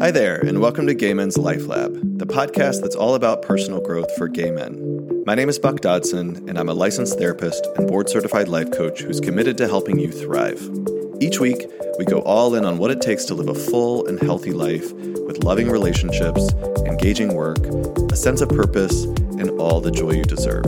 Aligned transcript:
Hi 0.00 0.10
there, 0.10 0.36
and 0.36 0.62
welcome 0.62 0.86
to 0.86 0.94
Gay 0.94 1.12
Men's 1.12 1.36
Life 1.36 1.66
Lab, 1.66 1.92
the 2.18 2.24
podcast 2.24 2.80
that's 2.80 2.96
all 2.96 3.14
about 3.14 3.42
personal 3.42 3.82
growth 3.82 4.10
for 4.16 4.28
gay 4.28 4.50
men. 4.50 5.22
My 5.26 5.34
name 5.34 5.50
is 5.50 5.58
Buck 5.58 5.82
Dodson, 5.82 6.48
and 6.48 6.58
I'm 6.58 6.70
a 6.70 6.72
licensed 6.72 7.18
therapist 7.18 7.66
and 7.76 7.86
board 7.86 8.08
certified 8.08 8.48
life 8.48 8.70
coach 8.70 9.02
who's 9.02 9.20
committed 9.20 9.58
to 9.58 9.68
helping 9.68 9.98
you 9.98 10.10
thrive. 10.10 10.58
Each 11.20 11.38
week, 11.38 11.66
we 11.98 12.06
go 12.06 12.20
all 12.20 12.54
in 12.54 12.64
on 12.64 12.78
what 12.78 12.90
it 12.90 13.02
takes 13.02 13.26
to 13.26 13.34
live 13.34 13.50
a 13.50 13.54
full 13.54 14.06
and 14.06 14.18
healthy 14.18 14.52
life 14.52 14.90
with 14.90 15.44
loving 15.44 15.68
relationships, 15.68 16.50
engaging 16.86 17.34
work, 17.34 17.58
a 18.10 18.16
sense 18.16 18.40
of 18.40 18.48
purpose, 18.48 19.04
and 19.04 19.50
all 19.60 19.82
the 19.82 19.90
joy 19.90 20.12
you 20.12 20.24
deserve. 20.24 20.64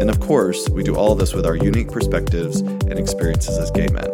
And 0.00 0.10
of 0.10 0.18
course, 0.18 0.68
we 0.70 0.82
do 0.82 0.96
all 0.96 1.14
this 1.14 1.34
with 1.34 1.46
our 1.46 1.54
unique 1.54 1.92
perspectives 1.92 2.58
and 2.62 2.98
experiences 2.98 3.58
as 3.58 3.70
gay 3.70 3.86
men. 3.86 4.10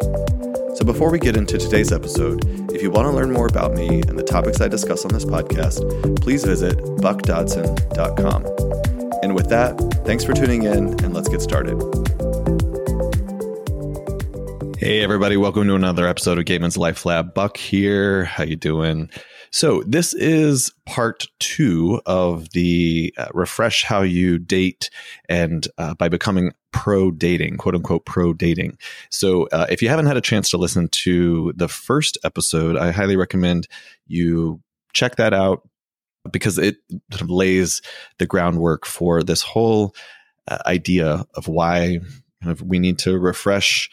Before 0.89 1.11
we 1.11 1.19
get 1.19 1.37
into 1.37 1.59
today's 1.59 1.93
episode, 1.93 2.47
if 2.73 2.83
you 2.83 2.91
want 2.91 3.09
to 3.09 3.13
learn 3.13 3.31
more 3.31 3.47
about 3.47 3.75
me 3.75 4.01
and 4.09 4.19
the 4.19 4.23
topics 4.23 4.63
I 4.63 4.69
discuss 4.69 5.05
on 5.05 5.13
this 5.13 5.27
podcast, 5.27 5.83
please 6.23 6.43
visit 6.45 6.79
buckdodson.com. 6.79 8.47
And 9.23 9.35
with 9.35 9.51
that, 9.51 9.79
thanks 10.07 10.25
for 10.25 10.33
tuning 10.33 10.63
in 10.63 10.99
and 11.05 11.13
let's 11.13 11.29
get 11.29 11.43
started. 11.43 11.77
Hey 14.79 15.03
everybody, 15.03 15.37
welcome 15.37 15.67
to 15.67 15.75
another 15.75 16.09
episode 16.09 16.39
of 16.39 16.47
Gay 16.47 16.59
Life 16.59 17.05
Lab. 17.05 17.35
Buck 17.35 17.59
here. 17.59 18.25
How 18.25 18.45
you 18.45 18.57
doing? 18.57 19.11
So 19.51 19.83
this 19.87 20.15
is 20.15 20.73
part 20.87 21.27
two 21.39 22.01
of 22.07 22.51
the 22.53 23.13
uh, 23.19 23.29
refresh 23.35 23.85
how 23.85 24.01
you 24.01 24.39
date 24.39 24.89
and 25.29 25.69
uh, 25.77 25.93
by 25.93 26.09
becoming 26.09 26.55
pro 26.73 27.11
dating, 27.11 27.57
quote 27.57 27.75
unquote 27.75 28.05
pro 28.05 28.33
dating. 28.33 28.79
So 29.11 29.49
uh, 29.49 29.67
if 29.71 29.83
you 29.83 29.89
haven't 29.89 30.07
had 30.07 30.17
a 30.17 30.23
chance 30.23 30.51
to 30.51 30.59
listen 30.59 30.89
to 30.89 31.53
the 31.57 31.69
first 31.69 32.19
episode, 32.25 32.77
I 32.77 32.91
highly 32.91 33.17
recommend 33.17 33.69
you 34.07 34.61
check 34.93 35.17
that 35.17 35.35
out 35.35 35.69
because 36.31 36.59
it 36.59 36.77
sort 37.11 37.23
of 37.23 37.31
lays 37.31 37.81
the 38.19 38.27
groundwork 38.27 38.87
for 38.87 39.23
this 39.23 39.43
whole 39.43 39.95
uh, 40.49 40.59
idea 40.67 41.25
of 41.35 41.49
why 41.49 42.01
kind 42.43 42.53
of 42.53 42.63
we 42.63 42.79
need 42.79 42.99
to 43.01 43.19
refresh 43.19 43.91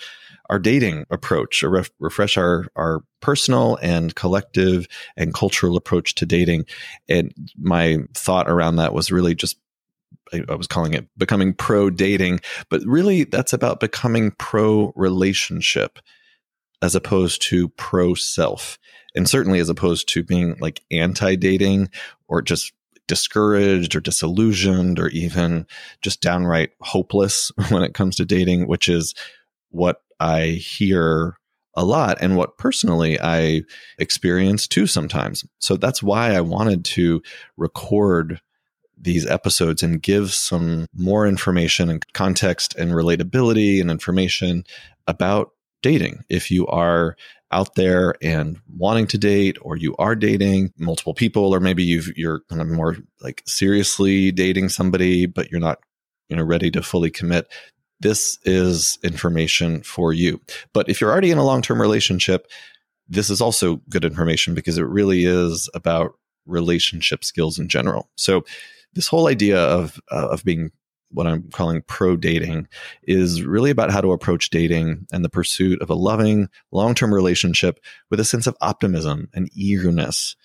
our 0.49 0.59
dating 0.59 1.05
approach 1.09 1.63
or 1.63 1.69
ref- 1.69 1.91
refresh 1.99 2.37
our 2.37 2.67
our 2.75 3.01
personal 3.19 3.77
and 3.81 4.15
collective 4.15 4.87
and 5.17 5.33
cultural 5.33 5.75
approach 5.75 6.13
to 6.15 6.25
dating 6.25 6.65
and 7.09 7.33
my 7.57 7.97
thought 8.13 8.47
around 8.47 8.75
that 8.75 8.93
was 8.93 9.11
really 9.11 9.33
just 9.33 9.57
I, 10.33 10.43
I 10.49 10.55
was 10.55 10.67
calling 10.67 10.93
it 10.93 11.07
becoming 11.17 11.53
pro 11.53 11.89
dating 11.89 12.41
but 12.69 12.81
really 12.85 13.23
that's 13.23 13.53
about 13.53 13.79
becoming 13.79 14.31
pro 14.31 14.93
relationship 14.95 15.99
as 16.81 16.95
opposed 16.95 17.41
to 17.43 17.69
pro 17.69 18.13
self 18.13 18.77
and 19.15 19.29
certainly 19.29 19.59
as 19.59 19.69
opposed 19.69 20.09
to 20.09 20.23
being 20.23 20.55
like 20.59 20.81
anti 20.91 21.35
dating 21.35 21.89
or 22.27 22.41
just 22.41 22.73
discouraged 23.07 23.95
or 23.95 23.99
disillusioned 23.99 24.99
or 24.99 25.09
even 25.09 25.67
just 26.01 26.21
downright 26.21 26.71
hopeless 26.81 27.51
when 27.69 27.83
it 27.83 27.93
comes 27.93 28.15
to 28.15 28.25
dating 28.25 28.67
which 28.67 28.89
is 28.89 29.13
what 29.69 30.01
I 30.19 30.45
hear 30.45 31.37
a 31.75 31.83
lot 31.83 32.17
and 32.21 32.37
what 32.37 32.57
personally 32.57 33.19
I 33.19 33.63
experience 33.99 34.67
too 34.67 34.87
sometimes. 34.87 35.45
So 35.59 35.75
that's 35.75 36.01
why 36.01 36.33
I 36.33 36.41
wanted 36.41 36.85
to 36.85 37.21
record 37.57 38.39
these 39.05 39.25
episodes 39.25 39.81
and 39.81 40.01
give 40.01 40.33
some 40.33 40.87
more 40.93 41.25
information 41.25 41.89
and 41.89 42.05
context 42.13 42.75
and 42.75 42.91
relatability 42.91 43.79
and 43.79 43.89
information 43.89 44.65
about 45.07 45.51
dating. 45.81 46.23
If 46.29 46.51
you 46.51 46.67
are 46.67 47.15
out 47.51 47.75
there 47.75 48.15
and 48.21 48.59
wanting 48.75 49.07
to 49.07 49.17
date 49.17 49.57
or 49.61 49.77
you 49.77 49.95
are 49.97 50.15
dating 50.15 50.73
multiple 50.77 51.13
people 51.13 51.55
or 51.55 51.59
maybe 51.59 51.83
you 51.83 52.01
you're 52.15 52.41
kind 52.49 52.61
of 52.61 52.67
more 52.67 52.97
like 53.21 53.43
seriously 53.45 54.31
dating 54.31 54.67
somebody 54.67 55.27
but 55.27 55.51
you're 55.51 55.59
not 55.59 55.79
you 56.27 56.35
know 56.35 56.43
ready 56.43 56.71
to 56.71 56.81
fully 56.81 57.11
commit 57.11 57.47
this 57.99 58.37
is 58.43 58.99
information 59.03 59.81
for 59.83 60.13
you. 60.13 60.41
But 60.73 60.89
if 60.89 60.99
you're 60.99 61.11
already 61.11 61.31
in 61.31 61.37
a 61.37 61.45
long 61.45 61.61
term 61.61 61.81
relationship, 61.81 62.47
this 63.07 63.29
is 63.29 63.41
also 63.41 63.81
good 63.89 64.05
information 64.05 64.53
because 64.53 64.77
it 64.77 64.87
really 64.87 65.25
is 65.25 65.69
about 65.73 66.13
relationship 66.45 67.23
skills 67.23 67.59
in 67.59 67.67
general. 67.67 68.09
So, 68.15 68.45
this 68.95 69.07
whole 69.07 69.27
idea 69.27 69.59
of 69.59 69.99
uh, 70.11 70.29
of 70.29 70.43
being 70.43 70.71
what 71.11 71.27
I'm 71.27 71.49
calling 71.51 71.81
pro 71.87 72.17
dating 72.17 72.67
is 73.03 73.43
really 73.43 73.69
about 73.69 73.91
how 73.91 74.01
to 74.01 74.11
approach 74.11 74.49
dating 74.49 75.07
and 75.11 75.23
the 75.23 75.29
pursuit 75.29 75.81
of 75.81 75.89
a 75.89 75.95
loving, 75.95 76.49
long 76.71 76.95
term 76.95 77.13
relationship 77.13 77.79
with 78.09 78.19
a 78.19 78.25
sense 78.25 78.47
of 78.47 78.57
optimism 78.61 79.29
and 79.33 79.49
eagerness, 79.53 80.35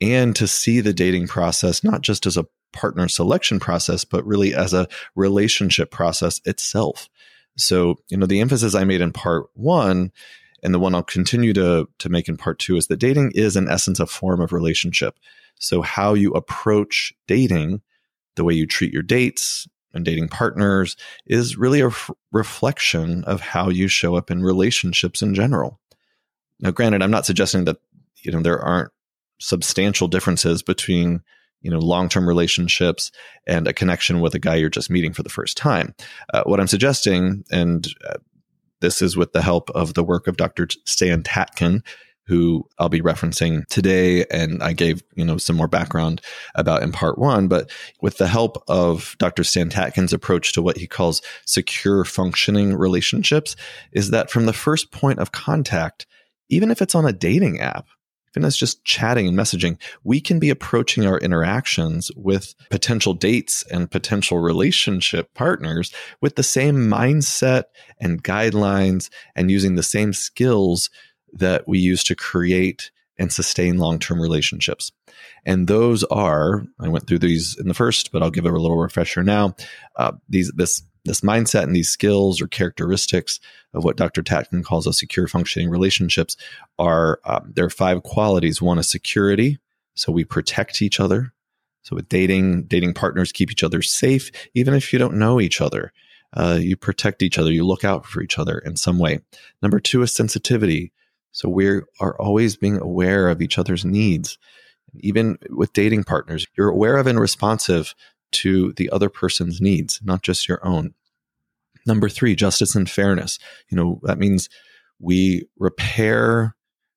and 0.00 0.34
to 0.36 0.46
see 0.46 0.80
the 0.80 0.94
dating 0.94 1.28
process 1.28 1.84
not 1.84 2.00
just 2.00 2.26
as 2.26 2.36
a 2.36 2.46
partner 2.72 3.08
selection 3.08 3.60
process, 3.60 4.04
but 4.04 4.24
really 4.24 4.54
as 4.54 4.72
a 4.72 4.88
relationship 5.14 5.90
process 5.90 6.40
itself. 6.44 7.08
So, 7.56 7.96
you 8.08 8.16
know, 8.16 8.26
the 8.26 8.40
emphasis 8.40 8.74
I 8.74 8.84
made 8.84 9.00
in 9.00 9.12
part 9.12 9.46
one 9.54 10.12
and 10.62 10.72
the 10.72 10.78
one 10.78 10.94
I'll 10.94 11.02
continue 11.02 11.52
to, 11.54 11.88
to 11.98 12.08
make 12.08 12.28
in 12.28 12.36
part 12.36 12.58
two 12.58 12.76
is 12.76 12.86
that 12.86 12.98
dating 12.98 13.32
is, 13.34 13.56
in 13.56 13.68
essence, 13.68 13.98
a 13.98 14.06
form 14.06 14.40
of 14.40 14.52
relationship. 14.52 15.18
So, 15.60 15.82
how 15.82 16.14
you 16.14 16.32
approach 16.32 17.14
dating, 17.28 17.82
the 18.34 18.44
way 18.44 18.54
you 18.54 18.66
treat 18.66 18.92
your 18.92 19.02
dates 19.02 19.68
and 19.94 20.04
dating 20.04 20.28
partners, 20.28 20.96
is 21.26 21.56
really 21.56 21.80
a 21.80 21.88
f- 21.88 22.10
reflection 22.32 23.22
of 23.24 23.40
how 23.40 23.68
you 23.68 23.86
show 23.86 24.16
up 24.16 24.30
in 24.30 24.42
relationships 24.42 25.22
in 25.22 25.34
general. 25.34 25.78
Now, 26.58 26.70
granted, 26.70 27.02
I'm 27.02 27.10
not 27.10 27.26
suggesting 27.26 27.64
that, 27.66 27.76
you 28.22 28.32
know, 28.32 28.42
there 28.42 28.60
aren't 28.60 28.90
substantial 29.38 30.08
differences 30.08 30.62
between 30.62 31.22
you 31.62 31.70
know 31.70 31.78
long-term 31.78 32.28
relationships 32.28 33.10
and 33.46 33.66
a 33.66 33.72
connection 33.72 34.20
with 34.20 34.34
a 34.34 34.38
guy 34.38 34.54
you're 34.54 34.68
just 34.68 34.90
meeting 34.90 35.12
for 35.12 35.22
the 35.22 35.30
first 35.30 35.56
time 35.56 35.94
uh, 36.34 36.42
what 36.44 36.60
i'm 36.60 36.66
suggesting 36.66 37.42
and 37.50 37.88
uh, 38.08 38.16
this 38.80 39.02
is 39.02 39.16
with 39.16 39.32
the 39.32 39.42
help 39.42 39.70
of 39.70 39.94
the 39.94 40.04
work 40.04 40.26
of 40.26 40.36
dr 40.36 40.68
stan 40.84 41.22
tatkin 41.22 41.82
who 42.30 42.64
I'll 42.78 42.88
be 42.88 43.00
referencing 43.00 43.66
today. 43.66 44.24
And 44.30 44.62
I 44.62 44.72
gave, 44.72 45.02
you 45.16 45.24
know, 45.24 45.36
some 45.36 45.56
more 45.56 45.66
background 45.66 46.20
about 46.54 46.84
in 46.84 46.92
part 46.92 47.18
one, 47.18 47.48
but 47.48 47.72
with 48.00 48.18
the 48.18 48.28
help 48.28 48.62
of 48.68 49.16
Dr. 49.18 49.42
Stan 49.42 49.68
Tatkin's 49.68 50.12
approach 50.12 50.52
to 50.52 50.62
what 50.62 50.76
he 50.76 50.86
calls 50.86 51.22
secure 51.44 52.04
functioning 52.04 52.76
relationships 52.76 53.56
is 53.90 54.10
that 54.10 54.30
from 54.30 54.46
the 54.46 54.52
first 54.52 54.92
point 54.92 55.18
of 55.18 55.32
contact, 55.32 56.06
even 56.48 56.70
if 56.70 56.80
it's 56.80 56.94
on 56.94 57.04
a 57.04 57.12
dating 57.12 57.58
app, 57.58 57.88
even 58.36 58.46
as 58.46 58.56
just 58.56 58.84
chatting 58.84 59.26
and 59.26 59.36
messaging, 59.36 59.76
we 60.04 60.20
can 60.20 60.38
be 60.38 60.50
approaching 60.50 61.04
our 61.04 61.18
interactions 61.18 62.12
with 62.14 62.54
potential 62.70 63.12
dates 63.12 63.64
and 63.72 63.90
potential 63.90 64.38
relationship 64.38 65.34
partners 65.34 65.92
with 66.20 66.36
the 66.36 66.44
same 66.44 66.76
mindset 66.76 67.64
and 68.00 68.22
guidelines 68.22 69.10
and 69.34 69.50
using 69.50 69.74
the 69.74 69.82
same 69.82 70.12
skills 70.12 70.90
that 71.32 71.66
we 71.66 71.78
use 71.78 72.02
to 72.04 72.14
create 72.14 72.90
and 73.18 73.32
sustain 73.32 73.76
long-term 73.76 74.20
relationships. 74.20 74.92
And 75.44 75.68
those 75.68 76.04
are, 76.04 76.64
I 76.78 76.88
went 76.88 77.06
through 77.06 77.18
these 77.18 77.58
in 77.58 77.68
the 77.68 77.74
first, 77.74 78.12
but 78.12 78.22
I'll 78.22 78.30
give 78.30 78.46
it 78.46 78.52
a 78.52 78.58
little 78.58 78.78
refresher 78.78 79.22
now. 79.22 79.54
Uh, 79.96 80.12
these, 80.28 80.50
this 80.56 80.82
this 81.04 81.22
mindset 81.22 81.62
and 81.62 81.74
these 81.74 81.88
skills 81.88 82.40
or 82.40 82.46
characteristics 82.46 83.40
of 83.72 83.84
what 83.84 83.96
Dr. 83.96 84.22
Tatkin 84.22 84.62
calls 84.62 84.86
a 84.86 84.92
secure 84.92 85.26
functioning 85.26 85.70
relationships 85.70 86.36
are 86.78 87.20
um, 87.24 87.52
there 87.54 87.64
are 87.64 87.70
five 87.70 88.02
qualities. 88.02 88.60
One 88.60 88.78
is 88.78 88.88
security, 88.88 89.58
so 89.94 90.12
we 90.12 90.24
protect 90.24 90.82
each 90.82 91.00
other. 91.00 91.32
So 91.82 91.96
with 91.96 92.08
dating, 92.08 92.64
dating 92.64 92.94
partners 92.94 93.32
keep 93.32 93.50
each 93.50 93.64
other 93.64 93.80
safe, 93.80 94.30
even 94.54 94.74
if 94.74 94.92
you 94.92 94.98
don't 94.98 95.16
know 95.16 95.40
each 95.40 95.60
other. 95.60 95.92
Uh, 96.32 96.58
you 96.60 96.76
protect 96.76 97.22
each 97.22 97.38
other. 97.38 97.50
You 97.50 97.66
look 97.66 97.84
out 97.84 98.06
for 98.06 98.22
each 98.22 98.38
other 98.38 98.58
in 98.58 98.76
some 98.76 98.98
way. 98.98 99.20
Number 99.62 99.80
two 99.80 100.02
is 100.02 100.14
sensitivity. 100.14 100.92
So 101.32 101.48
we 101.48 101.80
are 102.00 102.20
always 102.20 102.56
being 102.56 102.78
aware 102.78 103.28
of 103.28 103.40
each 103.40 103.58
other's 103.58 103.84
needs. 103.84 104.38
Even 104.98 105.38
with 105.50 105.72
dating 105.72 106.04
partners, 106.04 106.46
you're 106.56 106.68
aware 106.68 106.96
of 106.96 107.06
and 107.06 107.20
responsive 107.20 107.94
to 108.32 108.72
the 108.74 108.90
other 108.90 109.08
person's 109.08 109.60
needs, 109.60 110.00
not 110.02 110.22
just 110.22 110.48
your 110.48 110.64
own. 110.66 110.94
Number 111.86 112.08
three, 112.08 112.34
justice 112.34 112.74
and 112.74 112.90
fairness. 112.90 113.38
You 113.68 113.76
know, 113.76 114.00
that 114.02 114.18
means 114.18 114.48
we 114.98 115.48
repair 115.58 116.54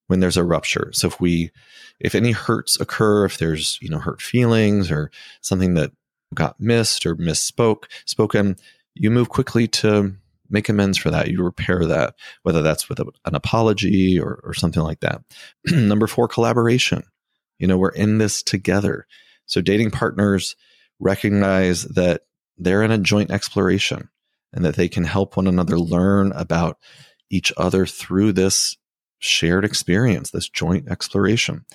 when 0.07 0.19
there's 0.19 0.37
a 0.37 0.43
rupture. 0.43 0.91
So 0.93 1.07
if 1.07 1.19
we, 1.21 1.51
if 1.99 2.15
any 2.15 2.31
hurts 2.31 2.79
occur, 2.79 3.25
if 3.25 3.37
there's, 3.37 3.79
you 3.81 3.89
know, 3.89 3.99
hurt 3.99 4.21
feelings 4.21 4.91
or 4.91 5.09
something 5.41 5.75
that 5.75 5.91
got 6.33 6.59
missed 6.59 7.05
or 7.05 7.15
misspoke, 7.15 7.85
spoken, 8.05 8.57
you 8.95 9.09
move 9.09 9.29
quickly 9.29 9.67
to 9.67 10.15
make 10.53 10.69
amends 10.69 10.97
for 10.97 11.09
that. 11.09 11.29
You 11.29 11.43
repair 11.43 11.85
that, 11.87 12.15
whether 12.43 12.61
that's 12.61 12.87
with 12.87 12.99
a, 12.99 13.05
an 13.25 13.35
apology 13.35 14.19
or, 14.19 14.39
or 14.43 14.53
something 14.53 14.83
like 14.83 15.01
that. 15.01 15.21
Number 15.65 16.07
four, 16.07 16.27
collaboration. 16.27 17.03
You 17.59 17.67
know, 17.67 17.77
we're 17.77 17.89
in 17.89 18.19
this 18.19 18.43
together. 18.43 19.07
So 19.45 19.59
dating 19.59 19.91
partners, 19.91 20.55
recognize 20.99 21.83
that 21.83 22.21
they're 22.57 22.83
in 22.83 22.91
a 22.91 22.97
joint 22.97 23.31
exploration 23.31 24.09
and 24.53 24.63
that 24.63 24.75
they 24.75 24.87
can 24.87 25.03
help 25.03 25.35
one 25.35 25.47
another 25.47 25.77
learn 25.77 26.31
about 26.33 26.77
each 27.29 27.51
other 27.57 27.85
through 27.85 28.31
this 28.31 28.77
shared 29.19 29.65
experience, 29.65 30.31
this 30.31 30.47
joint 30.47 30.87
exploration. 30.89 31.65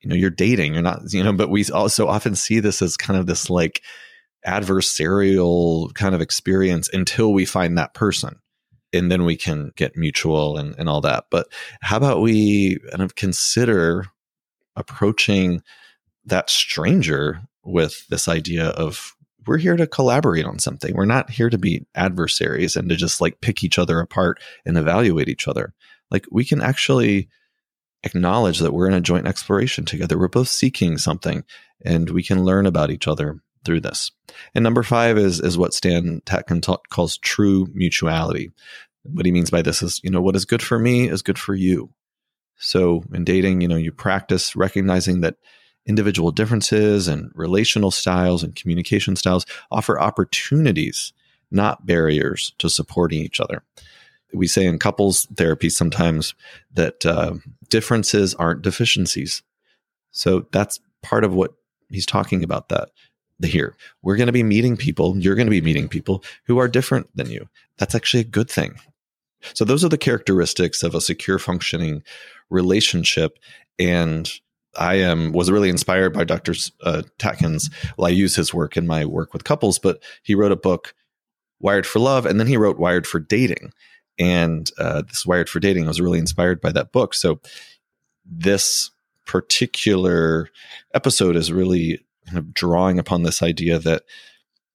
you 0.00 0.10
know, 0.10 0.14
you're 0.16 0.28
dating, 0.28 0.74
you're 0.74 0.82
not, 0.82 1.00
you 1.12 1.24
know, 1.24 1.32
but 1.32 1.48
we 1.48 1.64
also 1.70 2.06
often 2.06 2.34
see 2.34 2.60
this 2.60 2.82
as 2.82 2.96
kind 2.96 3.18
of 3.18 3.26
this 3.26 3.48
like 3.48 3.80
adversarial 4.46 5.92
kind 5.94 6.14
of 6.14 6.20
experience 6.20 6.88
until 6.92 7.32
we 7.32 7.44
find 7.44 7.76
that 7.76 7.94
person. 7.94 8.40
And 8.92 9.10
then 9.10 9.24
we 9.24 9.36
can 9.36 9.72
get 9.76 9.96
mutual 9.96 10.56
and, 10.56 10.74
and 10.78 10.88
all 10.88 11.00
that. 11.00 11.24
But 11.30 11.48
how 11.80 11.96
about 11.96 12.20
we 12.20 12.78
kind 12.90 13.02
of 13.02 13.16
consider 13.16 14.06
approaching 14.76 15.62
that 16.26 16.50
stranger 16.50 17.40
with 17.64 18.06
this 18.08 18.28
idea 18.28 18.68
of 18.68 19.16
we're 19.46 19.58
here 19.58 19.76
to 19.76 19.86
collaborate 19.86 20.46
on 20.46 20.58
something. 20.58 20.94
We're 20.94 21.04
not 21.04 21.30
here 21.30 21.50
to 21.50 21.58
be 21.58 21.86
adversaries 21.94 22.76
and 22.76 22.88
to 22.88 22.96
just 22.96 23.20
like 23.20 23.40
pick 23.40 23.62
each 23.62 23.78
other 23.78 24.00
apart 24.00 24.40
and 24.64 24.78
evaluate 24.78 25.28
each 25.28 25.48
other. 25.48 25.74
Like 26.10 26.26
we 26.30 26.44
can 26.44 26.62
actually 26.62 27.28
acknowledge 28.04 28.58
that 28.60 28.72
we're 28.72 28.88
in 28.88 28.94
a 28.94 29.00
joint 29.00 29.26
exploration 29.26 29.84
together. 29.84 30.18
We're 30.18 30.28
both 30.28 30.48
seeking 30.48 30.98
something 30.98 31.44
and 31.84 32.10
we 32.10 32.22
can 32.22 32.44
learn 32.44 32.66
about 32.66 32.90
each 32.90 33.08
other 33.08 33.40
through 33.64 33.80
this. 33.80 34.10
And 34.54 34.62
number 34.62 34.82
five 34.82 35.18
is, 35.18 35.40
is 35.40 35.58
what 35.58 35.74
Stan 35.74 36.22
Tatkin 36.26 36.62
ta- 36.62 36.78
calls 36.90 37.18
true 37.18 37.66
mutuality. 37.72 38.52
What 39.02 39.26
he 39.26 39.32
means 39.32 39.50
by 39.50 39.62
this 39.62 39.82
is, 39.82 40.00
you 40.02 40.10
know, 40.10 40.22
what 40.22 40.36
is 40.36 40.44
good 40.44 40.62
for 40.62 40.78
me 40.78 41.08
is 41.08 41.22
good 41.22 41.38
for 41.38 41.54
you. 41.54 41.90
So 42.56 43.04
in 43.12 43.24
dating, 43.24 43.60
you 43.60 43.68
know, 43.68 43.76
you 43.76 43.92
practice 43.92 44.56
recognizing 44.56 45.20
that 45.20 45.36
individual 45.86 46.30
differences 46.30 47.08
and 47.08 47.30
relational 47.34 47.90
styles 47.90 48.42
and 48.42 48.56
communication 48.56 49.16
styles 49.16 49.44
offer 49.70 50.00
opportunities, 50.00 51.12
not 51.50 51.84
barriers 51.86 52.54
to 52.58 52.70
supporting 52.70 53.20
each 53.20 53.40
other. 53.40 53.62
We 54.32 54.46
say 54.46 54.64
in 54.64 54.78
couples 54.78 55.26
therapy 55.36 55.68
sometimes 55.68 56.34
that 56.72 57.04
uh, 57.04 57.34
differences 57.68 58.34
aren't 58.34 58.62
deficiencies. 58.62 59.42
So 60.10 60.46
that's 60.50 60.80
part 61.02 61.24
of 61.24 61.34
what 61.34 61.54
he's 61.90 62.06
talking 62.06 62.42
about 62.42 62.70
that 62.70 62.88
here. 63.42 63.76
We're 64.02 64.16
going 64.16 64.26
to 64.28 64.32
be 64.32 64.42
meeting 64.42 64.76
people, 64.76 65.16
you're 65.18 65.34
going 65.34 65.46
to 65.46 65.50
be 65.50 65.60
meeting 65.60 65.88
people 65.88 66.22
who 66.46 66.58
are 66.58 66.68
different 66.68 67.08
than 67.16 67.30
you. 67.30 67.48
That's 67.78 67.94
actually 67.94 68.20
a 68.20 68.24
good 68.24 68.50
thing. 68.50 68.76
So 69.52 69.64
those 69.64 69.84
are 69.84 69.88
the 69.88 69.98
characteristics 69.98 70.82
of 70.82 70.94
a 70.94 71.00
secure 71.00 71.38
functioning 71.38 72.02
relationship 72.48 73.38
and 73.78 74.30
I 74.76 74.94
am 74.96 75.32
was 75.32 75.50
really 75.50 75.68
inspired 75.68 76.12
by 76.12 76.24
Dr. 76.24 76.54
Uh, 76.82 77.02
Tatkin's. 77.18 77.70
Well, 77.96 78.08
I 78.08 78.10
use 78.10 78.34
his 78.34 78.52
work 78.52 78.76
in 78.76 78.86
my 78.86 79.04
work 79.04 79.32
with 79.32 79.44
couples, 79.44 79.78
but 79.78 80.02
he 80.22 80.34
wrote 80.34 80.52
a 80.52 80.56
book, 80.56 80.94
Wired 81.60 81.86
for 81.86 82.00
Love, 82.00 82.26
and 82.26 82.40
then 82.40 82.46
he 82.46 82.56
wrote 82.56 82.78
Wired 82.78 83.06
for 83.06 83.20
Dating. 83.20 83.72
And 84.18 84.70
uh, 84.78 85.02
this 85.02 85.26
Wired 85.26 85.48
for 85.48 85.60
Dating 85.60 85.84
I 85.84 85.88
was 85.88 86.00
really 86.00 86.18
inspired 86.18 86.60
by 86.60 86.72
that 86.72 86.92
book. 86.92 87.14
So 87.14 87.40
this 88.24 88.90
particular 89.26 90.48
episode 90.92 91.36
is 91.36 91.52
really 91.52 92.04
kind 92.26 92.38
of 92.38 92.54
drawing 92.54 92.98
upon 92.98 93.22
this 93.22 93.42
idea 93.42 93.78
that 93.78 94.02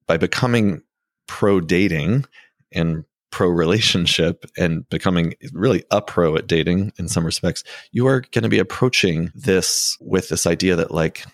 by 0.07 0.18
becoming 0.18 0.81
pro 1.28 1.60
dating 1.62 2.25
and 2.72 3.04
pro 3.31 3.48
relationship 3.48 4.46
and 4.57 4.90
becoming 4.90 5.36
really 5.54 5.84
a 5.92 6.01
pro 6.01 6.36
at 6.36 6.48
dating 6.48 6.92
in 6.98 7.07
some 7.07 7.25
respects, 7.25 7.63
you 7.92 8.07
are 8.07 8.22
going 8.31 8.44
to 8.44 8.50
be 8.50 8.60
approaching 8.60 9.31
this 9.36 9.98
with 10.01 10.30
this 10.30 10.48
idea 10.48 10.75
that, 10.75 10.92
like, 10.92 11.25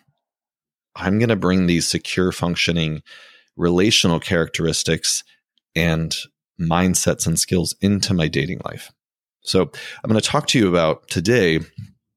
I'm 0.96 1.20
going 1.20 1.30
to 1.30 1.36
bring 1.36 1.68
these 1.68 1.88
secure 1.88 2.32
functioning 2.32 3.02
relational 3.56 4.20
characteristics 4.20 5.24
and 5.76 6.16
mindsets 6.60 7.28
and 7.28 7.40
skills 7.40 7.76
into 7.82 8.14
my 8.14 8.28
dating 8.28 8.62
life. 8.66 8.92
So 9.42 9.62
I'm 9.62 10.10
going 10.10 10.20
to 10.20 10.28
talk 10.28 10.48
to 10.48 10.60
you 10.60 10.68
about 10.68 11.08
today, 11.08 11.60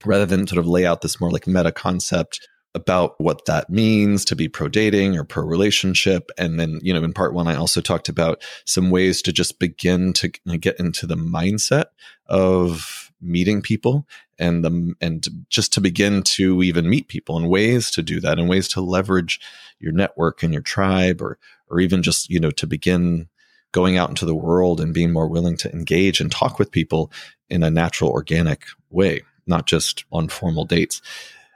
rather 0.04 0.26
than 0.26 0.46
sort 0.46 0.58
of 0.58 0.66
lay 0.66 0.86
out 0.86 1.02
this 1.02 1.20
more 1.20 1.30
like 1.30 1.46
meta 1.46 1.72
concept 1.72 2.48
about 2.74 3.20
what 3.20 3.46
that 3.46 3.70
means 3.70 4.24
to 4.26 4.36
be 4.36 4.48
pro 4.48 4.68
dating 4.68 5.16
or 5.16 5.24
pro 5.24 5.44
relationship. 5.44 6.30
And 6.36 6.60
then, 6.60 6.80
you 6.82 6.92
know, 6.92 7.02
in 7.02 7.12
part 7.12 7.34
one, 7.34 7.48
I 7.48 7.56
also 7.56 7.80
talked 7.80 8.08
about 8.08 8.42
some 8.66 8.90
ways 8.90 9.22
to 9.22 9.32
just 9.32 9.58
begin 9.58 10.12
to 10.14 10.28
get 10.28 10.78
into 10.78 11.06
the 11.06 11.16
mindset 11.16 11.86
of 12.26 13.10
meeting 13.20 13.62
people 13.62 14.06
and 14.38 14.64
the 14.64 14.94
and 15.00 15.26
just 15.48 15.72
to 15.72 15.80
begin 15.80 16.22
to 16.22 16.62
even 16.62 16.88
meet 16.88 17.08
people 17.08 17.36
and 17.36 17.48
ways 17.48 17.90
to 17.90 18.02
do 18.02 18.20
that 18.20 18.38
and 18.38 18.48
ways 18.48 18.68
to 18.68 18.80
leverage 18.80 19.40
your 19.80 19.92
network 19.92 20.42
and 20.42 20.52
your 20.52 20.62
tribe 20.62 21.20
or 21.20 21.38
or 21.68 21.80
even 21.80 22.02
just 22.02 22.30
you 22.30 22.38
know 22.38 22.50
to 22.50 22.66
begin 22.66 23.28
going 23.72 23.98
out 23.98 24.08
into 24.08 24.24
the 24.24 24.36
world 24.36 24.80
and 24.80 24.94
being 24.94 25.12
more 25.12 25.28
willing 25.28 25.56
to 25.56 25.72
engage 25.72 26.20
and 26.20 26.30
talk 26.30 26.58
with 26.58 26.70
people 26.70 27.10
in 27.50 27.62
a 27.62 27.70
natural 27.70 28.10
organic 28.10 28.62
way 28.90 29.20
not 29.46 29.66
just 29.66 30.04
on 30.12 30.28
formal 30.28 30.64
dates 30.64 31.02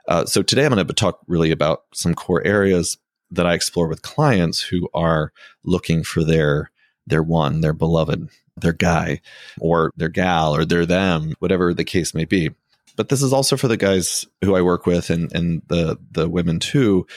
uh, 0.07 0.25
so 0.25 0.41
today 0.41 0.65
I'm 0.65 0.73
going 0.73 0.85
to 0.85 0.93
talk 0.93 1.19
really 1.27 1.51
about 1.51 1.83
some 1.93 2.13
core 2.13 2.45
areas 2.45 2.97
that 3.31 3.47
I 3.47 3.53
explore 3.53 3.87
with 3.87 4.01
clients 4.01 4.61
who 4.61 4.89
are 4.93 5.31
looking 5.63 6.03
for 6.03 6.23
their 6.23 6.71
their 7.05 7.23
one, 7.23 7.59
their 7.59 7.73
beloved, 7.73 8.29
their 8.55 8.73
guy, 8.73 9.19
or 9.59 9.91
their 9.97 10.09
gal, 10.09 10.55
or 10.55 10.63
their 10.63 10.85
them, 10.85 11.33
whatever 11.39 11.73
the 11.73 11.83
case 11.83 12.13
may 12.13 12.23
be. 12.23 12.51
But 12.95 13.09
this 13.09 13.21
is 13.21 13.33
also 13.33 13.57
for 13.57 13.67
the 13.67 13.75
guys 13.75 14.25
who 14.43 14.55
I 14.55 14.61
work 14.61 14.85
with 14.85 15.09
and, 15.09 15.33
and 15.33 15.63
the 15.67 15.97
the 16.11 16.29
women 16.29 16.59
too, 16.59 17.07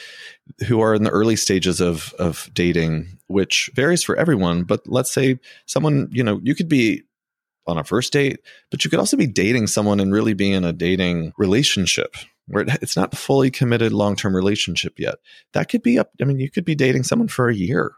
who 0.67 0.81
are 0.81 0.95
in 0.95 1.03
the 1.03 1.11
early 1.11 1.35
stages 1.35 1.79
of 1.79 2.13
of 2.17 2.49
dating, 2.53 3.19
which 3.27 3.69
varies 3.75 4.03
for 4.03 4.15
everyone. 4.15 4.63
But 4.63 4.87
let's 4.87 5.11
say 5.11 5.39
someone, 5.65 6.09
you 6.11 6.23
know, 6.23 6.39
you 6.43 6.55
could 6.55 6.67
be 6.67 7.03
on 7.67 7.77
a 7.77 7.83
first 7.83 8.13
date, 8.13 8.39
but 8.71 8.83
you 8.83 8.89
could 8.89 8.99
also 8.99 9.17
be 9.17 9.27
dating 9.27 9.67
someone 9.67 9.99
and 9.99 10.11
really 10.11 10.33
be 10.33 10.51
in 10.51 10.63
a 10.63 10.73
dating 10.73 11.33
relationship 11.37 12.15
where 12.47 12.65
it's 12.81 12.95
not 12.95 13.15
fully 13.15 13.51
committed 13.51 13.91
long-term 13.91 14.35
relationship 14.35 14.99
yet. 14.99 15.15
That 15.53 15.69
could 15.69 15.83
be 15.83 15.99
up. 15.99 16.11
I 16.21 16.25
mean, 16.25 16.39
you 16.39 16.49
could 16.49 16.65
be 16.65 16.75
dating 16.75 17.03
someone 17.03 17.27
for 17.27 17.49
a 17.49 17.55
year. 17.55 17.93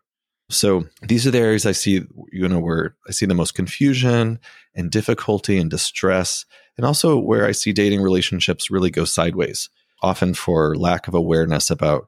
So 0.49 0.85
these 1.03 1.27
are 1.27 1.31
the 1.31 1.39
areas 1.39 1.65
I 1.65 1.73
see, 1.73 2.01
you 2.31 2.47
know, 2.47 2.59
where 2.59 2.95
I 3.07 3.11
see 3.11 3.27
the 3.27 3.35
most 3.35 3.53
confusion 3.53 4.39
and 4.73 4.89
difficulty 4.89 5.59
and 5.59 5.69
distress, 5.69 6.45
and 6.75 6.85
also 6.85 7.19
where 7.19 7.45
I 7.45 7.51
see 7.51 7.71
dating 7.71 8.01
relationships 8.01 8.71
really 8.71 8.89
go 8.89 9.05
sideways, 9.05 9.69
often 10.01 10.33
for 10.33 10.75
lack 10.75 11.07
of 11.07 11.13
awareness 11.13 11.69
about 11.69 12.07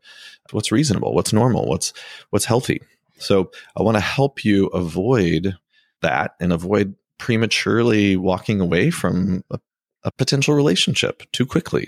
what's 0.49 0.71
reasonable, 0.71 1.13
what's 1.13 1.33
normal, 1.33 1.67
what's 1.67 1.93
what's 2.31 2.45
healthy. 2.45 2.81
So 3.19 3.51
I 3.77 3.83
want 3.83 3.97
to 3.97 4.01
help 4.01 4.43
you 4.43 4.67
avoid 4.67 5.55
that 6.01 6.33
and 6.39 6.51
avoid 6.51 6.95
prematurely 7.19 8.17
walking 8.17 8.59
away 8.59 8.89
from 8.89 9.43
a, 9.51 9.59
a 10.03 10.11
potential 10.11 10.55
relationship 10.55 11.21
too 11.31 11.45
quickly 11.45 11.87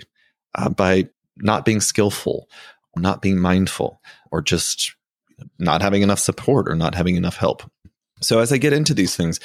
uh, 0.54 0.68
by 0.68 1.08
not 1.36 1.64
being 1.64 1.80
skillful, 1.80 2.48
not 2.96 3.22
being 3.22 3.38
mindful, 3.38 4.00
or 4.30 4.42
just 4.42 4.94
not 5.58 5.82
having 5.82 6.02
enough 6.02 6.18
support 6.18 6.68
or 6.68 6.74
not 6.74 6.94
having 6.94 7.16
enough 7.16 7.36
help. 7.36 7.68
So, 8.20 8.38
as 8.38 8.52
I 8.52 8.58
get 8.58 8.72
into 8.72 8.94
these 8.94 9.16
things, 9.16 9.40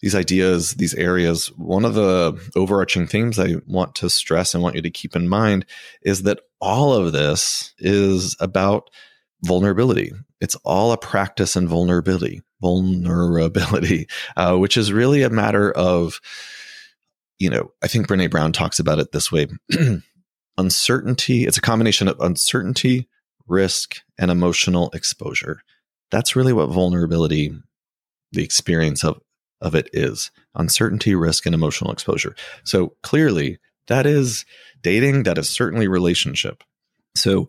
these 0.00 0.14
ideas, 0.14 0.72
these 0.72 0.94
areas, 0.94 1.46
one 1.56 1.84
of 1.84 1.94
the 1.94 2.38
overarching 2.56 3.06
themes 3.06 3.38
I 3.38 3.56
want 3.66 3.94
to 3.96 4.10
stress 4.10 4.54
and 4.54 4.62
want 4.62 4.76
you 4.76 4.82
to 4.82 4.90
keep 4.90 5.16
in 5.16 5.28
mind 5.28 5.64
is 6.02 6.24
that 6.24 6.40
all 6.60 6.92
of 6.92 7.12
this 7.12 7.72
is 7.78 8.36
about 8.40 8.90
vulnerability. 9.42 10.12
It's 10.40 10.56
all 10.56 10.92
a 10.92 10.98
practice 10.98 11.56
in 11.56 11.68
vulnerability, 11.68 12.42
vulnerability, 12.60 14.08
uh, 14.36 14.56
which 14.56 14.76
is 14.76 14.92
really 14.92 15.22
a 15.22 15.30
matter 15.30 15.70
of, 15.72 16.20
you 17.38 17.50
know, 17.50 17.72
I 17.82 17.88
think 17.88 18.06
Brene 18.06 18.30
Brown 18.30 18.52
talks 18.52 18.78
about 18.78 18.98
it 18.98 19.12
this 19.12 19.32
way 19.32 19.46
uncertainty, 20.56 21.46
it's 21.46 21.58
a 21.58 21.62
combination 21.62 22.08
of 22.08 22.20
uncertainty, 22.20 23.08
risk, 23.46 23.96
and 24.18 24.30
emotional 24.30 24.90
exposure. 24.94 25.62
That's 26.10 26.36
really 26.36 26.52
what 26.52 26.70
vulnerability, 26.70 27.52
the 28.32 28.44
experience 28.44 29.04
of, 29.04 29.20
of 29.60 29.74
it 29.74 29.88
is 29.92 30.30
uncertainty, 30.54 31.14
risk, 31.14 31.46
and 31.46 31.54
emotional 31.54 31.92
exposure. 31.92 32.34
So 32.64 32.94
clearly, 33.02 33.58
that 33.88 34.06
is 34.06 34.44
dating, 34.82 35.24
that 35.24 35.38
is 35.38 35.48
certainly 35.48 35.88
relationship. 35.88 36.62
So 37.16 37.48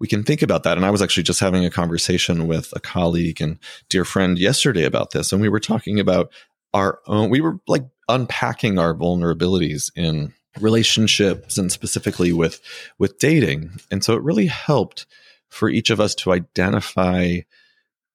we 0.00 0.06
can 0.06 0.22
think 0.22 0.42
about 0.42 0.62
that. 0.62 0.76
And 0.76 0.86
I 0.86 0.90
was 0.90 1.02
actually 1.02 1.24
just 1.24 1.40
having 1.40 1.64
a 1.64 1.70
conversation 1.70 2.46
with 2.46 2.72
a 2.74 2.80
colleague 2.80 3.40
and 3.40 3.58
dear 3.88 4.04
friend 4.04 4.38
yesterday 4.38 4.84
about 4.84 5.10
this. 5.10 5.32
And 5.32 5.40
we 5.40 5.48
were 5.48 5.60
talking 5.60 5.98
about 5.98 6.32
our 6.72 7.00
own, 7.06 7.30
we 7.30 7.40
were 7.40 7.58
like 7.66 7.86
unpacking 8.08 8.78
our 8.78 8.94
vulnerabilities 8.94 9.90
in 9.96 10.34
relationships 10.60 11.58
and 11.58 11.70
specifically 11.70 12.32
with 12.32 12.60
with 12.98 13.18
dating. 13.18 13.70
And 13.90 14.02
so 14.02 14.14
it 14.14 14.22
really 14.22 14.46
helped 14.46 15.06
for 15.48 15.68
each 15.68 15.90
of 15.90 16.00
us 16.00 16.14
to 16.16 16.32
identify 16.32 17.38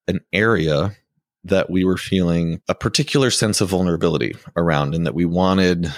an 0.08 0.20
area 0.32 0.96
that 1.44 1.70
we 1.70 1.84
were 1.84 1.98
feeling 1.98 2.62
a 2.70 2.76
particular 2.76 3.30
sense 3.30 3.60
of 3.62 3.70
vulnerability 3.70 4.36
around 4.56 4.96
and 4.96 5.06
that 5.06 5.16
we 5.16 5.26
wanted 5.26 5.92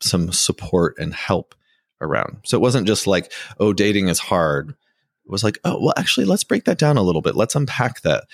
some 0.00 0.32
support 0.32 0.96
and 0.98 1.14
help 1.14 1.54
around. 2.00 2.38
So 2.44 2.56
it 2.56 2.62
wasn't 2.62 2.86
just 2.86 3.06
like 3.06 3.32
oh 3.60 3.72
dating 3.72 4.08
is 4.08 4.18
hard. 4.18 4.70
It 4.70 5.30
was 5.30 5.44
like 5.44 5.58
oh 5.64 5.80
well 5.80 5.94
actually 5.96 6.26
let's 6.26 6.44
break 6.44 6.64
that 6.64 6.78
down 6.78 6.96
a 6.96 7.02
little 7.02 7.22
bit. 7.22 7.36
Let's 7.36 7.54
unpack 7.54 8.02
that. 8.02 8.24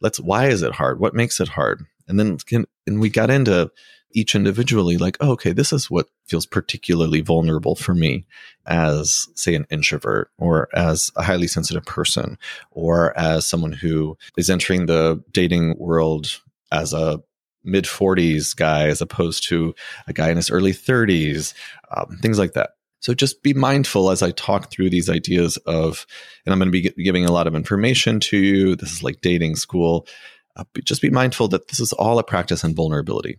Let's 0.00 0.18
why 0.18 0.48
is 0.48 0.62
it 0.62 0.72
hard? 0.72 1.00
What 1.00 1.14
makes 1.14 1.40
it 1.40 1.48
hard? 1.48 1.84
And 2.08 2.18
then 2.18 2.38
and 2.86 3.00
we 3.00 3.10
got 3.10 3.30
into 3.30 3.70
each 4.12 4.34
individually, 4.34 4.96
like, 4.96 5.16
oh, 5.20 5.32
okay, 5.32 5.52
this 5.52 5.72
is 5.72 5.90
what 5.90 6.08
feels 6.26 6.46
particularly 6.46 7.20
vulnerable 7.20 7.76
for 7.76 7.94
me 7.94 8.24
as, 8.66 9.28
say, 9.34 9.54
an 9.54 9.66
introvert 9.70 10.30
or 10.38 10.68
as 10.74 11.10
a 11.16 11.22
highly 11.22 11.46
sensitive 11.46 11.84
person 11.84 12.38
or 12.70 13.16
as 13.18 13.46
someone 13.46 13.72
who 13.72 14.16
is 14.36 14.50
entering 14.50 14.86
the 14.86 15.22
dating 15.32 15.76
world 15.78 16.40
as 16.72 16.92
a 16.92 17.20
mid 17.64 17.84
40s 17.84 18.56
guy 18.56 18.88
as 18.88 19.00
opposed 19.00 19.46
to 19.48 19.74
a 20.06 20.12
guy 20.12 20.30
in 20.30 20.36
his 20.36 20.50
early 20.50 20.72
30s, 20.72 21.54
um, 21.94 22.18
things 22.22 22.38
like 22.38 22.52
that. 22.52 22.70
So 23.00 23.14
just 23.14 23.42
be 23.42 23.54
mindful 23.54 24.10
as 24.10 24.22
I 24.22 24.30
talk 24.32 24.70
through 24.70 24.90
these 24.90 25.08
ideas 25.08 25.56
of, 25.58 26.06
and 26.44 26.52
I'm 26.52 26.58
going 26.58 26.70
to 26.70 26.92
be 26.92 27.02
giving 27.02 27.24
a 27.24 27.32
lot 27.32 27.46
of 27.46 27.54
information 27.54 28.20
to 28.20 28.36
you. 28.36 28.76
This 28.76 28.92
is 28.92 29.02
like 29.02 29.22
dating 29.22 29.56
school. 29.56 30.06
Uh, 30.56 30.64
just 30.84 31.00
be 31.00 31.10
mindful 31.10 31.48
that 31.48 31.68
this 31.68 31.80
is 31.80 31.92
all 31.94 32.18
a 32.18 32.24
practice 32.24 32.62
in 32.62 32.74
vulnerability 32.74 33.38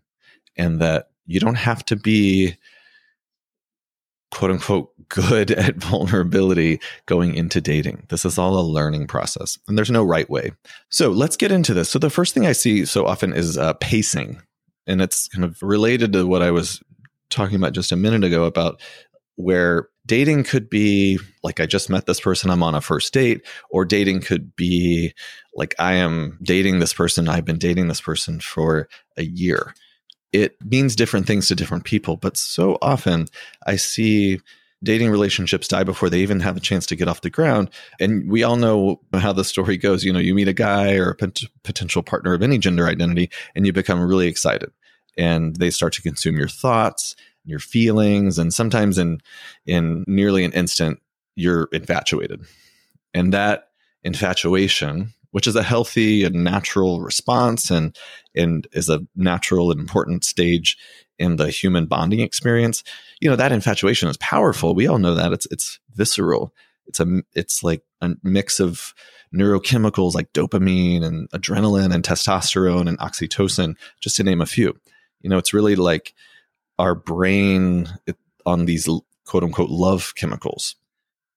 and 0.61 0.79
that 0.79 1.09
you 1.25 1.39
don't 1.39 1.55
have 1.55 1.83
to 1.85 1.95
be 1.95 2.55
quote 4.29 4.51
unquote 4.51 4.91
good 5.09 5.51
at 5.65 5.75
vulnerability 5.77 6.79
going 7.07 7.33
into 7.33 7.59
dating. 7.59 8.05
This 8.09 8.25
is 8.25 8.37
all 8.37 8.59
a 8.59 8.61
learning 8.61 9.07
process 9.07 9.57
and 9.67 9.75
there's 9.75 9.89
no 9.89 10.03
right 10.03 10.29
way. 10.29 10.51
So 10.89 11.09
let's 11.09 11.35
get 11.35 11.51
into 11.51 11.73
this. 11.73 11.89
So 11.89 11.97
the 11.97 12.11
first 12.11 12.35
thing 12.35 12.45
I 12.45 12.51
see 12.51 12.85
so 12.85 13.07
often 13.07 13.33
is 13.33 13.57
uh, 13.57 13.73
pacing. 13.73 14.41
And 14.87 15.01
it's 15.01 15.27
kind 15.29 15.43
of 15.43 15.61
related 15.61 16.13
to 16.13 16.27
what 16.27 16.41
I 16.41 16.51
was 16.51 16.81
talking 17.29 17.55
about 17.55 17.73
just 17.73 17.91
a 17.91 17.95
minute 17.95 18.23
ago 18.23 18.45
about 18.45 18.81
where 19.35 19.89
dating 20.05 20.43
could 20.43 20.69
be 20.69 21.19
like 21.43 21.59
I 21.59 21.65
just 21.65 21.89
met 21.89 22.05
this 22.05 22.19
person, 22.19 22.49
I'm 22.49 22.63
on 22.63 22.75
a 22.75 22.81
first 22.81 23.13
date, 23.13 23.45
or 23.69 23.85
dating 23.85 24.21
could 24.21 24.55
be 24.55 25.13
like 25.55 25.73
I 25.79 25.93
am 25.93 26.37
dating 26.41 26.79
this 26.79 26.93
person, 26.93 27.29
I've 27.29 27.45
been 27.45 27.57
dating 27.57 27.87
this 27.87 28.01
person 28.01 28.39
for 28.39 28.89
a 29.17 29.23
year. 29.23 29.73
It 30.33 30.55
means 30.63 30.95
different 30.95 31.27
things 31.27 31.47
to 31.47 31.55
different 31.55 31.83
people, 31.83 32.17
but 32.17 32.37
so 32.37 32.77
often 32.81 33.27
I 33.65 33.75
see 33.75 34.39
dating 34.83 35.11
relationships 35.11 35.67
die 35.67 35.83
before 35.83 36.09
they 36.09 36.21
even 36.21 36.39
have 36.39 36.57
a 36.57 36.61
chance 36.61 36.85
to 36.87 36.95
get 36.95 37.07
off 37.07 37.21
the 37.21 37.29
ground. 37.29 37.69
And 37.99 38.29
we 38.31 38.43
all 38.43 38.55
know 38.55 38.99
how 39.13 39.33
the 39.33 39.43
story 39.43 39.77
goes. 39.77 40.03
You 40.03 40.11
know, 40.11 40.19
you 40.19 40.33
meet 40.33 40.47
a 40.47 40.53
guy 40.53 40.95
or 40.95 41.11
a 41.11 41.15
pot- 41.15 41.43
potential 41.63 42.01
partner 42.01 42.33
of 42.33 42.41
any 42.41 42.57
gender 42.57 42.87
identity, 42.87 43.29
and 43.55 43.65
you 43.65 43.73
become 43.73 44.01
really 44.01 44.27
excited, 44.27 44.71
and 45.17 45.55
they 45.57 45.69
start 45.69 45.93
to 45.93 46.01
consume 46.01 46.37
your 46.37 46.47
thoughts 46.47 47.15
your 47.45 47.59
feelings 47.59 48.37
and 48.37 48.53
sometimes 48.53 48.97
in 48.97 49.19
in 49.65 50.03
nearly 50.07 50.43
an 50.43 50.51
instant 50.51 50.99
you're 51.35 51.67
infatuated 51.71 52.41
and 53.13 53.33
that 53.33 53.69
infatuation 54.03 55.13
which 55.31 55.47
is 55.47 55.55
a 55.55 55.63
healthy 55.63 56.23
and 56.23 56.43
natural 56.43 57.01
response 57.01 57.71
and 57.71 57.97
and 58.35 58.67
is 58.73 58.89
a 58.89 59.05
natural 59.15 59.71
and 59.71 59.79
important 59.79 60.23
stage 60.23 60.77
in 61.17 61.35
the 61.35 61.49
human 61.49 61.85
bonding 61.85 62.19
experience. 62.19 62.83
You 63.19 63.29
know 63.29 63.35
that 63.35 63.51
infatuation 63.51 64.09
is 64.09 64.17
powerful. 64.17 64.75
We 64.75 64.87
all 64.87 64.99
know 64.99 65.15
that. 65.15 65.33
It's 65.33 65.47
it's 65.51 65.79
visceral. 65.93 66.53
It's 66.87 66.99
a 66.99 67.21
it's 67.33 67.63
like 67.63 67.83
a 68.01 68.11
mix 68.23 68.59
of 68.59 68.93
neurochemicals 69.33 70.13
like 70.13 70.33
dopamine 70.33 71.03
and 71.03 71.29
adrenaline 71.29 71.93
and 71.93 72.03
testosterone 72.03 72.89
and 72.89 72.99
oxytocin 72.99 73.75
just 73.99 74.17
to 74.17 74.23
name 74.23 74.41
a 74.41 74.45
few. 74.45 74.77
You 75.21 75.29
know 75.29 75.37
it's 75.37 75.53
really 75.53 75.75
like 75.75 76.13
our 76.79 76.95
brain 76.95 77.87
on 78.45 78.65
these 78.65 78.89
quote 79.25 79.43
unquote 79.43 79.69
love 79.69 80.13
chemicals. 80.15 80.75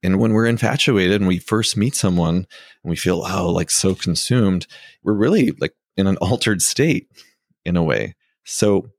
And 0.04 0.18
when 0.18 0.32
we're 0.32 0.46
infatuated 0.46 1.20
and 1.20 1.26
we 1.26 1.38
first 1.38 1.76
meet 1.76 1.94
someone 1.94 2.36
and 2.36 2.46
we 2.84 2.96
feel, 2.96 3.24
oh, 3.26 3.50
like 3.50 3.70
so 3.70 3.94
consumed, 3.94 4.66
we're 5.02 5.14
really 5.14 5.52
like 5.52 5.74
in 5.96 6.06
an 6.06 6.16
altered 6.18 6.62
state 6.62 7.08
in 7.64 7.76
a 7.76 7.82
way. 7.82 8.14
So 8.44 8.90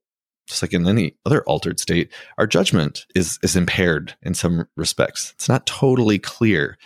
just 0.47 0.61
like 0.61 0.73
in 0.73 0.87
any 0.87 1.15
other 1.25 1.43
altered 1.43 1.79
state, 1.79 2.11
our 2.37 2.47
judgment 2.47 3.05
is 3.15 3.39
is 3.43 3.55
impaired 3.55 4.15
in 4.21 4.33
some 4.33 4.67
respects. 4.75 5.31
It's 5.35 5.49
not 5.49 5.65
totally 5.65 6.19
clear. 6.19 6.77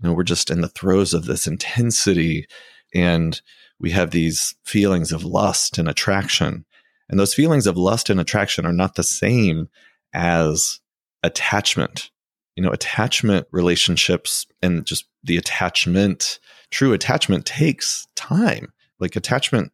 You 0.00 0.08
know, 0.08 0.14
we're 0.14 0.22
just 0.22 0.50
in 0.50 0.60
the 0.60 0.68
throes 0.68 1.12
of 1.12 1.26
this 1.26 1.46
intensity 1.46 2.46
and 2.94 3.40
we 3.80 3.90
have 3.90 4.10
these 4.10 4.54
feelings 4.64 5.12
of 5.12 5.24
lust 5.24 5.78
and 5.78 5.88
attraction 5.88 6.64
and 7.08 7.18
those 7.18 7.34
feelings 7.34 7.66
of 7.66 7.76
lust 7.76 8.10
and 8.10 8.20
attraction 8.20 8.66
are 8.66 8.72
not 8.72 8.94
the 8.94 9.02
same 9.02 9.68
as 10.12 10.80
attachment. 11.22 12.10
You 12.56 12.62
know, 12.62 12.70
attachment 12.70 13.46
relationships 13.50 14.46
and 14.62 14.86
just 14.86 15.06
the 15.24 15.36
attachment, 15.36 16.38
true 16.70 16.92
attachment 16.92 17.46
takes 17.46 18.06
time. 18.14 18.72
Like 19.00 19.16
attachment 19.16 19.72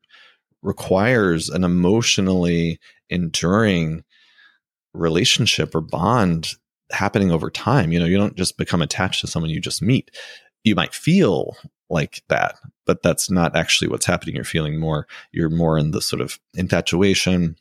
requires 0.63 1.49
an 1.49 1.65
emotionally 1.65 2.79
enduring 3.09 4.05
relationship 4.95 5.75
or 5.75 5.81
bond 5.81 6.55
happening 6.91 7.31
over 7.31 7.51
time. 7.51 7.93
You 7.93 8.01
know, 8.01 8.07
you 8.07 8.17
don't 8.17 8.37
just 8.37 8.57
become 8.57 8.83
attached 8.83 9.21
to 9.21 9.27
someone 9.27 9.51
you 9.51 9.61
just 9.61 9.83
meet. 9.83 10.11
You 10.65 10.75
might 10.75 10.95
feel 10.95 11.57
like 11.89 12.23
that, 12.29 12.57
but 12.87 13.03
that's 13.03 13.31
not 13.31 13.57
actually 13.57 13.89
what's 13.89 14.07
happening. 14.07 14.35
You're 14.35 14.45
feeling 14.45 14.79
more, 14.79 15.07
you're 15.33 15.51
more 15.51 15.79
in 15.79 15.91
the 15.91 16.01
sort 16.01 16.21
of 16.21 16.39
infatuation, 16.55 17.57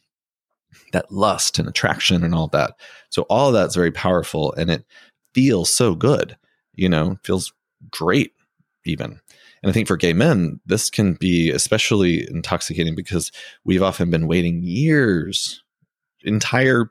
that 0.92 1.12
lust 1.12 1.60
and 1.60 1.68
attraction 1.68 2.24
and 2.24 2.36
all 2.36 2.48
that. 2.48 2.74
So 3.10 3.24
all 3.24 3.52
that's 3.52 3.76
very 3.76 3.92
powerful 3.92 4.54
and 4.54 4.70
it 4.70 4.86
feels 5.34 5.72
so 5.72 5.96
good, 5.96 6.38
you 6.74 6.90
know, 6.90 7.18
feels 7.24 7.54
great 7.92 8.34
even. 8.86 9.20
And 9.62 9.70
I 9.70 9.74
think 9.74 9.88
for 9.88 9.98
gay 9.98 10.14
men, 10.14 10.60
this 10.66 10.90
can 10.90 11.14
be 11.14 11.52
especially 11.52 12.28
intoxicating 12.30 12.96
because 12.96 13.32
we've 13.66 13.84
often 13.84 14.10
been 14.10 14.28
waiting 14.28 14.62
years, 14.64 15.64
entire 16.24 16.90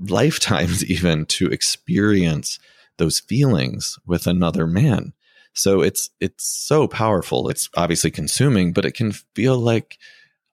lifetimes 0.00 0.84
even 0.90 1.26
to 1.26 1.48
experience 1.48 2.58
those 2.98 3.20
feelings 3.20 3.98
with 4.06 4.26
another 4.26 4.66
man. 4.66 5.12
So 5.54 5.82
it's 5.82 6.08
it's 6.20 6.46
so 6.46 6.88
powerful. 6.88 7.50
It's 7.50 7.68
obviously 7.76 8.10
consuming, 8.10 8.72
but 8.72 8.86
it 8.86 8.94
can 8.94 9.12
feel 9.34 9.58
like 9.58 9.98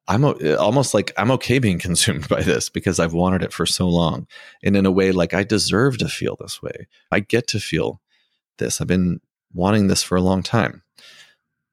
I'm 0.09 0.25
uh, 0.25 0.33
almost 0.59 0.93
like 0.93 1.13
I'm 1.17 1.31
okay 1.31 1.59
being 1.59 1.79
consumed 1.87 2.27
by 2.27 2.41
this 2.41 2.69
because 2.69 2.99
I've 2.99 3.13
wanted 3.13 3.43
it 3.43 3.53
for 3.53 3.65
so 3.65 3.87
long. 3.87 4.27
And 4.63 4.75
in 4.75 4.85
a 4.85 4.91
way, 4.91 5.11
like 5.11 5.33
I 5.33 5.43
deserve 5.43 5.99
to 5.99 6.09
feel 6.09 6.35
this 6.37 6.61
way. 6.61 6.87
I 7.11 7.21
get 7.21 7.47
to 7.49 7.59
feel 7.59 8.01
this. 8.57 8.81
I've 8.81 8.87
been 8.87 9.21
wanting 9.53 9.87
this 9.87 10.03
for 10.03 10.17
a 10.17 10.21
long 10.21 10.43
time. 10.43 10.83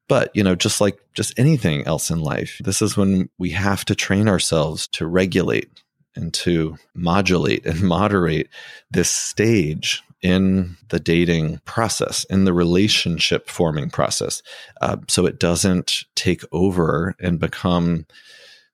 But, 0.07 0.31
you 0.33 0.43
know, 0.43 0.55
just 0.55 0.79
like 0.79 0.99
just 1.13 1.37
anything 1.37 1.85
else 1.85 2.09
in 2.09 2.21
life, 2.21 2.61
this 2.63 2.81
is 2.81 2.95
when 2.95 3.29
we 3.37 3.49
have 3.49 3.83
to 3.85 3.95
train 3.95 4.29
ourselves 4.29 4.87
to 4.89 5.05
regulate 5.05 5.83
and 6.15 6.33
to 6.33 6.77
modulate 6.93 7.65
and 7.65 7.81
moderate 7.95 8.47
this 8.89 9.09
stage 9.09 10.01
in 10.21 10.77
the 10.89 10.99
dating 10.99 11.59
process, 11.65 12.23
in 12.25 12.45
the 12.45 12.53
relationship 12.53 13.49
forming 13.49 13.89
process. 13.89 14.41
Uh, 14.81 14.97
so 15.07 15.25
it 15.25 15.39
doesn't 15.39 16.03
take 16.15 16.41
over 16.51 17.15
and 17.19 17.39
become 17.39 18.05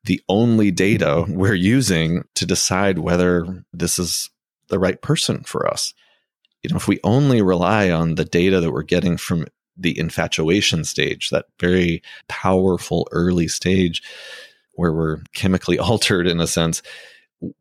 the 0.05 0.21
only 0.29 0.71
data 0.71 1.25
we're 1.27 1.53
using 1.53 2.23
to 2.35 2.45
decide 2.45 2.99
whether 2.99 3.63
this 3.73 3.99
is 3.99 4.29
the 4.67 4.79
right 4.79 5.01
person 5.01 5.43
for 5.43 5.67
us. 5.67 5.93
You 6.61 6.69
know, 6.69 6.77
if 6.77 6.87
we 6.87 6.99
only 7.03 7.41
rely 7.41 7.89
on 7.89 8.15
the 8.15 8.25
data 8.25 8.59
that 8.59 8.71
we're 8.71 8.83
getting 8.83 9.17
from 9.17 9.45
the 9.75 9.97
infatuation 9.97 10.83
stage, 10.83 11.29
that 11.29 11.45
very 11.59 12.01
powerful 12.27 13.07
early 13.11 13.47
stage 13.47 14.01
where 14.73 14.93
we're 14.93 15.19
chemically 15.33 15.79
altered 15.79 16.27
in 16.27 16.39
a 16.39 16.47
sense, 16.47 16.81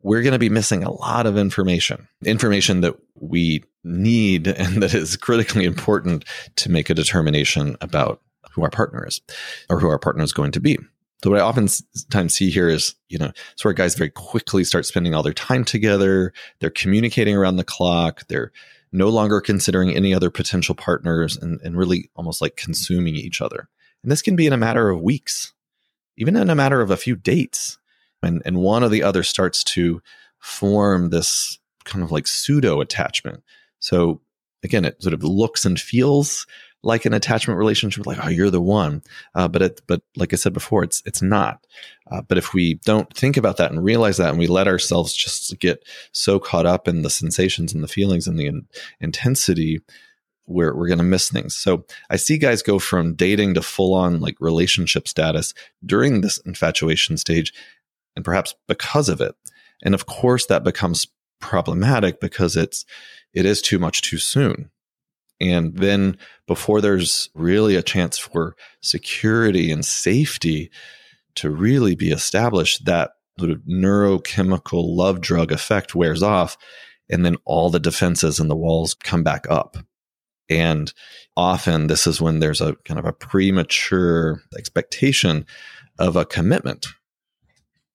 we're 0.01 0.21
going 0.21 0.33
to 0.33 0.39
be 0.39 0.49
missing 0.49 0.83
a 0.83 0.91
lot 0.91 1.25
of 1.25 1.37
information, 1.37 2.07
information 2.23 2.81
that 2.81 2.95
we 3.19 3.63
need 3.83 4.47
and 4.47 4.81
that 4.81 4.93
is 4.93 5.17
critically 5.17 5.65
important 5.65 6.25
to 6.55 6.71
make 6.71 6.89
a 6.89 6.93
determination 6.93 7.75
about 7.81 8.21
who 8.51 8.63
our 8.63 8.69
partner 8.69 9.05
is 9.07 9.21
or 9.69 9.79
who 9.79 9.89
our 9.89 9.99
partner 9.99 10.23
is 10.23 10.33
going 10.33 10.51
to 10.51 10.59
be. 10.59 10.77
So 11.23 11.29
what 11.29 11.39
I 11.39 11.43
oftentimes 11.43 12.33
see 12.33 12.49
here 12.49 12.67
is, 12.67 12.95
you 13.07 13.17
know, 13.17 13.31
it's 13.53 13.63
where 13.63 13.73
guys 13.73 13.95
very 13.95 14.09
quickly 14.09 14.65
start 14.65 14.85
spending 14.85 15.13
all 15.13 15.23
their 15.23 15.33
time 15.33 15.63
together. 15.63 16.33
They're 16.59 16.69
communicating 16.69 17.35
around 17.35 17.55
the 17.55 17.63
clock. 17.63 18.27
They're 18.27 18.51
no 18.91 19.07
longer 19.07 19.39
considering 19.39 19.95
any 19.95 20.13
other 20.13 20.29
potential 20.29 20.75
partners 20.75 21.37
and, 21.37 21.61
and 21.61 21.77
really 21.77 22.09
almost 22.15 22.41
like 22.41 22.57
consuming 22.57 23.15
each 23.15 23.41
other. 23.41 23.69
And 24.03 24.11
this 24.11 24.21
can 24.21 24.35
be 24.35 24.45
in 24.45 24.53
a 24.53 24.57
matter 24.57 24.89
of 24.89 25.01
weeks, 25.01 25.53
even 26.17 26.35
in 26.35 26.49
a 26.49 26.55
matter 26.55 26.81
of 26.81 26.91
a 26.91 26.97
few 26.97 27.15
dates 27.15 27.79
and 28.23 28.41
and 28.45 28.57
one 28.57 28.83
or 28.83 28.89
the 28.89 29.03
other 29.03 29.23
starts 29.23 29.63
to 29.63 30.01
form 30.39 31.09
this 31.09 31.59
kind 31.85 32.03
of 32.03 32.11
like 32.11 32.27
pseudo 32.27 32.81
attachment. 32.81 33.43
So 33.79 34.21
again, 34.63 34.85
it 34.85 35.01
sort 35.01 35.13
of 35.13 35.23
looks 35.23 35.65
and 35.65 35.79
feels 35.79 36.47
like 36.83 37.05
an 37.05 37.13
attachment 37.13 37.57
relationship, 37.57 38.05
like 38.05 38.19
oh, 38.23 38.29
you're 38.29 38.49
the 38.49 38.61
one. 38.61 39.01
Uh, 39.35 39.47
but 39.47 39.61
it, 39.61 39.81
but 39.87 40.01
like 40.17 40.33
I 40.33 40.35
said 40.35 40.53
before, 40.53 40.83
it's 40.83 41.01
it's 41.05 41.21
not. 41.21 41.65
Uh, 42.11 42.21
but 42.21 42.37
if 42.37 42.53
we 42.53 42.75
don't 42.85 43.11
think 43.15 43.37
about 43.37 43.57
that 43.57 43.71
and 43.71 43.83
realize 43.83 44.17
that, 44.17 44.29
and 44.29 44.39
we 44.39 44.47
let 44.47 44.67
ourselves 44.67 45.13
just 45.13 45.57
get 45.59 45.83
so 46.11 46.39
caught 46.39 46.65
up 46.65 46.87
in 46.87 47.01
the 47.01 47.09
sensations 47.09 47.73
and 47.73 47.83
the 47.83 47.87
feelings 47.87 48.27
and 48.27 48.37
the 48.37 48.47
in, 48.47 48.67
intensity, 48.99 49.81
we're 50.45 50.75
we're 50.75 50.87
going 50.87 50.97
to 50.97 51.03
miss 51.03 51.29
things. 51.29 51.55
So 51.55 51.85
I 52.09 52.17
see 52.17 52.37
guys 52.37 52.61
go 52.61 52.79
from 52.79 53.15
dating 53.15 53.53
to 53.53 53.61
full 53.61 53.93
on 53.93 54.19
like 54.19 54.35
relationship 54.41 55.07
status 55.07 55.53
during 55.85 56.19
this 56.19 56.37
infatuation 56.39 57.17
stage, 57.17 57.53
and 58.15 58.25
perhaps 58.25 58.55
because 58.67 59.09
of 59.09 59.21
it. 59.21 59.35
And 59.83 59.93
of 59.93 60.05
course 60.05 60.45
that 60.47 60.63
becomes 60.63 61.07
problematic 61.39 62.19
because 62.19 62.55
it's 62.55 62.85
it 63.33 63.45
is 63.45 63.61
too 63.61 63.79
much 63.79 64.01
too 64.01 64.17
soon. 64.17 64.69
And 65.41 65.75
then 65.75 66.17
before 66.47 66.79
there's 66.79 67.29
really 67.33 67.75
a 67.75 67.83
chance 67.83 68.17
for 68.17 68.55
security 68.81 69.71
and 69.71 69.83
safety 69.83 70.71
to 71.35 71.49
really 71.49 71.95
be 71.95 72.11
established, 72.11 72.85
that 72.85 73.11
sort 73.39 73.51
of 73.51 73.61
neurochemical 73.61 74.95
love 74.95 75.19
drug 75.19 75.51
effect 75.51 75.95
wears 75.95 76.23
off. 76.23 76.57
And 77.09 77.25
then 77.25 77.35
all 77.45 77.69
the 77.69 77.79
defenses 77.79 78.39
and 78.39 78.49
the 78.49 78.55
walls 78.55 78.93
come 78.93 79.23
back 79.23 79.45
up. 79.49 79.75
And 80.49 80.93
often 81.35 81.87
this 81.87 82.07
is 82.07 82.21
when 82.21 82.39
there's 82.39 82.61
a 82.61 82.75
kind 82.85 82.99
of 82.99 83.05
a 83.05 83.13
premature 83.13 84.41
expectation 84.57 85.45
of 85.99 86.15
a 86.15 86.25
commitment 86.25 86.87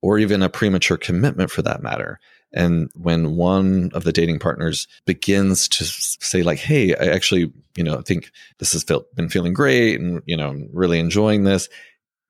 or 0.02 0.18
even 0.18 0.42
a 0.42 0.48
premature 0.48 0.96
commitment 0.96 1.50
for 1.50 1.62
that 1.62 1.82
matter. 1.82 2.20
And 2.52 2.90
when 2.94 3.36
one 3.36 3.90
of 3.92 4.04
the 4.04 4.12
dating 4.12 4.38
partners 4.38 4.88
begins 5.04 5.68
to 5.68 5.84
say, 5.84 6.42
like, 6.42 6.58
hey, 6.58 6.94
I 6.94 7.06
actually, 7.06 7.52
you 7.76 7.84
know, 7.84 8.00
think 8.00 8.30
this 8.58 8.72
has 8.72 8.82
felt, 8.82 9.14
been 9.14 9.28
feeling 9.28 9.52
great 9.52 10.00
and, 10.00 10.22
you 10.24 10.36
know, 10.36 10.66
really 10.72 10.98
enjoying 10.98 11.44
this. 11.44 11.68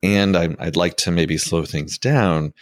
And 0.02 0.36
i 0.36 0.54
I'd 0.58 0.76
like 0.76 0.96
to 0.98 1.10
maybe 1.10 1.38
slow 1.38 1.64
things 1.64 1.98
down. 1.98 2.52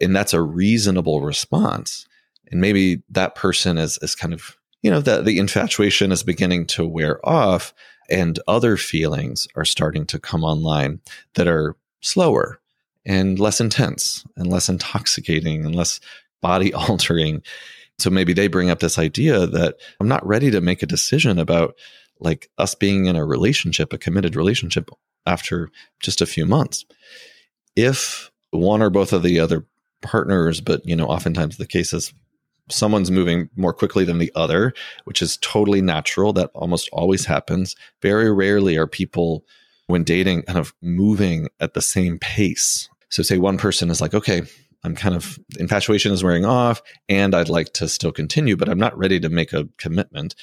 And 0.00 0.14
that's 0.14 0.32
a 0.32 0.42
reasonable 0.42 1.20
response. 1.20 2.06
And 2.50 2.60
maybe 2.60 3.02
that 3.10 3.34
person 3.34 3.78
is, 3.78 3.98
is 4.00 4.14
kind 4.14 4.32
of, 4.32 4.56
you 4.82 4.90
know, 4.90 5.00
that 5.00 5.24
the 5.24 5.38
infatuation 5.38 6.12
is 6.12 6.22
beginning 6.22 6.66
to 6.66 6.86
wear 6.86 7.24
off 7.28 7.74
and 8.08 8.38
other 8.46 8.76
feelings 8.76 9.48
are 9.56 9.64
starting 9.64 10.06
to 10.06 10.20
come 10.20 10.44
online 10.44 11.00
that 11.34 11.48
are 11.48 11.76
slower 12.00 12.60
and 13.06 13.38
less 13.38 13.60
intense 13.60 14.24
and 14.36 14.48
less 14.48 14.68
intoxicating 14.68 15.64
and 15.64 15.74
less 15.74 16.00
body 16.42 16.74
altering. 16.88 17.42
So 17.98 18.10
maybe 18.10 18.34
they 18.34 18.48
bring 18.48 18.68
up 18.68 18.80
this 18.80 18.98
idea 18.98 19.46
that 19.46 19.76
I'm 20.00 20.08
not 20.08 20.26
ready 20.26 20.50
to 20.50 20.60
make 20.60 20.82
a 20.82 20.86
decision 20.86 21.38
about 21.38 21.76
like 22.20 22.50
us 22.58 22.74
being 22.74 23.06
in 23.06 23.16
a 23.16 23.24
relationship, 23.24 23.92
a 23.92 23.98
committed 23.98 24.36
relationship 24.36 24.90
after 25.24 25.70
just 26.00 26.20
a 26.20 26.26
few 26.26 26.44
months. 26.44 26.84
If 27.74 28.30
one 28.50 28.82
or 28.82 28.90
both 28.90 29.12
of 29.12 29.22
the 29.22 29.40
other 29.40 29.66
partners, 30.02 30.60
but 30.60 30.86
you 30.86 30.96
know, 30.96 31.06
oftentimes 31.06 31.56
the 31.56 31.66
case 31.66 31.92
is 31.92 32.12
someone's 32.68 33.10
moving 33.10 33.48
more 33.56 33.72
quickly 33.72 34.04
than 34.04 34.18
the 34.18 34.32
other, 34.34 34.72
which 35.04 35.22
is 35.22 35.38
totally 35.38 35.80
natural. 35.80 36.32
That 36.32 36.50
almost 36.54 36.88
always 36.92 37.24
happens. 37.26 37.76
Very 38.02 38.32
rarely 38.32 38.76
are 38.76 38.86
people, 38.86 39.44
when 39.86 40.04
dating, 40.04 40.42
kind 40.42 40.58
of 40.58 40.74
moving 40.82 41.48
at 41.60 41.74
the 41.74 41.82
same 41.82 42.18
pace. 42.18 42.88
So, 43.08 43.22
say 43.22 43.38
one 43.38 43.58
person 43.58 43.90
is 43.90 44.00
like, 44.00 44.14
okay, 44.14 44.42
I'm 44.84 44.94
kind 44.94 45.14
of 45.14 45.38
infatuation 45.58 46.12
is 46.12 46.22
wearing 46.22 46.44
off 46.44 46.80
and 47.08 47.34
I'd 47.34 47.48
like 47.48 47.72
to 47.74 47.88
still 47.88 48.12
continue, 48.12 48.56
but 48.56 48.68
I'm 48.68 48.78
not 48.78 48.96
ready 48.96 49.18
to 49.20 49.28
make 49.28 49.52
a 49.52 49.68
commitment. 49.78 50.34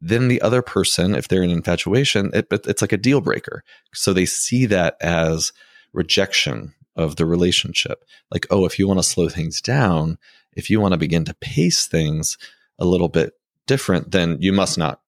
Then 0.00 0.28
the 0.28 0.42
other 0.42 0.62
person, 0.62 1.14
if 1.14 1.28
they're 1.28 1.42
in 1.42 1.50
infatuation, 1.50 2.30
it, 2.34 2.48
it's 2.50 2.82
like 2.82 2.92
a 2.92 2.98
deal 2.98 3.20
breaker. 3.20 3.62
So 3.94 4.12
they 4.12 4.26
see 4.26 4.66
that 4.66 4.96
as 5.00 5.52
rejection 5.92 6.74
of 6.96 7.16
the 7.16 7.24
relationship. 7.24 8.04
Like, 8.30 8.46
oh, 8.50 8.66
if 8.66 8.78
you 8.78 8.86
want 8.86 8.98
to 8.98 9.04
slow 9.04 9.28
things 9.28 9.60
down, 9.60 10.18
if 10.54 10.68
you 10.68 10.80
want 10.80 10.92
to 10.92 10.98
begin 10.98 11.24
to 11.26 11.34
pace 11.34 11.86
things 11.86 12.36
a 12.78 12.84
little 12.84 13.08
bit 13.08 13.34
different, 13.66 14.10
then 14.10 14.38
you 14.40 14.52
must 14.52 14.76
not 14.76 15.00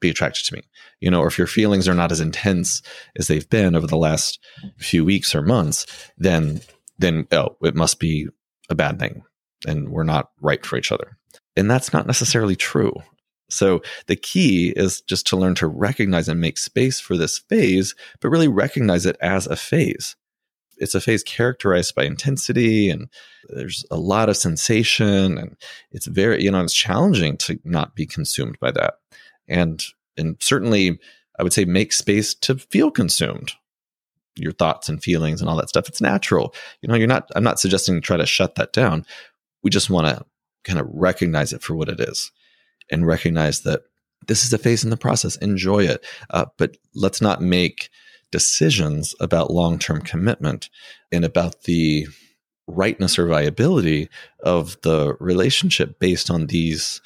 be 0.00 0.10
attracted 0.10 0.44
to 0.46 0.54
me. 0.54 0.62
You 1.00 1.10
know, 1.10 1.20
or 1.20 1.26
if 1.26 1.38
your 1.38 1.46
feelings 1.46 1.88
are 1.88 1.94
not 1.94 2.12
as 2.12 2.20
intense 2.20 2.82
as 3.16 3.26
they've 3.26 3.48
been 3.48 3.74
over 3.74 3.86
the 3.86 3.96
last 3.96 4.38
few 4.78 5.04
weeks 5.04 5.34
or 5.34 5.42
months, 5.42 5.86
then 6.16 6.60
then 6.98 7.26
oh, 7.32 7.56
it 7.62 7.74
must 7.74 8.00
be 8.00 8.26
a 8.68 8.74
bad 8.74 8.98
thing 8.98 9.22
and 9.66 9.88
we're 9.88 10.04
not 10.04 10.30
right 10.40 10.64
for 10.64 10.76
each 10.76 10.92
other. 10.92 11.16
And 11.56 11.70
that's 11.70 11.92
not 11.92 12.06
necessarily 12.06 12.56
true. 12.56 12.94
So 13.50 13.82
the 14.06 14.16
key 14.16 14.72
is 14.76 15.00
just 15.02 15.26
to 15.28 15.36
learn 15.36 15.54
to 15.56 15.66
recognize 15.66 16.28
and 16.28 16.40
make 16.40 16.58
space 16.58 17.00
for 17.00 17.16
this 17.16 17.38
phase, 17.38 17.94
but 18.20 18.28
really 18.28 18.48
recognize 18.48 19.06
it 19.06 19.16
as 19.20 19.46
a 19.46 19.56
phase. 19.56 20.16
It's 20.76 20.94
a 20.94 21.00
phase 21.00 21.22
characterized 21.22 21.94
by 21.94 22.04
intensity 22.04 22.90
and 22.90 23.08
there's 23.48 23.84
a 23.90 23.96
lot 23.96 24.28
of 24.28 24.36
sensation 24.36 25.38
and 25.38 25.56
it's 25.90 26.06
very, 26.06 26.44
you 26.44 26.50
know, 26.50 26.62
it's 26.62 26.74
challenging 26.74 27.36
to 27.38 27.58
not 27.64 27.96
be 27.96 28.06
consumed 28.06 28.58
by 28.60 28.70
that. 28.72 28.94
And 29.48 29.82
and 30.18 30.36
certainly 30.40 30.98
I 31.38 31.42
would 31.42 31.52
say 31.52 31.64
make 31.64 31.92
space 31.92 32.34
to 32.34 32.56
feel 32.56 32.90
consumed 32.90 33.52
your 34.36 34.52
thoughts 34.52 34.88
and 34.88 35.02
feelings 35.02 35.40
and 35.40 35.50
all 35.50 35.56
that 35.56 35.68
stuff. 35.68 35.88
It's 35.88 36.00
natural. 36.00 36.54
You 36.80 36.88
know, 36.88 36.94
you're 36.94 37.06
not, 37.06 37.28
I'm 37.34 37.44
not 37.44 37.60
suggesting 37.60 37.94
to 37.96 38.00
try 38.00 38.16
to 38.16 38.26
shut 38.26 38.54
that 38.54 38.72
down. 38.72 39.04
We 39.62 39.70
just 39.70 39.90
want 39.90 40.06
to 40.06 40.24
kind 40.64 40.78
of 40.78 40.86
recognize 40.90 41.52
it 41.52 41.62
for 41.62 41.74
what 41.74 41.88
it 41.88 42.00
is 42.00 42.30
and 42.90 43.06
recognize 43.06 43.62
that 43.62 43.82
this 44.26 44.44
is 44.44 44.52
a 44.52 44.58
phase 44.58 44.84
in 44.84 44.90
the 44.90 44.96
process. 44.96 45.36
Enjoy 45.36 45.80
it. 45.84 46.04
Uh, 46.30 46.46
but 46.56 46.76
let's 46.94 47.20
not 47.20 47.40
make 47.40 47.88
decisions 48.30 49.14
about 49.20 49.50
long 49.50 49.78
term 49.78 50.00
commitment 50.02 50.68
and 51.10 51.24
about 51.24 51.62
the 51.62 52.06
rightness 52.66 53.18
or 53.18 53.26
viability 53.26 54.08
of 54.40 54.76
the 54.82 55.14
relationship 55.20 55.98
based 55.98 56.30
on 56.30 56.46
these 56.46 57.00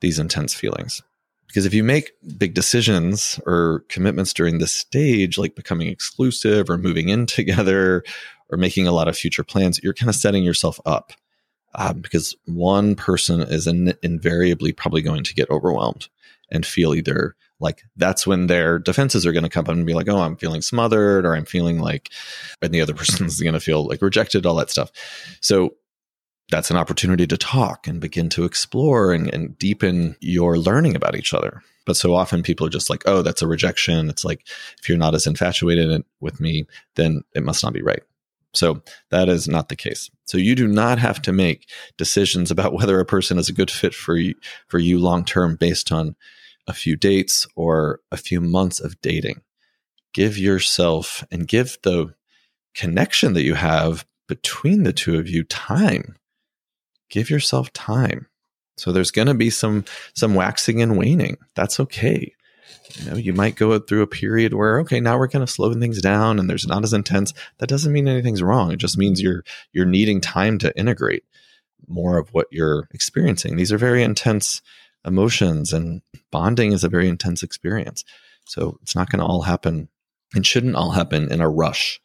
these 0.00 0.20
intense 0.20 0.54
feelings 0.54 1.02
because 1.48 1.66
if 1.66 1.74
you 1.74 1.82
make 1.82 2.12
big 2.36 2.54
decisions 2.54 3.40
or 3.46 3.84
commitments 3.88 4.32
during 4.32 4.58
this 4.58 4.72
stage, 4.72 5.38
like 5.38 5.56
becoming 5.56 5.88
exclusive 5.88 6.70
or 6.70 6.78
moving 6.78 7.08
in 7.08 7.26
together 7.26 8.04
or 8.50 8.58
making 8.58 8.86
a 8.86 8.92
lot 8.92 9.08
of 9.08 9.16
future 9.16 9.44
plans, 9.44 9.80
you're 9.82 9.94
kind 9.94 10.08
of 10.08 10.14
setting 10.14 10.44
yourself 10.44 10.78
up 10.86 11.12
um, 11.74 12.00
because 12.00 12.36
one 12.46 12.94
person 12.94 13.40
is 13.40 13.66
in, 13.66 13.94
invariably 14.02 14.72
probably 14.72 15.02
going 15.02 15.24
to 15.24 15.34
get 15.34 15.50
overwhelmed 15.50 16.08
and 16.50 16.64
feel 16.64 16.94
either 16.94 17.34
like 17.60 17.82
that's 17.96 18.26
when 18.26 18.46
their 18.46 18.78
defenses 18.78 19.26
are 19.26 19.32
going 19.32 19.42
to 19.42 19.48
come 19.48 19.64
up 19.64 19.70
and 19.70 19.86
be 19.86 19.94
like, 19.94 20.08
oh, 20.08 20.20
I'm 20.20 20.36
feeling 20.36 20.62
smothered 20.62 21.26
or 21.26 21.34
I'm 21.34 21.44
feeling 21.44 21.80
like, 21.80 22.10
and 22.62 22.72
the 22.72 22.80
other 22.80 22.94
person 22.96 23.26
is 23.26 23.40
going 23.40 23.54
to 23.54 23.60
feel 23.60 23.86
like 23.86 24.02
rejected, 24.02 24.46
all 24.46 24.54
that 24.56 24.70
stuff. 24.70 24.92
So 25.40 25.74
that's 26.50 26.70
an 26.70 26.76
opportunity 26.76 27.26
to 27.26 27.36
talk 27.36 27.86
and 27.86 28.00
begin 28.00 28.28
to 28.30 28.44
explore 28.44 29.12
and, 29.12 29.32
and, 29.32 29.58
deepen 29.58 30.16
your 30.20 30.56
learning 30.56 30.96
about 30.96 31.16
each 31.16 31.34
other. 31.34 31.62
But 31.84 31.96
so 31.96 32.14
often 32.14 32.42
people 32.42 32.66
are 32.66 32.70
just 32.70 32.90
like, 32.90 33.02
oh, 33.06 33.22
that's 33.22 33.42
a 33.42 33.46
rejection. 33.46 34.08
It's 34.08 34.24
like, 34.24 34.46
if 34.80 34.88
you're 34.88 34.98
not 34.98 35.14
as 35.14 35.26
infatuated 35.26 36.04
with 36.20 36.40
me, 36.40 36.66
then 36.96 37.22
it 37.34 37.42
must 37.42 37.62
not 37.62 37.72
be 37.72 37.82
right. 37.82 38.02
So 38.54 38.82
that 39.10 39.28
is 39.28 39.46
not 39.46 39.68
the 39.68 39.76
case. 39.76 40.10
So 40.24 40.38
you 40.38 40.54
do 40.54 40.66
not 40.66 40.98
have 40.98 41.20
to 41.22 41.32
make 41.32 41.68
decisions 41.96 42.50
about 42.50 42.72
whether 42.72 42.98
a 42.98 43.04
person 43.04 43.38
is 43.38 43.48
a 43.48 43.54
good 43.54 43.70
fit 43.70 43.94
for 43.94 44.16
you, 44.16 44.34
for 44.68 44.78
you 44.78 44.98
long 44.98 45.24
term 45.24 45.56
based 45.56 45.92
on 45.92 46.16
a 46.66 46.72
few 46.72 46.96
dates 46.96 47.46
or 47.56 48.00
a 48.10 48.16
few 48.16 48.40
months 48.40 48.80
of 48.80 49.00
dating. 49.00 49.42
Give 50.14 50.38
yourself 50.38 51.24
and 51.30 51.46
give 51.46 51.78
the 51.82 52.14
connection 52.74 53.34
that 53.34 53.44
you 53.44 53.54
have 53.54 54.06
between 54.26 54.82
the 54.82 54.92
two 54.92 55.18
of 55.18 55.28
you 55.28 55.44
time 55.44 56.16
give 57.08 57.30
yourself 57.30 57.72
time. 57.72 58.26
So 58.76 58.92
there's 58.92 59.10
going 59.10 59.28
to 59.28 59.34
be 59.34 59.50
some 59.50 59.84
some 60.14 60.34
waxing 60.34 60.80
and 60.80 60.96
waning. 60.96 61.36
That's 61.54 61.80
okay. 61.80 62.32
You 62.94 63.10
know, 63.10 63.16
you 63.16 63.32
might 63.32 63.56
go 63.56 63.78
through 63.78 64.02
a 64.02 64.06
period 64.06 64.54
where 64.54 64.80
okay, 64.80 65.00
now 65.00 65.18
we're 65.18 65.28
kind 65.28 65.42
of 65.42 65.50
slowing 65.50 65.80
things 65.80 66.00
down 66.00 66.38
and 66.38 66.48
there's 66.48 66.66
not 66.66 66.84
as 66.84 66.92
intense. 66.92 67.34
That 67.58 67.68
doesn't 67.68 67.92
mean 67.92 68.08
anything's 68.08 68.42
wrong. 68.42 68.72
It 68.72 68.78
just 68.78 68.98
means 68.98 69.20
you're 69.20 69.44
you're 69.72 69.86
needing 69.86 70.20
time 70.20 70.58
to 70.58 70.76
integrate 70.78 71.24
more 71.86 72.18
of 72.18 72.32
what 72.32 72.46
you're 72.50 72.88
experiencing. 72.92 73.56
These 73.56 73.72
are 73.72 73.78
very 73.78 74.02
intense 74.02 74.62
emotions 75.04 75.72
and 75.72 76.02
bonding 76.30 76.72
is 76.72 76.84
a 76.84 76.88
very 76.88 77.08
intense 77.08 77.42
experience. 77.42 78.04
So 78.46 78.78
it's 78.82 78.94
not 78.94 79.10
going 79.10 79.20
to 79.20 79.26
all 79.26 79.42
happen 79.42 79.88
and 80.34 80.46
shouldn't 80.46 80.76
all 80.76 80.90
happen 80.90 81.30
in 81.32 81.40
a 81.40 81.48
rush. 81.48 82.00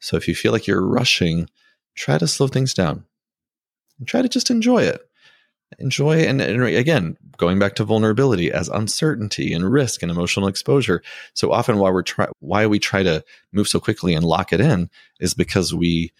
So 0.00 0.16
if 0.16 0.26
you 0.28 0.34
feel 0.34 0.52
like 0.52 0.66
you're 0.66 0.86
rushing, 0.86 1.48
try 1.94 2.18
to 2.18 2.26
slow 2.26 2.48
things 2.48 2.74
down 2.74 3.04
and 4.00 4.08
try 4.08 4.22
to 4.22 4.28
just 4.28 4.50
enjoy 4.50 4.82
it. 4.82 5.02
Enjoy 5.78 6.16
and, 6.22 6.40
and 6.40 6.64
again, 6.64 7.16
going 7.36 7.60
back 7.60 7.76
to 7.76 7.84
vulnerability 7.84 8.50
as 8.50 8.68
uncertainty 8.68 9.52
and 9.52 9.70
risk 9.70 10.02
and 10.02 10.10
emotional 10.10 10.48
exposure. 10.48 11.00
So 11.34 11.52
often, 11.52 11.78
why 11.78 11.90
we're 11.90 12.02
try 12.02 12.26
why 12.40 12.66
we 12.66 12.80
try 12.80 13.04
to 13.04 13.22
move 13.52 13.68
so 13.68 13.78
quickly 13.78 14.14
and 14.14 14.24
lock 14.24 14.52
it 14.52 14.60
in 14.60 14.90
is 15.20 15.32
because 15.32 15.72
we 15.72 16.10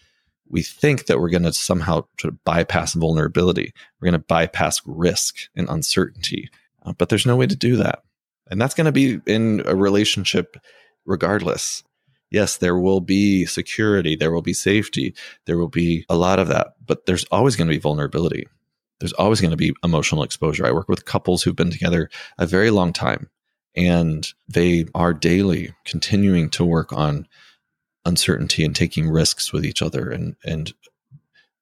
we 0.47 0.61
think 0.61 1.07
that 1.07 1.19
we're 1.19 1.29
going 1.29 1.43
to 1.43 1.51
somehow 1.51 2.05
bypass 2.45 2.93
vulnerability. 2.93 3.73
We're 3.99 4.11
going 4.11 4.21
to 4.21 4.25
bypass 4.25 4.81
risk 4.85 5.35
and 5.53 5.67
uncertainty, 5.67 6.49
uh, 6.85 6.93
but 6.93 7.09
there's 7.09 7.25
no 7.25 7.35
way 7.35 7.47
to 7.47 7.55
do 7.55 7.75
that, 7.75 8.03
and 8.49 8.61
that's 8.61 8.73
going 8.73 8.85
to 8.85 8.93
be 8.93 9.19
in 9.25 9.63
a 9.65 9.75
relationship 9.75 10.55
regardless 11.05 11.83
yes, 12.31 12.57
there 12.57 12.77
will 12.77 13.01
be 13.01 13.45
security, 13.45 14.15
there 14.15 14.31
will 14.31 14.41
be 14.41 14.53
safety, 14.53 15.13
there 15.45 15.57
will 15.57 15.67
be 15.67 16.05
a 16.09 16.15
lot 16.15 16.39
of 16.39 16.47
that, 16.47 16.75
but 16.85 17.05
there's 17.05 17.25
always 17.25 17.55
going 17.55 17.67
to 17.67 17.73
be 17.73 17.79
vulnerability. 17.79 18.47
There's 18.99 19.13
always 19.13 19.41
going 19.41 19.51
to 19.51 19.57
be 19.57 19.73
emotional 19.83 20.23
exposure. 20.23 20.65
I 20.65 20.71
work 20.71 20.87
with 20.87 21.05
couples 21.05 21.43
who've 21.43 21.55
been 21.55 21.71
together 21.71 22.09
a 22.37 22.45
very 22.45 22.69
long 22.69 22.93
time 22.93 23.29
and 23.75 24.27
they 24.47 24.85
are 24.93 25.13
daily 25.13 25.73
continuing 25.85 26.49
to 26.51 26.65
work 26.65 26.91
on 26.93 27.27
uncertainty 28.05 28.63
and 28.63 28.75
taking 28.75 29.09
risks 29.09 29.53
with 29.53 29.65
each 29.65 29.81
other 29.81 30.09
and 30.09 30.35
and 30.43 30.73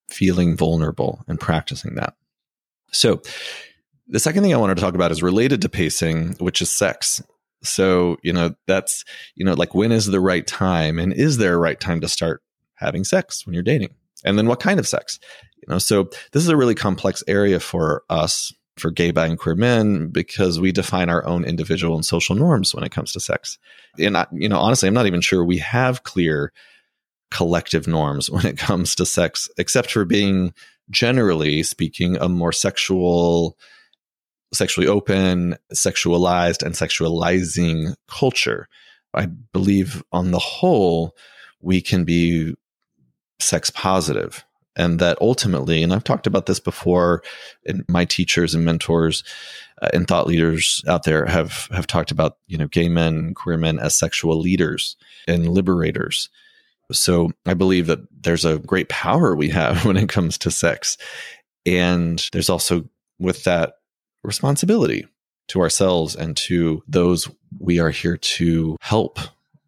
feeling 0.09 0.57
vulnerable 0.57 1.23
and 1.27 1.39
practicing 1.39 1.95
that. 1.95 2.15
So, 2.91 3.21
the 4.07 4.19
second 4.19 4.41
thing 4.41 4.53
I 4.53 4.57
wanted 4.57 4.75
to 4.75 4.81
talk 4.81 4.95
about 4.95 5.11
is 5.11 5.21
related 5.21 5.61
to 5.61 5.69
pacing, 5.69 6.33
which 6.39 6.61
is 6.61 6.71
sex. 6.71 7.21
So, 7.63 8.17
you 8.23 8.33
know, 8.33 8.53
that's, 8.67 9.03
you 9.35 9.45
know, 9.45 9.53
like 9.53 9.75
when 9.75 9.91
is 9.91 10.05
the 10.05 10.19
right 10.19 10.45
time 10.45 10.99
and 10.99 11.13
is 11.13 11.37
there 11.37 11.55
a 11.55 11.59
right 11.59 11.79
time 11.79 12.01
to 12.01 12.07
start 12.07 12.41
having 12.75 13.03
sex 13.03 13.45
when 13.45 13.53
you're 13.53 13.63
dating? 13.63 13.93
And 14.23 14.37
then 14.37 14.47
what 14.47 14.59
kind 14.59 14.79
of 14.79 14.87
sex? 14.87 15.19
You 15.57 15.73
know, 15.73 15.77
so 15.77 16.09
this 16.31 16.43
is 16.43 16.49
a 16.49 16.57
really 16.57 16.75
complex 16.75 17.23
area 17.27 17.59
for 17.59 18.03
us, 18.09 18.53
for 18.77 18.91
gay, 18.91 19.11
bi, 19.11 19.27
and 19.27 19.37
queer 19.37 19.55
men, 19.55 20.07
because 20.07 20.59
we 20.59 20.71
define 20.71 21.09
our 21.09 21.25
own 21.25 21.43
individual 21.43 21.95
and 21.95 22.05
social 22.05 22.35
norms 22.35 22.73
when 22.73 22.83
it 22.83 22.91
comes 22.91 23.11
to 23.13 23.19
sex. 23.19 23.57
And, 23.99 24.17
I, 24.17 24.25
you 24.31 24.47
know, 24.47 24.59
honestly, 24.59 24.87
I'm 24.87 24.93
not 24.93 25.07
even 25.07 25.21
sure 25.21 25.43
we 25.43 25.57
have 25.57 26.03
clear 26.03 26.53
collective 27.31 27.87
norms 27.87 28.29
when 28.29 28.45
it 28.45 28.57
comes 28.57 28.95
to 28.95 29.05
sex, 29.05 29.49
except 29.57 29.91
for 29.91 30.05
being 30.05 30.53
generally 30.89 31.61
speaking 31.63 32.17
a 32.17 32.29
more 32.29 32.51
sexual, 32.51 33.57
sexually 34.53 34.87
open, 34.87 35.55
sexualized, 35.73 36.63
and 36.63 36.75
sexualizing 36.75 37.95
culture. 38.07 38.67
I 39.13 39.25
believe 39.25 40.03
on 40.11 40.31
the 40.31 40.39
whole, 40.39 41.15
we 41.61 41.81
can 41.81 42.03
be 42.03 42.55
sex 43.39 43.69
positive. 43.69 44.45
And 44.75 44.99
that 44.99 45.17
ultimately, 45.19 45.83
and 45.83 45.91
I've 45.91 46.05
talked 46.05 46.25
about 46.25 46.45
this 46.45 46.59
before, 46.59 47.21
and 47.65 47.83
my 47.89 48.05
teachers 48.05 48.53
and 48.53 48.63
mentors 48.63 49.23
uh, 49.81 49.89
and 49.93 50.07
thought 50.07 50.27
leaders 50.27 50.83
out 50.87 51.03
there 51.03 51.25
have 51.25 51.67
have 51.71 51.85
talked 51.85 52.11
about 52.11 52.37
you 52.47 52.57
know 52.57 52.67
gay 52.67 52.87
men, 52.87 53.33
queer 53.33 53.57
men 53.57 53.77
as 53.77 53.97
sexual 53.97 54.39
leaders 54.39 54.95
and 55.27 55.49
liberators. 55.49 56.29
So 56.91 57.31
I 57.45 57.55
believe 57.55 57.87
that 57.87 57.99
there's 58.23 58.45
a 58.45 58.59
great 58.59 58.89
power 58.89 59.35
we 59.35 59.49
have 59.49 59.83
when 59.85 59.97
it 59.97 60.07
comes 60.07 60.37
to 60.39 60.51
sex. 60.51 60.97
And 61.65 62.25
there's 62.31 62.49
also 62.49 62.87
with 63.19 63.43
that 63.43 63.73
responsibility 64.23 65.07
to 65.47 65.61
ourselves 65.61 66.15
and 66.15 66.37
to 66.37 66.83
those 66.87 67.29
we 67.59 67.79
are 67.79 67.89
here 67.89 68.17
to 68.17 68.77
help 68.81 69.19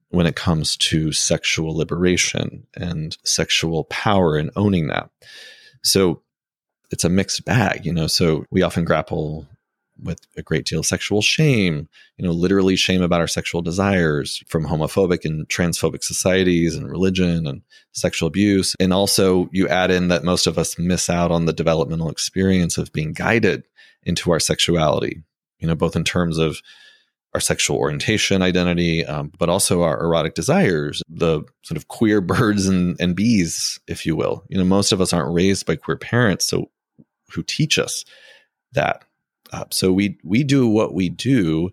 when 0.09 0.27
it 0.27 0.35
comes 0.35 0.77
to 0.77 1.11
sexual 1.11 1.75
liberation 1.75 2.67
and 2.75 3.17
sexual 3.23 3.85
power 3.85 4.35
and 4.35 4.51
owning 4.55 4.87
that. 4.87 5.09
So 5.83 6.21
it's 6.91 7.05
a 7.05 7.09
mixed 7.09 7.45
bag, 7.45 7.85
you 7.85 7.93
know. 7.93 8.07
So 8.07 8.45
we 8.51 8.61
often 8.61 8.83
grapple 8.83 9.47
with 10.01 10.19
a 10.35 10.41
great 10.41 10.65
deal 10.65 10.79
of 10.79 10.85
sexual 10.85 11.21
shame, 11.21 11.87
you 12.17 12.25
know, 12.25 12.31
literally 12.31 12.75
shame 12.75 13.01
about 13.01 13.21
our 13.21 13.27
sexual 13.27 13.61
desires 13.61 14.43
from 14.47 14.65
homophobic 14.65 15.25
and 15.25 15.47
transphobic 15.47 16.03
societies 16.03 16.75
and 16.75 16.89
religion 16.89 17.45
and 17.45 17.61
sexual 17.91 18.27
abuse. 18.27 18.75
And 18.79 18.93
also, 18.93 19.47
you 19.51 19.67
add 19.67 19.91
in 19.91 20.07
that 20.07 20.23
most 20.23 20.47
of 20.47 20.57
us 20.57 20.77
miss 20.79 21.09
out 21.09 21.31
on 21.31 21.45
the 21.45 21.53
developmental 21.53 22.09
experience 22.09 22.77
of 22.77 22.91
being 22.91 23.13
guided 23.13 23.63
into 24.03 24.31
our 24.31 24.39
sexuality, 24.39 25.23
you 25.59 25.67
know, 25.67 25.75
both 25.75 25.95
in 25.95 26.03
terms 26.03 26.37
of 26.37 26.61
our 27.33 27.39
sexual 27.39 27.77
orientation 27.77 28.41
identity, 28.41 29.05
um, 29.05 29.31
but 29.37 29.49
also 29.49 29.83
our 29.83 30.01
erotic 30.03 30.33
desires, 30.33 31.01
the 31.07 31.43
sort 31.63 31.77
of 31.77 31.87
queer 31.87 32.19
birds 32.21 32.67
and, 32.67 32.99
and 32.99 33.15
bees, 33.15 33.79
if 33.87 34.05
you 34.05 34.15
will. 34.15 34.43
You 34.49 34.57
know, 34.57 34.65
most 34.65 34.91
of 34.91 35.01
us 35.01 35.13
aren't 35.13 35.33
raised 35.33 35.65
by 35.65 35.75
queer 35.75 35.97
parents, 35.97 36.45
so 36.45 36.69
who 37.33 37.43
teach 37.43 37.79
us 37.79 38.03
that 38.73 39.03
up. 39.53 39.73
So 39.73 39.91
we 39.91 40.17
we 40.23 40.43
do 40.43 40.67
what 40.67 40.93
we 40.93 41.09
do, 41.09 41.71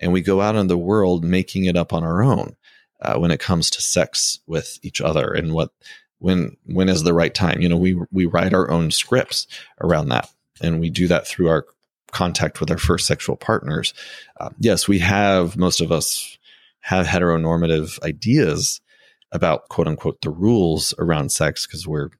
and 0.00 0.12
we 0.12 0.20
go 0.20 0.40
out 0.40 0.56
in 0.56 0.66
the 0.66 0.78
world 0.78 1.24
making 1.24 1.64
it 1.64 1.76
up 1.76 1.92
on 1.92 2.02
our 2.02 2.22
own 2.22 2.56
uh, 3.00 3.18
when 3.18 3.30
it 3.30 3.40
comes 3.40 3.70
to 3.70 3.82
sex 3.82 4.40
with 4.46 4.78
each 4.82 5.00
other 5.00 5.32
and 5.32 5.52
what 5.52 5.70
when 6.18 6.56
when 6.64 6.88
is 6.88 7.02
the 7.02 7.14
right 7.14 7.34
time. 7.34 7.60
You 7.60 7.68
know, 7.68 7.76
we 7.76 7.96
we 8.10 8.26
write 8.26 8.54
our 8.54 8.70
own 8.70 8.90
scripts 8.90 9.46
around 9.80 10.08
that, 10.08 10.28
and 10.60 10.80
we 10.80 10.90
do 10.90 11.08
that 11.08 11.26
through 11.26 11.48
our 11.48 11.66
contact 12.12 12.60
with 12.60 12.70
our 12.70 12.78
first 12.78 13.06
sexual 13.06 13.36
partners. 13.36 13.92
Uh, 14.40 14.50
yes, 14.58 14.88
we 14.88 14.98
have 14.98 15.56
most 15.56 15.80
of 15.80 15.92
us 15.92 16.38
have 16.80 17.06
heteronormative 17.06 18.00
ideas 18.02 18.80
about 19.32 19.68
quote 19.68 19.88
unquote 19.88 20.20
the 20.22 20.30
rules 20.30 20.94
around 20.98 21.30
sex 21.30 21.66
because 21.66 21.86
we're 21.86 22.10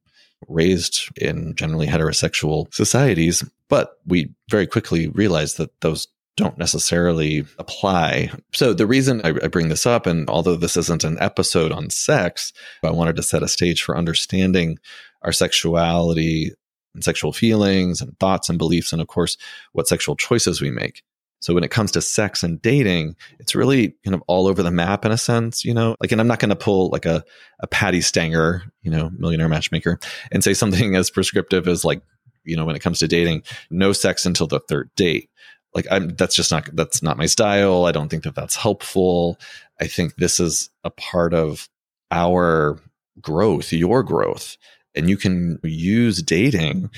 raised 0.49 1.09
in 1.17 1.55
generally 1.55 1.87
heterosexual 1.87 2.73
societies, 2.75 3.43
but 3.69 3.99
we 4.07 4.29
very 4.51 4.67
quickly 4.67 5.09
realize 5.09 5.55
that 5.55 5.81
those 5.81 6.09
don't 6.37 6.59
necessarily 6.59 7.47
apply. 7.59 8.31
So 8.53 8.75
the 8.75 8.87
reason 8.87 9.23
I, 9.25 9.29
I, 9.29 9.49
bring 9.49 9.71
this 9.71 9.87
up, 9.87 10.07
and 10.07 10.29
although 10.29 10.57
this 10.57 10.77
isn't 10.77 11.03
an 11.03 11.17
episode 11.19 11.73
on 11.73 11.89
sex, 11.89 12.53
I 12.85 12.91
wanted 12.91 13.17
to 13.17 13.23
set 13.23 13.43
a 13.43 13.49
stage 13.49 13.83
for 13.83 13.97
understanding 13.97 14.79
our 15.23 15.33
sexuality 15.33 16.53
and 16.97 17.05
sexual 17.05 17.33
feelings 17.33 18.01
and 18.01 18.19
thoughts 18.19 18.49
and 18.49 18.59
beliefs, 18.59 18.93
and 18.93 19.01
of 19.01 19.07
course, 19.07 19.37
what 19.73 19.87
sexual 19.87 20.17
choices 20.17 20.61
we 20.61 20.71
make. 20.71 21.03
So 21.41 21.55
when 21.55 21.63
it 21.63 21.71
comes 21.71 21.93
to 21.93 22.01
sex 22.01 22.43
and 22.43 22.61
dating, 22.61 23.15
it's 23.39 23.55
really 23.55 23.95
kind 24.05 24.15
of 24.15 24.23
all 24.27 24.49
over 24.49 24.63
the 24.63 24.71
map 24.71 25.05
in 25.05 25.13
a 25.13 25.19
sense, 25.19 25.65
you 25.65 25.75
know. 25.75 25.95
Like, 26.01 26.11
and 26.11 26.21
I'm 26.21 26.27
not 26.27 26.41
going 26.41 26.51
to 26.51 26.57
pull 26.57 26.89
like 26.89 27.07
a 27.07 27.25
a 27.61 27.67
Patti 27.67 28.01
Stanger, 28.01 28.65
you 28.83 28.91
know, 28.91 29.11
millionaire 29.17 29.49
matchmaker, 29.49 30.01
and 30.33 30.43
say 30.43 30.55
something 30.55 30.97
as 30.97 31.11
prescriptive 31.11 31.69
as 31.69 31.85
like, 31.85 32.03
you 32.45 32.57
know, 32.57 32.65
when 32.65 32.75
it 32.75 32.83
comes 32.83 32.99
to 33.01 33.09
dating, 33.09 33.43
no 33.71 33.93
sex 33.93 34.27
until 34.27 34.47
the 34.47 34.61
third 34.61 34.91
date. 34.97 35.31
Like, 35.75 35.87
I'm 35.91 36.09
that's 36.09 36.35
just 36.35 36.51
not 36.51 36.69
that's 36.75 37.03
not 37.03 37.19
my 37.19 37.27
style. 37.27 37.85
I 37.85 37.93
don't 37.93 38.09
think 38.09 38.25
that 38.25 38.35
that's 38.35 38.57
helpful. 38.57 39.39
I 39.81 39.87
think 39.87 40.17
this 40.17 40.41
is 40.41 40.71
a 40.85 40.91
part 40.91 41.35
of 41.35 41.69
our 42.11 42.81
growth, 43.21 43.73
your 43.73 44.03
growth, 44.03 44.57
and 44.97 45.09
you 45.09 45.17
can 45.17 45.59
use 45.63 46.23
dating 46.23 46.91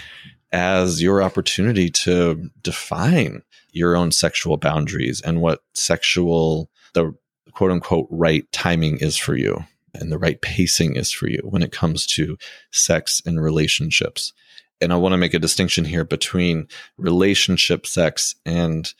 as 0.53 1.03
your 1.03 1.23
opportunity 1.23 1.91
to 1.91 2.51
define 2.63 3.43
your 3.73 3.97
own 3.97 4.13
sexual 4.13 4.57
boundaries 4.57 5.21
and 5.21 5.43
what 5.43 5.63
sexual, 5.75 6.71
the 6.95 7.15
quote 7.53 7.71
unquote 7.71 8.07
right 8.11 8.51
timing 8.53 8.99
is 8.99 9.17
for 9.17 9.37
you 9.37 9.65
and 9.95 10.13
the 10.13 10.19
right 10.19 10.41
pacing 10.41 10.97
is 10.97 11.11
for 11.11 11.29
you 11.29 11.41
when 11.45 11.63
it 11.63 11.73
comes 11.73 12.07
to 12.07 12.39
sex 12.71 13.21
and 13.27 13.43
relationships. 13.43 14.33
And 14.81 14.93
I 14.93 14.97
want 14.97 15.13
to 15.13 15.19
make 15.19 15.35
a 15.35 15.41
distinction 15.41 15.85
here 15.85 16.05
between 16.05 16.69
relationship 16.97 17.87
sex 17.87 18.37
and 18.47 18.93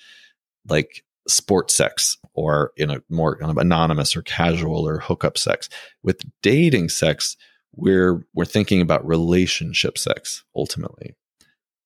like 0.69 1.05
sport 1.29 1.71
sex 1.71 2.19
or 2.35 2.73
in 2.77 2.91
a 2.91 3.03
more 3.09 3.37
kind 3.37 3.51
of 3.51 3.59
anonymous 3.59 4.17
or 4.17 4.23
casual 4.23 4.87
or 4.89 4.99
hookup 4.99 5.39
sex. 5.39 5.69
With 6.03 6.23
dating 6.43 6.89
sex, 6.89 7.37
we're 7.75 8.27
we're 8.35 8.45
thinking 8.45 8.81
about 8.81 9.07
relationship 9.07 9.99
sex 9.99 10.45
ultimately. 10.55 11.15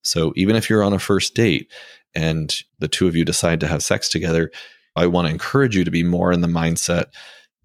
So 0.02 0.32
even 0.36 0.56
if 0.56 0.68
you're 0.68 0.82
on 0.82 0.92
a 0.92 0.98
first 0.98 1.34
date 1.34 1.70
and 2.14 2.54
the 2.78 2.88
two 2.88 3.06
of 3.06 3.16
you 3.16 3.24
decide 3.24 3.60
to 3.60 3.68
have 3.68 3.82
sex 3.82 4.08
together, 4.08 4.50
I 4.96 5.06
want 5.06 5.26
to 5.26 5.32
encourage 5.32 5.76
you 5.76 5.84
to 5.84 5.90
be 5.90 6.02
more 6.02 6.32
in 6.32 6.40
the 6.40 6.48
mindset 6.48 7.06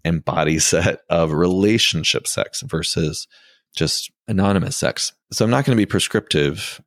and 0.04 0.24
body 0.24 0.58
set 0.58 1.00
of 1.10 1.32
relationship 1.32 2.26
sex 2.26 2.62
versus 2.62 3.26
just 3.74 4.10
anonymous 4.26 4.76
sex. 4.76 5.12
So 5.32 5.44
I'm 5.44 5.50
not 5.50 5.64
going 5.64 5.76
to 5.76 5.80
be 5.80 5.86
prescriptive 5.86 6.80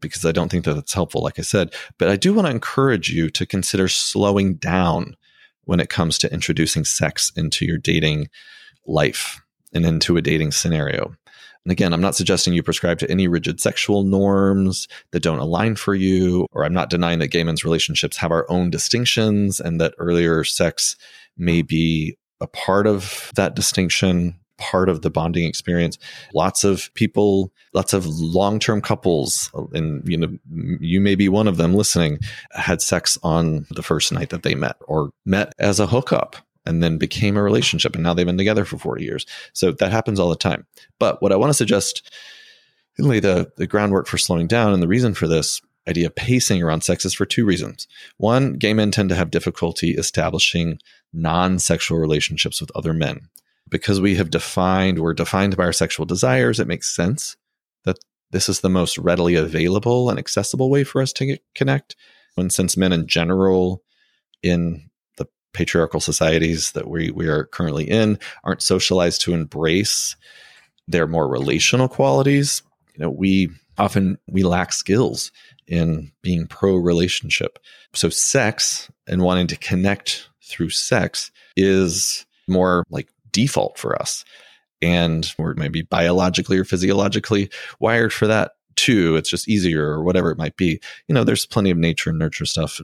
because 0.00 0.24
I 0.24 0.32
don't 0.32 0.50
think 0.50 0.64
that 0.64 0.74
that's 0.74 0.94
helpful, 0.94 1.22
like 1.22 1.38
I 1.38 1.42
said, 1.42 1.74
but 1.98 2.08
I 2.08 2.16
do 2.16 2.32
want 2.32 2.46
to 2.46 2.52
encourage 2.52 3.10
you 3.10 3.28
to 3.30 3.44
consider 3.44 3.86
slowing 3.86 4.54
down 4.54 5.14
when 5.64 5.78
it 5.78 5.90
comes 5.90 6.18
to 6.18 6.32
introducing 6.32 6.84
sex 6.84 7.30
into 7.36 7.66
your 7.66 7.78
dating 7.78 8.28
life 8.86 9.40
and 9.72 9.86
into 9.86 10.16
a 10.16 10.22
dating 10.22 10.52
scenario. 10.52 11.14
And 11.64 11.72
again, 11.72 11.92
I'm 11.92 12.00
not 12.00 12.14
suggesting 12.14 12.54
you 12.54 12.62
prescribe 12.62 12.98
to 13.00 13.10
any 13.10 13.28
rigid 13.28 13.60
sexual 13.60 14.02
norms 14.02 14.88
that 15.12 15.22
don't 15.22 15.38
align 15.38 15.76
for 15.76 15.94
you, 15.94 16.46
or 16.52 16.64
I'm 16.64 16.72
not 16.72 16.88
denying 16.88 17.18
that 17.18 17.28
gay 17.28 17.44
men's 17.44 17.64
relationships 17.64 18.16
have 18.16 18.32
our 18.32 18.50
own 18.50 18.70
distinctions 18.70 19.60
and 19.60 19.80
that 19.80 19.94
earlier 19.98 20.42
sex 20.42 20.96
may 21.36 21.62
be 21.62 22.16
a 22.40 22.46
part 22.46 22.86
of 22.86 23.30
that 23.34 23.54
distinction 23.54 24.36
part 24.56 24.90
of 24.90 25.00
the 25.00 25.08
bonding 25.08 25.46
experience 25.46 25.96
lots 26.34 26.64
of 26.64 26.92
people 26.92 27.50
lots 27.72 27.94
of 27.94 28.06
long-term 28.06 28.78
couples 28.78 29.50
and 29.72 30.06
you 30.06 30.18
know 30.18 30.28
you 30.80 31.00
may 31.00 31.14
be 31.14 31.30
one 31.30 31.48
of 31.48 31.56
them 31.56 31.74
listening 31.74 32.18
had 32.52 32.82
sex 32.82 33.16
on 33.22 33.66
the 33.70 33.82
first 33.82 34.12
night 34.12 34.28
that 34.28 34.42
they 34.42 34.54
met 34.54 34.76
or 34.86 35.10
met 35.24 35.54
as 35.58 35.80
a 35.80 35.86
hookup 35.86 36.36
and 36.66 36.82
then 36.82 36.98
became 36.98 37.36
a 37.36 37.42
relationship 37.42 37.94
and 37.94 38.04
now 38.04 38.14
they've 38.14 38.26
been 38.26 38.38
together 38.38 38.64
for 38.64 38.78
40 38.78 39.04
years. 39.04 39.26
So 39.52 39.72
that 39.72 39.92
happens 39.92 40.20
all 40.20 40.28
the 40.28 40.36
time. 40.36 40.66
But 40.98 41.22
what 41.22 41.32
i 41.32 41.36
want 41.36 41.50
to 41.50 41.54
suggest 41.54 42.10
and 42.98 43.08
lay 43.08 43.20
the, 43.20 43.50
the 43.56 43.66
groundwork 43.66 44.06
for 44.06 44.18
slowing 44.18 44.46
down 44.46 44.72
and 44.72 44.82
the 44.82 44.88
reason 44.88 45.14
for 45.14 45.26
this 45.26 45.60
idea 45.88 46.06
of 46.06 46.14
pacing 46.14 46.62
around 46.62 46.82
sex 46.82 47.04
is 47.04 47.14
for 47.14 47.24
two 47.24 47.44
reasons. 47.44 47.88
One 48.18 48.54
gay 48.54 48.74
men 48.74 48.90
tend 48.90 49.08
to 49.08 49.14
have 49.14 49.30
difficulty 49.30 49.92
establishing 49.92 50.78
non-sexual 51.12 51.98
relationships 51.98 52.60
with 52.60 52.70
other 52.74 52.92
men. 52.92 53.28
Because 53.68 54.00
we 54.00 54.16
have 54.16 54.30
defined 54.30 54.98
we're 54.98 55.14
defined 55.14 55.56
by 55.56 55.64
our 55.64 55.72
sexual 55.72 56.04
desires 56.04 56.58
it 56.60 56.66
makes 56.66 56.94
sense 56.94 57.36
that 57.84 57.98
this 58.32 58.48
is 58.48 58.60
the 58.60 58.68
most 58.68 58.98
readily 58.98 59.34
available 59.34 60.10
and 60.10 60.18
accessible 60.18 60.70
way 60.70 60.84
for 60.84 61.00
us 61.00 61.12
to 61.14 61.38
connect. 61.54 61.96
When 62.34 62.50
since 62.50 62.76
men 62.76 62.92
in 62.92 63.06
general 63.06 63.82
in 64.42 64.89
patriarchal 65.52 66.00
societies 66.00 66.72
that 66.72 66.88
we, 66.88 67.10
we 67.10 67.26
are 67.26 67.44
currently 67.44 67.88
in 67.88 68.18
aren't 68.44 68.62
socialized 68.62 69.20
to 69.22 69.34
embrace 69.34 70.16
their 70.88 71.06
more 71.06 71.28
relational 71.28 71.88
qualities. 71.88 72.62
you 72.94 73.00
know, 73.00 73.10
we 73.10 73.48
often 73.78 74.18
we 74.28 74.42
lack 74.42 74.72
skills 74.72 75.32
in 75.66 76.10
being 76.22 76.46
pro 76.46 76.76
relationship. 76.76 77.58
So 77.94 78.08
sex 78.08 78.90
and 79.06 79.22
wanting 79.22 79.46
to 79.48 79.56
connect 79.56 80.28
through 80.42 80.70
sex 80.70 81.30
is 81.56 82.26
more 82.48 82.84
like 82.90 83.08
default 83.32 83.78
for 83.78 84.00
us. 84.00 84.24
And 84.82 85.32
we're 85.38 85.54
maybe 85.54 85.82
biologically 85.82 86.58
or 86.58 86.64
physiologically 86.64 87.50
wired 87.78 88.12
for 88.12 88.26
that 88.26 88.52
too. 88.76 89.16
It's 89.16 89.30
just 89.30 89.48
easier 89.48 89.86
or 89.86 90.02
whatever 90.02 90.30
it 90.30 90.38
might 90.38 90.56
be. 90.56 90.80
You 91.06 91.14
know, 91.14 91.24
there's 91.24 91.46
plenty 91.46 91.70
of 91.70 91.78
nature 91.78 92.10
and 92.10 92.18
nurture 92.18 92.46
stuff 92.46 92.80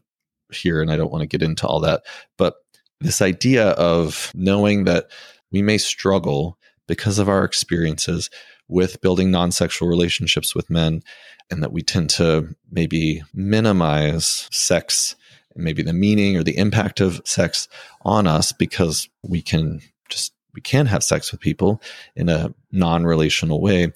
here, 0.51 0.81
and 0.81 0.91
I 0.91 0.97
don't 0.97 1.11
want 1.11 1.23
to 1.23 1.27
get 1.27 1.43
into 1.43 1.67
all 1.67 1.81
that. 1.81 2.03
But 2.37 2.55
this 3.01 3.21
idea 3.21 3.71
of 3.71 4.33
knowing 4.35 4.85
that 4.85 5.09
we 5.51 5.63
may 5.63 5.79
struggle 5.79 6.59
because 6.87 7.19
of 7.19 7.29
our 7.29 7.45
experiences 7.45 8.31
with 8.69 9.01
building 9.01 9.31
non 9.31 9.53
sexual 9.53 9.89
relationships 9.89 10.55
with 10.55 10.71
men, 10.71 11.03
and 11.51 11.63
that 11.63 11.73
we 11.73 11.83
tend 11.83 12.11
to 12.11 12.55
maybe 12.71 13.23
minimize 13.33 14.49
sex, 14.51 15.15
maybe 15.55 15.83
the 15.83 15.93
meaning 15.93 16.37
or 16.37 16.43
the 16.43 16.57
impact 16.57 17.01
of 17.01 17.21
sex 17.25 17.69
on 18.03 18.27
us 18.27 18.53
because 18.53 19.09
we 19.23 19.43
can 19.43 19.81
just 20.09 20.33
we 20.55 20.61
can 20.61 20.87
have 20.87 21.05
sex 21.05 21.31
with 21.31 21.41
people 21.41 21.81
in 22.15 22.29
a 22.29 22.53
non-relational 22.73 23.61
way 23.61 23.93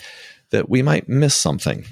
that 0.50 0.68
we 0.68 0.82
might 0.82 1.08
miss 1.08 1.34
something 1.34 1.86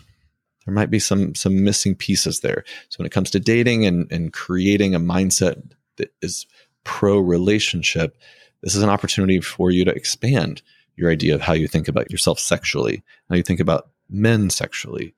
there 0.68 0.74
might 0.74 0.90
be 0.90 0.98
some 0.98 1.34
some 1.34 1.64
missing 1.64 1.94
pieces 1.94 2.40
there 2.40 2.62
so 2.90 2.96
when 2.98 3.06
it 3.06 3.12
comes 3.12 3.30
to 3.30 3.40
dating 3.40 3.86
and 3.86 4.10
and 4.12 4.34
creating 4.34 4.94
a 4.94 5.00
mindset 5.00 5.72
that 5.96 6.12
is 6.20 6.46
pro 6.84 7.18
relationship 7.18 8.18
this 8.62 8.74
is 8.74 8.82
an 8.82 8.90
opportunity 8.90 9.40
for 9.40 9.70
you 9.70 9.82
to 9.82 9.92
expand 9.92 10.60
your 10.96 11.10
idea 11.10 11.34
of 11.34 11.40
how 11.40 11.54
you 11.54 11.66
think 11.66 11.88
about 11.88 12.10
yourself 12.10 12.38
sexually 12.38 13.02
how 13.30 13.36
you 13.36 13.42
think 13.42 13.60
about 13.60 13.88
men 14.10 14.50
sexually 14.50 15.14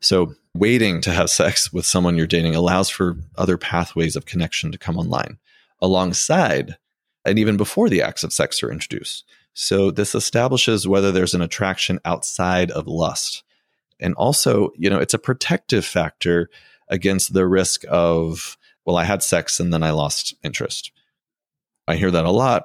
so 0.00 0.34
waiting 0.54 1.00
to 1.00 1.12
have 1.12 1.30
sex 1.30 1.72
with 1.72 1.86
someone 1.86 2.16
you're 2.16 2.26
dating 2.26 2.56
allows 2.56 2.90
for 2.90 3.16
other 3.36 3.56
pathways 3.56 4.16
of 4.16 4.26
connection 4.26 4.72
to 4.72 4.78
come 4.78 4.96
online 4.96 5.38
alongside 5.80 6.76
and 7.24 7.38
even 7.38 7.56
before 7.56 7.88
the 7.88 8.02
acts 8.02 8.24
of 8.24 8.32
sex 8.32 8.62
are 8.62 8.72
introduced. 8.72 9.24
So 9.54 9.90
this 9.90 10.14
establishes 10.14 10.88
whether 10.88 11.12
there's 11.12 11.34
an 11.34 11.42
attraction 11.42 12.00
outside 12.04 12.70
of 12.70 12.86
lust. 12.86 13.42
And 14.00 14.14
also, 14.14 14.70
you 14.76 14.88
know, 14.90 14.98
it's 14.98 15.14
a 15.14 15.18
protective 15.18 15.84
factor 15.84 16.50
against 16.88 17.32
the 17.32 17.46
risk 17.46 17.84
of, 17.88 18.56
well, 18.84 18.96
I 18.96 19.04
had 19.04 19.22
sex 19.22 19.60
and 19.60 19.72
then 19.72 19.82
I 19.82 19.90
lost 19.90 20.34
interest. 20.42 20.92
I 21.86 21.96
hear 21.96 22.10
that 22.10 22.24
a 22.24 22.30
lot. 22.30 22.64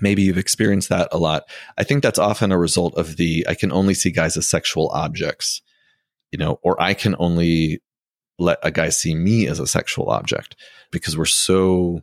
Maybe 0.00 0.22
you've 0.22 0.38
experienced 0.38 0.88
that 0.90 1.08
a 1.12 1.18
lot. 1.18 1.44
I 1.78 1.84
think 1.84 2.02
that's 2.02 2.18
often 2.18 2.52
a 2.52 2.58
result 2.58 2.94
of 2.96 3.16
the 3.16 3.46
I 3.48 3.54
can 3.54 3.72
only 3.72 3.94
see 3.94 4.10
guys 4.10 4.36
as 4.36 4.46
sexual 4.46 4.88
objects, 4.90 5.62
you 6.30 6.38
know, 6.38 6.58
or 6.62 6.80
I 6.80 6.94
can 6.94 7.16
only 7.18 7.80
let 8.38 8.58
a 8.62 8.70
guy 8.70 8.90
see 8.90 9.14
me 9.14 9.46
as 9.46 9.58
a 9.58 9.66
sexual 9.66 10.10
object 10.10 10.56
because 10.90 11.16
we're 11.16 11.24
so 11.24 12.02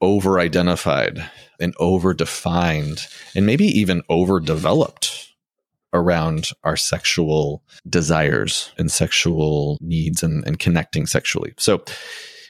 over 0.00 0.38
identified 0.38 1.28
and 1.58 1.74
over 1.80 2.14
defined 2.14 3.08
and 3.34 3.44
maybe 3.44 3.66
even 3.66 4.02
overdeveloped 4.08 5.27
around 5.92 6.50
our 6.64 6.76
sexual 6.76 7.62
desires 7.88 8.72
and 8.78 8.90
sexual 8.90 9.78
needs 9.80 10.22
and, 10.22 10.46
and 10.46 10.58
connecting 10.58 11.06
sexually. 11.06 11.54
So, 11.56 11.82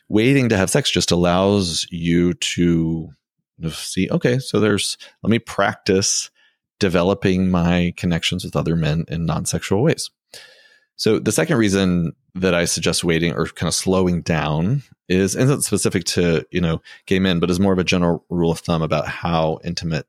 waiting 0.09 0.49
to 0.49 0.57
have 0.57 0.71
sex 0.71 0.91
just 0.91 1.11
allows 1.11 1.87
you 1.91 2.35
to 2.35 3.11
see, 3.71 4.09
okay, 4.11 4.39
so 4.39 4.61
there's, 4.61 4.97
let 5.23 5.31
me 5.31 5.39
practice 5.39 6.31
developing 6.79 7.51
my 7.51 7.93
connections 7.97 8.45
with 8.45 8.57
other 8.57 8.77
men 8.77 9.05
in 9.09 9.27
non 9.27 9.45
sexual 9.45 9.83
ways. 9.83 10.11
So 10.97 11.21
the 11.21 11.33
second 11.33 11.59
reason 11.59 12.13
that 12.35 12.55
I 12.55 12.65
suggest 12.65 13.05
waiting 13.05 13.33
or 13.33 13.47
kind 13.47 13.69
of 13.69 13.75
slowing 13.75 14.21
down 14.23 14.83
is 15.09 15.37
isn't 15.37 15.63
specific 15.63 16.05
to 16.05 16.45
you 16.51 16.61
know 16.61 16.83
gay 17.07 17.19
men, 17.21 17.39
but 17.39 17.51
is 17.51 17.61
more 17.61 17.73
of 17.73 17.79
a 17.79 17.85
general 17.85 18.25
rule 18.29 18.51
of 18.51 18.59
thumb 18.59 18.83
about 18.83 19.07
how 19.07 19.61
intimate 19.65 20.07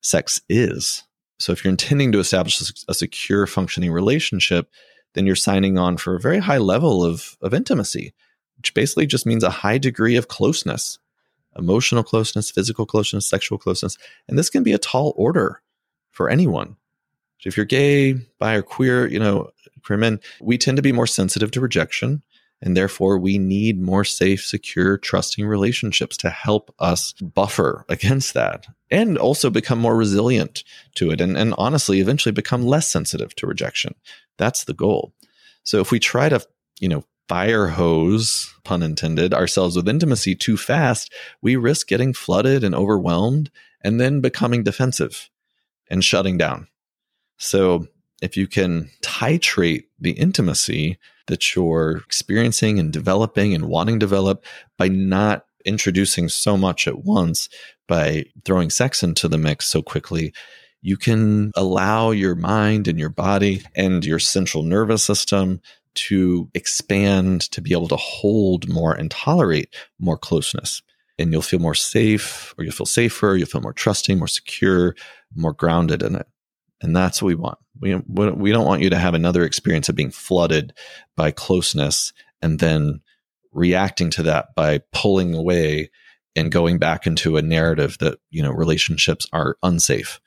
sex 0.00 0.40
is. 0.48 1.04
So 1.38 1.52
if 1.52 1.64
you're 1.64 1.70
intending 1.70 2.12
to 2.12 2.18
establish 2.18 2.60
a 2.88 2.94
secure, 2.94 3.46
functioning 3.46 3.92
relationship, 3.92 4.70
then 5.14 5.26
you're 5.26 5.36
signing 5.36 5.78
on 5.78 5.96
for 5.96 6.16
a 6.16 6.20
very 6.20 6.38
high 6.38 6.58
level 6.58 7.04
of 7.04 7.36
of 7.40 7.54
intimacy, 7.54 8.14
which 8.56 8.74
basically 8.74 9.06
just 9.06 9.26
means 9.26 9.44
a 9.44 9.50
high 9.50 9.78
degree 9.78 10.16
of 10.16 10.28
closeness, 10.28 10.98
emotional 11.56 12.02
closeness, 12.02 12.50
physical 12.50 12.86
closeness, 12.86 13.26
sexual 13.26 13.58
closeness, 13.58 13.96
and 14.28 14.38
this 14.38 14.50
can 14.50 14.62
be 14.62 14.72
a 14.72 14.78
tall 14.78 15.14
order 15.16 15.62
for 16.10 16.28
anyone. 16.28 16.76
So 17.40 17.48
if 17.48 17.56
you're 17.56 17.66
gay, 17.66 18.14
bi, 18.38 18.54
or 18.54 18.62
queer, 18.62 19.06
you 19.06 19.20
know, 19.20 19.50
queer 19.84 19.98
men, 19.98 20.20
we 20.40 20.58
tend 20.58 20.76
to 20.76 20.82
be 20.82 20.92
more 20.92 21.06
sensitive 21.06 21.52
to 21.52 21.60
rejection. 21.60 22.22
And 22.60 22.76
therefore, 22.76 23.18
we 23.18 23.38
need 23.38 23.80
more 23.80 24.04
safe, 24.04 24.44
secure, 24.44 24.98
trusting 24.98 25.46
relationships 25.46 26.16
to 26.18 26.30
help 26.30 26.74
us 26.78 27.12
buffer 27.12 27.84
against 27.88 28.34
that 28.34 28.66
and 28.90 29.16
also 29.16 29.48
become 29.48 29.78
more 29.78 29.96
resilient 29.96 30.64
to 30.96 31.10
it. 31.10 31.20
And, 31.20 31.36
and 31.36 31.54
honestly, 31.56 32.00
eventually 32.00 32.32
become 32.32 32.66
less 32.66 32.88
sensitive 32.88 33.34
to 33.36 33.46
rejection. 33.46 33.94
That's 34.38 34.64
the 34.64 34.74
goal. 34.74 35.12
So 35.62 35.80
if 35.80 35.92
we 35.92 36.00
try 36.00 36.28
to, 36.28 36.44
you 36.80 36.88
know, 36.88 37.04
fire 37.28 37.68
hose, 37.68 38.52
pun 38.64 38.82
intended, 38.82 39.34
ourselves 39.34 39.76
with 39.76 39.88
intimacy 39.88 40.34
too 40.34 40.56
fast, 40.56 41.12
we 41.42 41.56
risk 41.56 41.86
getting 41.86 42.14
flooded 42.14 42.64
and 42.64 42.74
overwhelmed 42.74 43.50
and 43.82 44.00
then 44.00 44.20
becoming 44.20 44.64
defensive 44.64 45.28
and 45.90 46.02
shutting 46.02 46.38
down. 46.38 46.66
So 47.36 47.86
if 48.20 48.36
you 48.36 48.46
can 48.46 48.90
titrate 49.02 49.84
the 50.00 50.12
intimacy 50.12 50.98
that 51.28 51.54
you're 51.54 51.98
experiencing 51.98 52.78
and 52.78 52.92
developing 52.92 53.54
and 53.54 53.68
wanting 53.68 53.94
to 53.94 54.06
develop 54.06 54.44
by 54.76 54.88
not 54.88 55.44
introducing 55.64 56.28
so 56.28 56.56
much 56.56 56.86
at 56.88 57.04
once, 57.04 57.48
by 57.86 58.24
throwing 58.44 58.70
sex 58.70 59.02
into 59.02 59.28
the 59.28 59.38
mix 59.38 59.66
so 59.66 59.82
quickly, 59.82 60.32
you 60.82 60.96
can 60.96 61.50
allow 61.56 62.10
your 62.10 62.34
mind 62.34 62.88
and 62.88 62.98
your 62.98 63.08
body 63.08 63.62
and 63.74 64.04
your 64.04 64.18
central 64.18 64.62
nervous 64.62 65.02
system 65.02 65.60
to 65.94 66.48
expand 66.54 67.40
to 67.50 67.60
be 67.60 67.72
able 67.72 67.88
to 67.88 67.96
hold 67.96 68.68
more 68.68 68.92
and 68.92 69.10
tolerate 69.10 69.74
more 69.98 70.16
closeness. 70.18 70.82
And 71.18 71.32
you'll 71.32 71.42
feel 71.42 71.58
more 71.58 71.74
safe, 71.74 72.54
or 72.56 72.62
you'll 72.62 72.72
feel 72.72 72.86
safer, 72.86 73.36
you'll 73.36 73.48
feel 73.48 73.60
more 73.60 73.72
trusting, 73.72 74.18
more 74.18 74.28
secure, 74.28 74.94
more 75.34 75.52
grounded 75.52 76.02
in 76.02 76.14
it. 76.14 76.28
And 76.80 76.94
that's 76.94 77.20
what 77.20 77.28
we 77.28 77.34
want. 77.34 77.58
We, 77.80 77.94
we 77.96 78.52
don't 78.52 78.66
want 78.66 78.82
you 78.82 78.90
to 78.90 78.98
have 78.98 79.14
another 79.14 79.44
experience 79.44 79.88
of 79.88 79.96
being 79.96 80.10
flooded 80.10 80.72
by 81.16 81.30
closeness 81.30 82.12
and 82.40 82.58
then 82.60 83.00
reacting 83.52 84.10
to 84.10 84.22
that 84.24 84.54
by 84.54 84.80
pulling 84.92 85.34
away 85.34 85.90
and 86.36 86.52
going 86.52 86.78
back 86.78 87.06
into 87.06 87.36
a 87.36 87.42
narrative 87.42 87.96
that, 87.98 88.18
you 88.30 88.42
know, 88.42 88.50
relationships 88.50 89.26
are 89.32 89.56
unsafe 89.62 90.20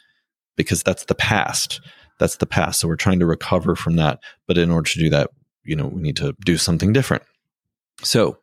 because 0.57 0.83
that's 0.83 1.05
the 1.05 1.15
past. 1.15 1.79
That's 2.19 2.37
the 2.37 2.45
past. 2.45 2.79
So 2.79 2.87
we're 2.87 2.97
trying 2.97 3.19
to 3.19 3.25
recover 3.25 3.75
from 3.75 3.95
that. 3.95 4.19
But 4.47 4.57
in 4.57 4.71
order 4.71 4.89
to 4.89 4.99
do 4.99 5.09
that, 5.09 5.29
you 5.63 5.75
know, 5.75 5.87
we 5.87 6.01
need 6.01 6.17
to 6.17 6.35
do 6.45 6.57
something 6.57 6.91
different. 6.91 7.23
So, 8.03 8.37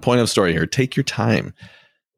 point 0.00 0.20
of 0.20 0.30
story 0.30 0.52
here 0.52 0.66
take 0.66 0.96
your 0.96 1.04
time. 1.04 1.54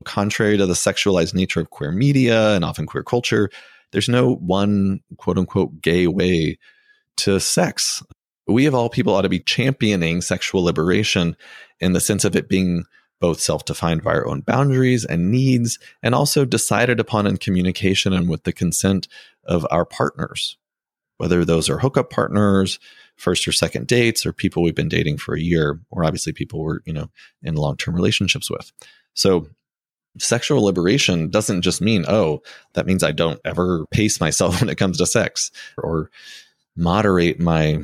Contrary 0.05 0.57
to 0.57 0.67
the 0.67 0.75
sexualized 0.75 1.35
nature 1.35 1.61
of 1.61 1.71
queer 1.71 1.91
media 1.91 2.55
and 2.55 2.65
often 2.65 2.87
queer 2.87 3.03
culture, 3.03 3.51
there's 3.95 4.09
no 4.09 4.35
one 4.35 5.01
quote 5.19 5.39
unquote 5.39 5.81
gay 5.81 6.09
way 6.09 6.59
to 7.17 7.39
sex. 7.39 8.03
We 8.49 8.67
of 8.67 8.75
all 8.75 8.91
people 8.91 9.15
ought 9.15 9.23
to 9.23 9.29
be 9.29 9.39
championing 9.39 10.21
sexual 10.21 10.65
liberation 10.65 11.37
in 11.79 11.93
the 11.93 12.01
sense 12.01 12.25
of 12.25 12.35
it 12.35 12.49
being 12.49 12.85
both 13.21 13.41
self 13.41 13.65
defined 13.65 14.03
by 14.03 14.11
our 14.11 14.27
own 14.27 14.41
boundaries 14.41 15.05
and 15.05 15.31
needs, 15.31 15.79
and 16.03 16.13
also 16.13 16.45
decided 16.45 16.99
upon 16.99 17.29
in 17.29 17.37
communication 17.37 18.13
and 18.13 18.29
with 18.29 18.43
the 18.43 18.53
consent 18.53 19.07
of 19.45 19.65
our 19.71 19.85
partners, 19.85 20.59
whether 21.19 21.45
those 21.45 21.71
are 21.71 21.79
hookup 21.79 22.11
partners, 22.11 22.81
first 23.17 23.47
or 23.47 23.53
second 23.53 23.87
dates, 23.87 24.27
or 24.27 24.33
people 24.33 24.65
we've 24.65 24.75
been 24.75 24.89
dating 24.89 25.19
for 25.19 25.35
a 25.37 25.41
year, 25.41 25.81
or 25.91 26.05
obviously 26.05 26.33
people 26.33 26.61
we're, 26.61 26.81
you 26.85 26.93
know, 26.93 27.09
in 27.45 27.55
long 27.55 27.77
term 27.77 27.95
relationships 27.95 28.51
with. 28.51 28.73
So 29.15 29.47
sexual 30.19 30.63
liberation 30.63 31.29
doesn't 31.31 31.63
just 31.63 31.81
mean, 31.81 32.05
oh, 32.09 32.43
that 32.75 32.87
means 32.87 33.03
I 33.03 33.13
don't 33.13 33.41
ever 33.45 33.87
pace 33.87 34.21
myself 34.21 34.61
when 34.61 34.71
it 34.71 34.79
comes 34.79 34.99
to 34.99 35.07
sex 35.07 35.51
or 35.79 36.11
moderate 36.77 37.41
my 37.41 37.79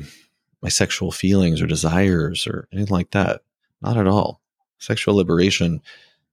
my 0.61 0.69
sexual 0.69 1.11
feelings 1.11 1.59
or 1.59 1.65
desires 1.65 2.45
or 2.45 2.67
anything 2.71 2.93
like 2.93 3.11
that. 3.11 3.41
Not 3.81 3.97
at 3.97 4.07
all. 4.07 4.41
Sexual 4.77 5.15
liberation 5.15 5.81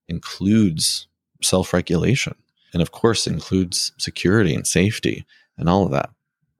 includes 0.06 1.06
self-regulation 1.42 2.34
and 2.72 2.82
of 2.82 2.90
course 2.90 3.26
includes 3.26 3.92
security 3.96 4.54
and 4.54 4.66
safety 4.66 5.24
and 5.56 5.68
all 5.68 5.84
of 5.84 5.92
that. 5.92 6.10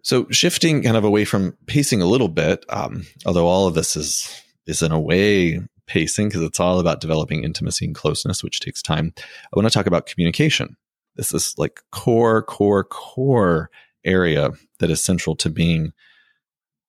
So 0.02 0.26
shifting 0.30 0.82
kind 0.82 0.96
of 0.96 1.04
away 1.04 1.26
from 1.26 1.56
pacing 1.66 2.00
a 2.00 2.06
little 2.06 2.28
bit, 2.28 2.64
um, 2.70 3.06
although 3.26 3.46
all 3.46 3.66
of 3.66 3.74
this 3.74 3.96
is 3.96 4.42
is 4.66 4.82
in 4.82 4.92
a 4.92 5.00
way 5.00 5.60
pacing 5.88 6.28
because 6.28 6.42
it's 6.42 6.60
all 6.60 6.78
about 6.78 7.00
developing 7.00 7.42
intimacy 7.42 7.86
and 7.86 7.94
closeness, 7.94 8.44
which 8.44 8.60
takes 8.60 8.82
time. 8.82 9.12
I 9.18 9.56
want 9.56 9.66
to 9.66 9.74
talk 9.74 9.86
about 9.86 10.06
communication. 10.06 10.76
This 11.16 11.34
is 11.34 11.54
like 11.58 11.80
core, 11.90 12.42
core, 12.42 12.84
core 12.84 13.70
area 14.04 14.50
that 14.78 14.90
is 14.90 15.00
central 15.00 15.34
to 15.36 15.50
being 15.50 15.92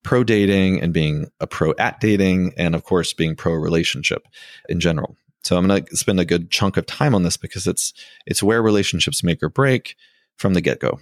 pro 0.04 0.24
dating 0.24 0.82
and 0.82 0.94
being 0.94 1.28
a 1.40 1.48
pro 1.48 1.74
at 1.80 2.00
dating, 2.00 2.54
and 2.58 2.76
of 2.76 2.84
course, 2.84 3.14
being 3.14 3.36
pro 3.36 3.54
relationship 3.54 4.28
in 4.70 4.80
general. 4.80 5.16
So 5.44 5.58
I'm 5.58 5.68
going 5.68 5.86
to 5.86 5.98
spend 5.98 6.20
a 6.20 6.26
good 6.26 6.52
chunk 6.52 6.78
of 6.78 6.86
time 6.86 7.16
on 7.16 7.24
this 7.24 7.38
because 7.38 7.66
it's 7.66 7.94
it's 8.26 8.44
where 8.44 8.62
relationships 8.62 9.24
make 9.24 9.42
or 9.42 9.50
break 9.50 9.96
from 10.38 10.54
the 10.54 10.62
get 10.62 10.80
go. 10.80 11.00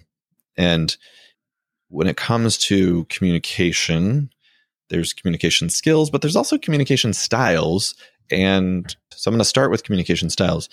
And 0.56 0.96
when 1.90 2.08
it 2.08 2.18
comes 2.18 2.58
to 2.58 3.06
communication, 3.06 4.30
there's 4.90 5.14
communication 5.14 5.70
skills, 5.70 6.10
but 6.10 6.22
there's 6.22 6.36
also 6.36 6.58
communication 6.58 7.14
styles. 7.14 7.96
And 8.32 8.96
so 9.12 9.30
I'm 9.30 9.34
going 9.34 9.40
to 9.40 9.46
start 9.46 9.72
with 9.72 9.84
communication 9.84 10.30
styles 10.30 10.70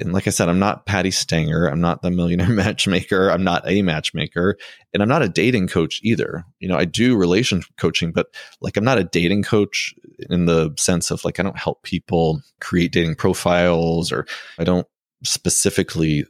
and 0.00 0.14
like 0.14 0.26
I 0.26 0.30
said, 0.30 0.48
I'm 0.48 0.58
not 0.58 0.86
Patti 0.86 1.10
Stanger. 1.10 1.66
I'm 1.66 1.80
not 1.80 2.00
the 2.02 2.10
millionaire 2.10 2.48
matchmaker. 2.50 3.28
I'm 3.28 3.44
not 3.44 3.68
a 3.68 3.82
matchmaker. 3.82 4.56
And 4.94 5.02
I'm 5.02 5.08
not 5.08 5.22
a 5.22 5.28
dating 5.28 5.68
coach 5.68 6.00
either. 6.02 6.44
You 6.58 6.68
know, 6.68 6.76
I 6.76 6.86
do 6.86 7.16
relation 7.16 7.62
coaching, 7.76 8.10
but 8.10 8.28
like 8.60 8.76
I'm 8.76 8.84
not 8.84 8.98
a 8.98 9.04
dating 9.04 9.42
coach 9.42 9.94
in 10.30 10.46
the 10.46 10.72
sense 10.78 11.10
of 11.10 11.24
like 11.24 11.38
I 11.38 11.42
don't 11.42 11.58
help 11.58 11.82
people 11.82 12.40
create 12.60 12.92
dating 12.92 13.16
profiles 13.16 14.10
or 14.10 14.26
I 14.58 14.64
don't 14.64 14.86
specifically 15.22 16.24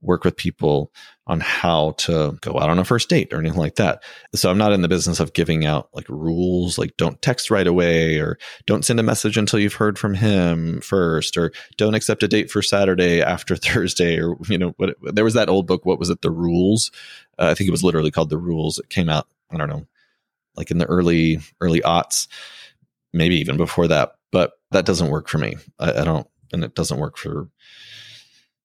work 0.00 0.24
with 0.24 0.36
people 0.36 0.92
on 1.26 1.40
how 1.40 1.92
to 1.98 2.38
go 2.40 2.58
out 2.58 2.70
on 2.70 2.78
a 2.78 2.84
first 2.84 3.08
date 3.08 3.32
or 3.32 3.38
anything 3.38 3.58
like 3.58 3.76
that. 3.76 4.02
So 4.34 4.50
I'm 4.50 4.58
not 4.58 4.72
in 4.72 4.82
the 4.82 4.88
business 4.88 5.18
of 5.18 5.32
giving 5.32 5.64
out 5.64 5.88
like 5.92 6.08
rules, 6.08 6.78
like 6.78 6.96
don't 6.96 7.20
text 7.20 7.50
right 7.50 7.66
away 7.66 8.18
or 8.18 8.38
don't 8.66 8.84
send 8.84 9.00
a 9.00 9.02
message 9.02 9.36
until 9.36 9.58
you've 9.58 9.74
heard 9.74 9.98
from 9.98 10.14
him 10.14 10.80
first 10.80 11.36
or 11.36 11.52
don't 11.76 11.94
accept 11.94 12.22
a 12.22 12.28
date 12.28 12.50
for 12.50 12.62
Saturday 12.62 13.22
after 13.22 13.56
Thursday 13.56 14.20
or, 14.20 14.36
you 14.48 14.58
know, 14.58 14.74
what, 14.76 14.96
there 15.02 15.24
was 15.24 15.34
that 15.34 15.48
old 15.48 15.66
book. 15.66 15.84
What 15.84 15.98
was 15.98 16.10
it? 16.10 16.22
The 16.22 16.30
rules. 16.30 16.92
Uh, 17.38 17.46
I 17.46 17.54
think 17.54 17.68
it 17.68 17.72
was 17.72 17.84
literally 17.84 18.10
called 18.10 18.30
the 18.30 18.38
rules. 18.38 18.78
It 18.78 18.88
came 18.88 19.08
out, 19.08 19.26
I 19.50 19.56
don't 19.56 19.68
know, 19.68 19.86
like 20.56 20.70
in 20.70 20.78
the 20.78 20.86
early, 20.86 21.40
early 21.60 21.80
aughts, 21.80 22.28
maybe 23.12 23.36
even 23.36 23.56
before 23.56 23.88
that, 23.88 24.12
but 24.30 24.52
that 24.70 24.86
doesn't 24.86 25.10
work 25.10 25.28
for 25.28 25.38
me. 25.38 25.56
I, 25.78 26.02
I 26.02 26.04
don't, 26.04 26.26
and 26.52 26.62
it 26.62 26.74
doesn't 26.74 27.00
work 27.00 27.16
for 27.16 27.48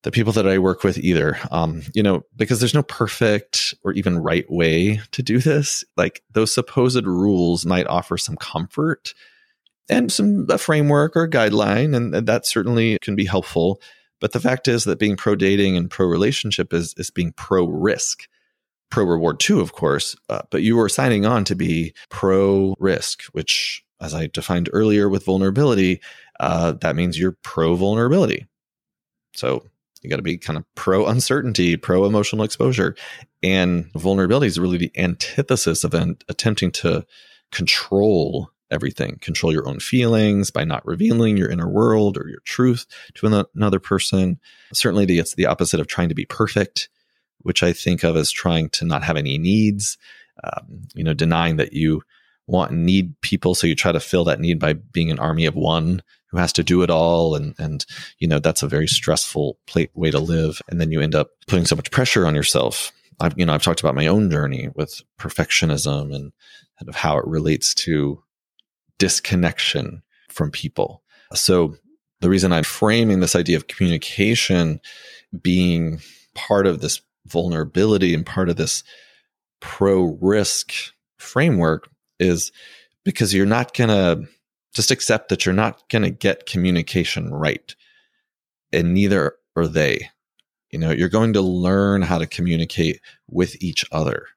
the 0.03 0.11
people 0.11 0.33
that 0.33 0.47
I 0.47 0.57
work 0.57 0.83
with 0.83 0.97
either. 0.97 1.37
Um, 1.51 1.83
you 1.93 2.01
know, 2.01 2.23
because 2.35 2.59
there's 2.59 2.73
no 2.73 2.83
perfect 2.83 3.75
or 3.83 3.93
even 3.93 4.19
right 4.19 4.49
way 4.49 4.99
to 5.11 5.21
do 5.23 5.39
this. 5.39 5.83
Like 5.97 6.23
those 6.31 6.53
supposed 6.53 7.05
rules 7.05 7.65
might 7.65 7.87
offer 7.87 8.17
some 8.17 8.35
comfort 8.37 9.13
and 9.89 10.11
some 10.11 10.47
a 10.49 10.57
framework 10.57 11.15
or 11.15 11.23
a 11.23 11.29
guideline, 11.29 11.95
and 11.95 12.13
that 12.27 12.45
certainly 12.45 12.97
can 13.01 13.15
be 13.15 13.25
helpful. 13.25 13.81
But 14.19 14.31
the 14.31 14.39
fact 14.39 14.67
is 14.67 14.83
that 14.85 14.99
being 14.99 15.17
pro 15.17 15.35
dating 15.35 15.75
and 15.77 15.89
pro 15.89 16.07
relationship 16.07 16.73
is 16.73 16.93
is 16.97 17.11
being 17.11 17.33
pro 17.33 17.65
risk, 17.65 18.27
pro 18.89 19.03
reward 19.03 19.39
too, 19.39 19.59
of 19.59 19.73
course. 19.73 20.15
Uh, 20.29 20.41
but 20.49 20.63
you 20.63 20.79
are 20.79 20.89
signing 20.89 21.25
on 21.25 21.43
to 21.45 21.55
be 21.55 21.93
pro 22.09 22.75
risk, 22.79 23.23
which, 23.33 23.83
as 23.99 24.13
I 24.13 24.27
defined 24.27 24.69
earlier 24.73 25.09
with 25.09 25.25
vulnerability, 25.25 26.01
uh, 26.39 26.73
that 26.81 26.95
means 26.95 27.19
you're 27.19 27.37
pro 27.43 27.75
vulnerability. 27.75 28.47
So 29.33 29.65
you 30.01 30.09
got 30.09 30.17
to 30.17 30.21
be 30.21 30.37
kind 30.37 30.57
of 30.57 30.65
pro 30.75 31.05
uncertainty, 31.05 31.77
pro 31.77 32.05
emotional 32.05 32.43
exposure. 32.43 32.95
And 33.43 33.91
vulnerability 33.93 34.47
is 34.47 34.59
really 34.59 34.77
the 34.77 34.91
antithesis 34.97 35.83
of 35.83 35.93
an, 35.93 36.17
attempting 36.27 36.71
to 36.71 37.05
control 37.51 38.49
everything, 38.71 39.17
control 39.21 39.51
your 39.51 39.67
own 39.67 39.79
feelings 39.79 40.49
by 40.49 40.63
not 40.63 40.85
revealing 40.85 41.37
your 41.37 41.49
inner 41.49 41.69
world 41.69 42.17
or 42.17 42.27
your 42.27 42.39
truth 42.45 42.85
to 43.15 43.45
another 43.53 43.79
person. 43.79 44.39
Certainly, 44.73 45.17
it's 45.19 45.35
the 45.35 45.45
opposite 45.45 45.79
of 45.79 45.87
trying 45.87 46.09
to 46.09 46.15
be 46.15 46.25
perfect, 46.25 46.89
which 47.39 47.63
I 47.63 47.73
think 47.73 48.03
of 48.03 48.15
as 48.15 48.31
trying 48.31 48.69
to 48.69 48.85
not 48.85 49.03
have 49.03 49.17
any 49.17 49.37
needs, 49.37 49.97
um, 50.43 50.83
you 50.95 51.03
know, 51.03 51.13
denying 51.13 51.57
that 51.57 51.73
you 51.73 52.01
want 52.47 52.71
and 52.71 52.85
need 52.85 53.19
people. 53.21 53.55
So 53.55 53.67
you 53.67 53.75
try 53.75 53.91
to 53.91 53.99
fill 53.99 54.23
that 54.25 54.39
need 54.39 54.59
by 54.59 54.73
being 54.73 55.11
an 55.11 55.19
army 55.19 55.45
of 55.45 55.55
one 55.55 56.01
who 56.31 56.37
has 56.37 56.53
to 56.53 56.63
do 56.63 56.81
it 56.81 56.89
all 56.89 57.35
and 57.35 57.53
and 57.59 57.85
you 58.19 58.27
know 58.27 58.39
that's 58.39 58.63
a 58.63 58.67
very 58.67 58.87
stressful 58.87 59.57
way 59.93 60.11
to 60.11 60.19
live. 60.19 60.61
And 60.69 60.79
then 60.79 60.91
you 60.91 61.01
end 61.01 61.15
up 61.15 61.31
putting 61.47 61.65
so 61.65 61.75
much 61.75 61.91
pressure 61.91 62.25
on 62.25 62.35
yourself. 62.35 62.91
I've 63.19 63.37
you 63.37 63.45
know 63.45 63.53
i've 63.53 63.63
talked 63.63 63.81
about 63.81 63.95
my 63.95 64.07
own 64.07 64.31
journey 64.31 64.69
with 64.75 65.01
perfectionism 65.19 66.15
and 66.15 66.31
kind 66.79 66.89
of 66.89 66.95
how 66.95 67.17
it 67.17 67.27
relates 67.27 67.73
to 67.75 68.23
disconnection 68.97 70.01
from 70.29 70.51
people. 70.51 71.03
So 71.33 71.75
the 72.21 72.29
reason 72.29 72.53
i'm 72.53 72.63
framing 72.63 73.19
this 73.19 73.35
idea 73.35 73.57
of 73.57 73.67
communication 73.67 74.79
being 75.41 75.99
part 76.35 76.67
of 76.67 76.81
this 76.81 77.01
vulnerability 77.25 78.13
and 78.13 78.25
part 78.25 78.49
of 78.49 78.55
this 78.55 78.83
pro 79.59 80.17
risk 80.21 80.73
framework 81.17 81.89
is 82.19 82.51
because 83.03 83.33
you're 83.33 83.45
not 83.45 83.73
going 83.73 83.89
to 83.89 84.27
just 84.73 84.91
accept 84.91 85.29
that 85.29 85.45
you're 85.45 85.53
not 85.53 85.87
going 85.89 86.03
to 86.03 86.09
get 86.09 86.45
communication 86.45 87.33
right. 87.33 87.75
And 88.71 88.93
neither 88.93 89.35
are 89.55 89.67
they. 89.67 90.09
You 90.71 90.79
know, 90.79 90.91
you're 90.91 91.09
going 91.09 91.33
to 91.33 91.41
learn 91.41 92.01
how 92.01 92.17
to 92.17 92.25
communicate 92.25 93.01
with 93.27 93.61
each 93.61 93.85
other. 93.91 94.27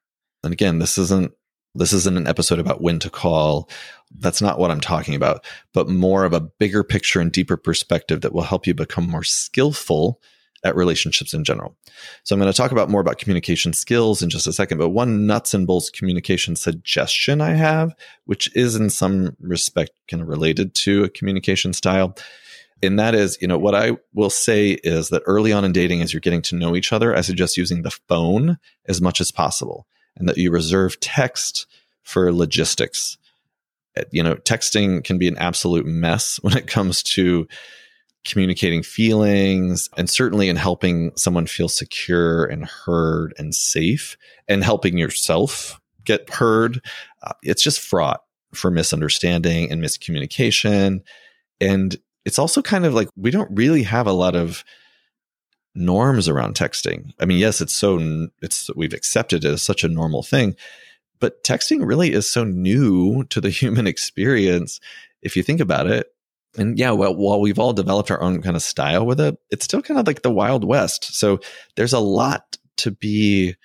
And 0.43 0.51
again, 0.51 0.79
this 0.79 0.97
isn't 0.97 1.31
this 1.77 1.91
isn't 1.91 2.17
an 2.17 2.27
episode 2.27 2.59
about 2.59 2.81
when 2.81 2.99
to 2.99 3.09
call. 3.09 3.69
That's 4.17 4.41
not 4.41 4.57
what 4.57 4.71
I'm 4.71 4.79
talking 4.79 5.13
about, 5.13 5.45
but 5.73 5.89
more 5.89 6.23
of 6.23 6.31
a 6.31 6.39
bigger 6.39 6.85
picture 6.85 7.19
and 7.19 7.31
deeper 7.31 7.57
perspective 7.57 8.21
that 8.21 8.33
will 8.33 8.43
help 8.43 8.65
you 8.65 8.73
become 8.73 9.09
more 9.09 9.23
skillful 9.23 10.21
at 10.65 10.75
relationships 10.75 11.33
in 11.33 11.43
general. 11.43 11.77
So 12.23 12.35
I'm 12.35 12.41
going 12.41 12.51
to 12.51 12.57
talk 12.57 12.71
about 12.71 12.89
more 12.89 12.99
about 12.99 13.19
communication 13.19 13.71
skills 13.71 14.23
in 14.23 14.31
just 14.31 14.47
a 14.47 14.51
second, 14.51 14.79
but 14.79 14.89
one 14.89 15.27
nuts 15.27 15.53
and 15.53 15.67
bolts 15.67 15.91
communication 15.91 16.55
suggestion 16.55 17.39
I 17.39 17.51
have, 17.51 17.95
which 18.25 18.53
is 18.55 18.75
in 18.75 18.89
some 18.89 19.37
respect 19.39 19.91
kind 20.09 20.23
of 20.23 20.27
related 20.27 20.73
to 20.75 21.03
a 21.03 21.09
communication 21.09 21.71
style. 21.71 22.17
And 22.81 22.99
that 22.99 23.13
is, 23.13 23.37
you 23.39 23.47
know, 23.47 23.59
what 23.59 23.75
I 23.75 23.91
will 24.13 24.31
say 24.31 24.71
is 24.71 25.09
that 25.09 25.21
early 25.27 25.53
on 25.53 25.63
in 25.63 25.71
dating, 25.71 26.01
as 26.01 26.11
you're 26.11 26.19
getting 26.19 26.41
to 26.43 26.55
know 26.55 26.75
each 26.75 26.91
other, 26.91 27.15
I 27.15 27.21
suggest 27.21 27.57
using 27.57 27.83
the 27.83 27.97
phone 28.07 28.57
as 28.87 28.99
much 28.99 29.21
as 29.21 29.31
possible 29.31 29.85
and 30.17 30.27
that 30.27 30.37
you 30.37 30.49
reserve 30.49 30.99
text 30.99 31.67
for 32.01 32.33
logistics. 32.33 33.17
You 34.11 34.23
know, 34.23 34.35
texting 34.35 35.03
can 35.03 35.19
be 35.19 35.27
an 35.27 35.37
absolute 35.37 35.85
mess 35.85 36.37
when 36.41 36.57
it 36.57 36.65
comes 36.65 37.03
to 37.03 37.47
communicating 38.25 38.83
feelings 38.83 39.87
and 39.95 40.09
certainly 40.09 40.49
in 40.49 40.55
helping 40.55 41.11
someone 41.15 41.45
feel 41.45 41.69
secure 41.69 42.45
and 42.45 42.65
heard 42.65 43.33
and 43.37 43.53
safe 43.53 44.17
and 44.47 44.63
helping 44.63 44.97
yourself 44.97 45.79
get 46.03 46.29
heard. 46.29 46.81
Uh, 47.23 47.33
it's 47.43 47.63
just 47.63 47.79
fraught 47.79 48.21
for 48.53 48.71
misunderstanding 48.71 49.71
and 49.71 49.81
miscommunication. 49.81 51.01
And 51.61 51.95
it's 52.25 52.39
also 52.39 52.61
kind 52.61 52.85
of 52.85 52.93
like 52.93 53.09
we 53.15 53.31
don't 53.31 53.55
really 53.55 53.83
have 53.83 54.07
a 54.07 54.13
lot 54.13 54.35
of 54.35 54.63
norms 55.75 56.27
around 56.27 56.55
texting. 56.55 57.11
I 57.19 57.25
mean, 57.25 57.37
yes, 57.37 57.61
it's 57.61 57.73
so 57.73 58.27
it's 58.41 58.69
we've 58.75 58.93
accepted 58.93 59.45
it 59.45 59.49
as 59.49 59.61
such 59.61 59.83
a 59.83 59.89
normal 59.89 60.23
thing, 60.23 60.55
but 61.19 61.43
texting 61.43 61.85
really 61.85 62.11
is 62.13 62.29
so 62.29 62.43
new 62.43 63.23
to 63.25 63.39
the 63.39 63.49
human 63.51 63.85
experience. 63.85 64.79
If 65.21 65.35
you 65.35 65.43
think 65.43 65.59
about 65.59 65.87
it, 65.87 66.07
and 66.57 66.77
yeah, 66.77 66.91
well, 66.91 67.15
while 67.15 67.41
we've 67.41 67.59
all 67.59 67.73
developed 67.73 68.11
our 68.11 68.21
own 68.21 68.41
kind 68.41 68.55
of 68.55 68.61
style 68.61 69.05
with 69.05 69.19
it, 69.19 69.37
it's 69.49 69.65
still 69.65 69.81
kind 69.81 69.99
of 69.99 70.07
like 70.07 70.21
the 70.21 70.31
Wild 70.31 70.63
West. 70.63 71.15
So 71.15 71.39
there's 71.75 71.93
a 71.93 71.99
lot 71.99 72.57
to 72.77 72.91
be, 72.91 73.55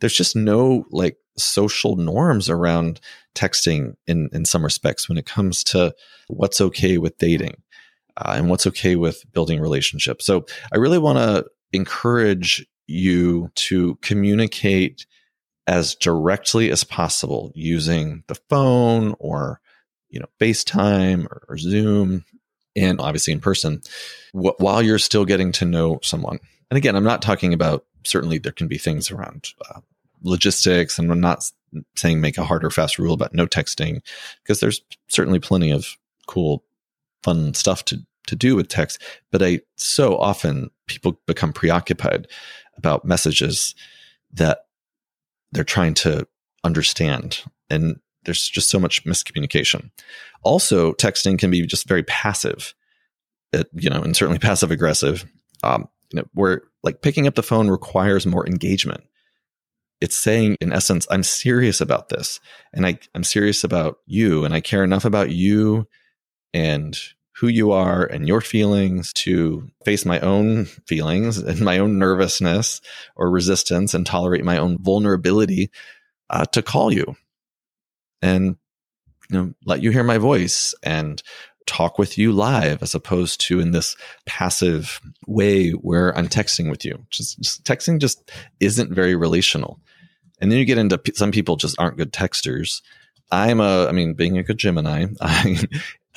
there's 0.00 0.14
just 0.14 0.36
no 0.36 0.84
like 0.90 1.16
social 1.36 1.96
norms 1.96 2.50
around 2.50 3.00
texting 3.34 3.94
in, 4.06 4.28
in 4.32 4.44
some 4.44 4.64
respects 4.64 5.08
when 5.08 5.18
it 5.18 5.26
comes 5.26 5.62
to 5.64 5.94
what's 6.28 6.60
okay 6.60 6.98
with 6.98 7.18
dating 7.18 7.62
uh, 8.16 8.34
and 8.36 8.48
what's 8.50 8.66
okay 8.66 8.96
with 8.96 9.24
building 9.32 9.60
relationships. 9.60 10.26
So 10.26 10.46
I 10.72 10.76
really 10.76 10.98
want 10.98 11.18
to 11.18 11.46
encourage 11.72 12.66
you 12.86 13.50
to 13.54 13.96
communicate 13.96 15.06
as 15.66 15.94
directly 15.94 16.70
as 16.70 16.82
possible 16.82 17.52
using 17.54 18.24
the 18.26 18.34
phone 18.48 19.14
or 19.18 19.60
you 20.08 20.18
know 20.18 20.26
FaceTime 20.40 21.26
or, 21.26 21.42
or 21.48 21.58
Zoom 21.58 22.24
and 22.78 23.00
obviously 23.00 23.32
in 23.32 23.40
person 23.40 23.82
wh- 24.32 24.58
while 24.58 24.82
you're 24.82 24.98
still 24.98 25.24
getting 25.24 25.52
to 25.52 25.64
know 25.64 25.98
someone. 26.02 26.38
And 26.70 26.76
again, 26.76 26.96
I'm 26.96 27.04
not 27.04 27.22
talking 27.22 27.52
about 27.52 27.84
certainly 28.04 28.38
there 28.38 28.52
can 28.52 28.68
be 28.68 28.78
things 28.78 29.10
around 29.10 29.48
uh, 29.70 29.80
logistics, 30.22 30.98
and 30.98 31.10
I'm 31.10 31.20
not 31.20 31.50
saying 31.96 32.20
make 32.20 32.38
a 32.38 32.44
hard 32.44 32.64
or 32.64 32.70
fast 32.70 32.98
rule 32.98 33.14
about 33.14 33.34
no 33.34 33.46
texting 33.46 34.00
because 34.42 34.60
there's 34.60 34.80
certainly 35.08 35.38
plenty 35.38 35.70
of 35.70 35.86
cool, 36.26 36.64
fun 37.22 37.54
stuff 37.54 37.84
to 37.86 37.98
to 38.26 38.36
do 38.36 38.54
with 38.54 38.68
text. 38.68 39.02
But 39.32 39.42
I 39.42 39.60
so 39.76 40.16
often 40.18 40.70
people 40.86 41.20
become 41.26 41.52
preoccupied 41.52 42.28
about 42.76 43.04
messages 43.04 43.74
that 44.32 44.66
they're 45.52 45.64
trying 45.64 45.94
to 45.94 46.26
understand 46.62 47.42
and 47.70 47.98
there's 48.28 48.46
just 48.46 48.68
so 48.68 48.78
much 48.78 49.04
miscommunication. 49.04 49.90
Also, 50.42 50.92
texting 50.92 51.38
can 51.38 51.50
be 51.50 51.66
just 51.66 51.88
very 51.88 52.02
passive, 52.02 52.74
it, 53.54 53.66
you 53.72 53.88
know, 53.88 54.02
and 54.02 54.14
certainly 54.14 54.38
passive 54.38 54.70
aggressive. 54.70 55.24
Um, 55.62 55.88
you 56.12 56.18
know, 56.20 56.28
where 56.34 56.62
like 56.82 57.00
picking 57.02 57.26
up 57.26 57.34
the 57.34 57.42
phone 57.42 57.68
requires 57.68 58.26
more 58.26 58.46
engagement. 58.46 59.02
it's 60.00 60.16
saying 60.16 60.56
in 60.60 60.72
essence 60.72 61.06
i'm 61.10 61.22
serious 61.22 61.80
about 61.80 62.08
this 62.08 62.40
and 62.72 62.86
I, 62.86 62.98
i'm 63.14 63.24
serious 63.24 63.64
about 63.64 63.98
you 64.06 64.44
and 64.44 64.54
i 64.54 64.60
care 64.60 64.84
enough 64.84 65.04
about 65.04 65.30
you 65.30 65.86
and 66.54 66.98
who 67.36 67.48
you 67.48 67.72
are 67.72 68.04
and 68.04 68.26
your 68.26 68.40
feelings 68.40 69.12
to 69.12 69.68
face 69.84 70.04
my 70.04 70.18
own 70.20 70.64
feelings 70.86 71.38
and 71.38 71.60
my 71.60 71.78
own 71.78 71.98
nervousness 71.98 72.80
or 73.16 73.30
resistance 73.30 73.94
and 73.94 74.04
tolerate 74.04 74.44
my 74.44 74.58
own 74.58 74.78
vulnerability 74.78 75.70
uh, 76.30 76.44
to 76.46 76.62
call 76.62 76.92
you 76.92 77.16
and 78.22 78.56
you 79.30 79.38
know 79.38 79.54
let 79.64 79.82
you 79.82 79.90
hear 79.90 80.04
my 80.04 80.18
voice 80.18 80.74
and 80.82 81.22
talk 81.68 81.98
with 81.98 82.18
you 82.18 82.32
live 82.32 82.82
as 82.82 82.94
opposed 82.94 83.40
to 83.42 83.60
in 83.60 83.70
this 83.70 83.94
passive 84.26 85.00
way 85.26 85.70
where 85.70 86.16
I'm 86.16 86.26
texting 86.26 86.70
with 86.70 86.84
you. 86.84 87.04
Just, 87.10 87.38
just 87.38 87.64
texting 87.64 88.00
just 88.00 88.32
isn't 88.58 88.92
very 88.92 89.14
relational. 89.14 89.78
And 90.40 90.50
then 90.50 90.58
you 90.58 90.64
get 90.64 90.78
into 90.78 91.00
some 91.14 91.30
people 91.30 91.56
just 91.56 91.78
aren't 91.78 91.98
good 91.98 92.12
texters. 92.12 92.80
I'm 93.30 93.60
a, 93.60 93.86
I 93.86 93.92
mean, 93.92 94.14
being 94.14 94.38
a 94.38 94.42
good 94.42 94.58
Gemini, 94.58 95.06
I, 95.20 95.62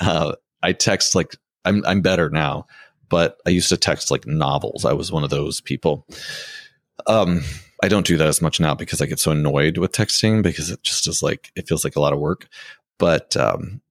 uh, 0.00 0.32
I 0.62 0.72
text 0.72 1.14
like 1.14 1.36
I'm, 1.64 1.84
I'm 1.86 2.00
better 2.00 2.30
now, 2.30 2.66
but 3.08 3.36
I 3.46 3.50
used 3.50 3.68
to 3.68 3.76
text 3.76 4.10
like 4.10 4.26
novels. 4.26 4.84
I 4.84 4.94
was 4.94 5.12
one 5.12 5.22
of 5.22 5.30
those 5.30 5.60
people. 5.60 6.06
Um, 7.06 7.42
I 7.82 7.88
don't 7.88 8.06
do 8.06 8.16
that 8.16 8.28
as 8.28 8.40
much 8.40 8.60
now 8.60 8.74
because 8.74 9.02
I 9.02 9.06
get 9.06 9.18
so 9.18 9.32
annoyed 9.32 9.78
with 9.78 9.92
texting 9.92 10.42
because 10.42 10.70
it 10.70 10.82
just 10.82 11.08
is 11.08 11.22
like, 11.22 11.50
it 11.56 11.68
feels 11.68 11.84
like 11.84 11.96
a 11.96 12.00
lot 12.00 12.12
of 12.12 12.20
work. 12.20 12.48
But, 12.98 13.36
um, 13.36 13.82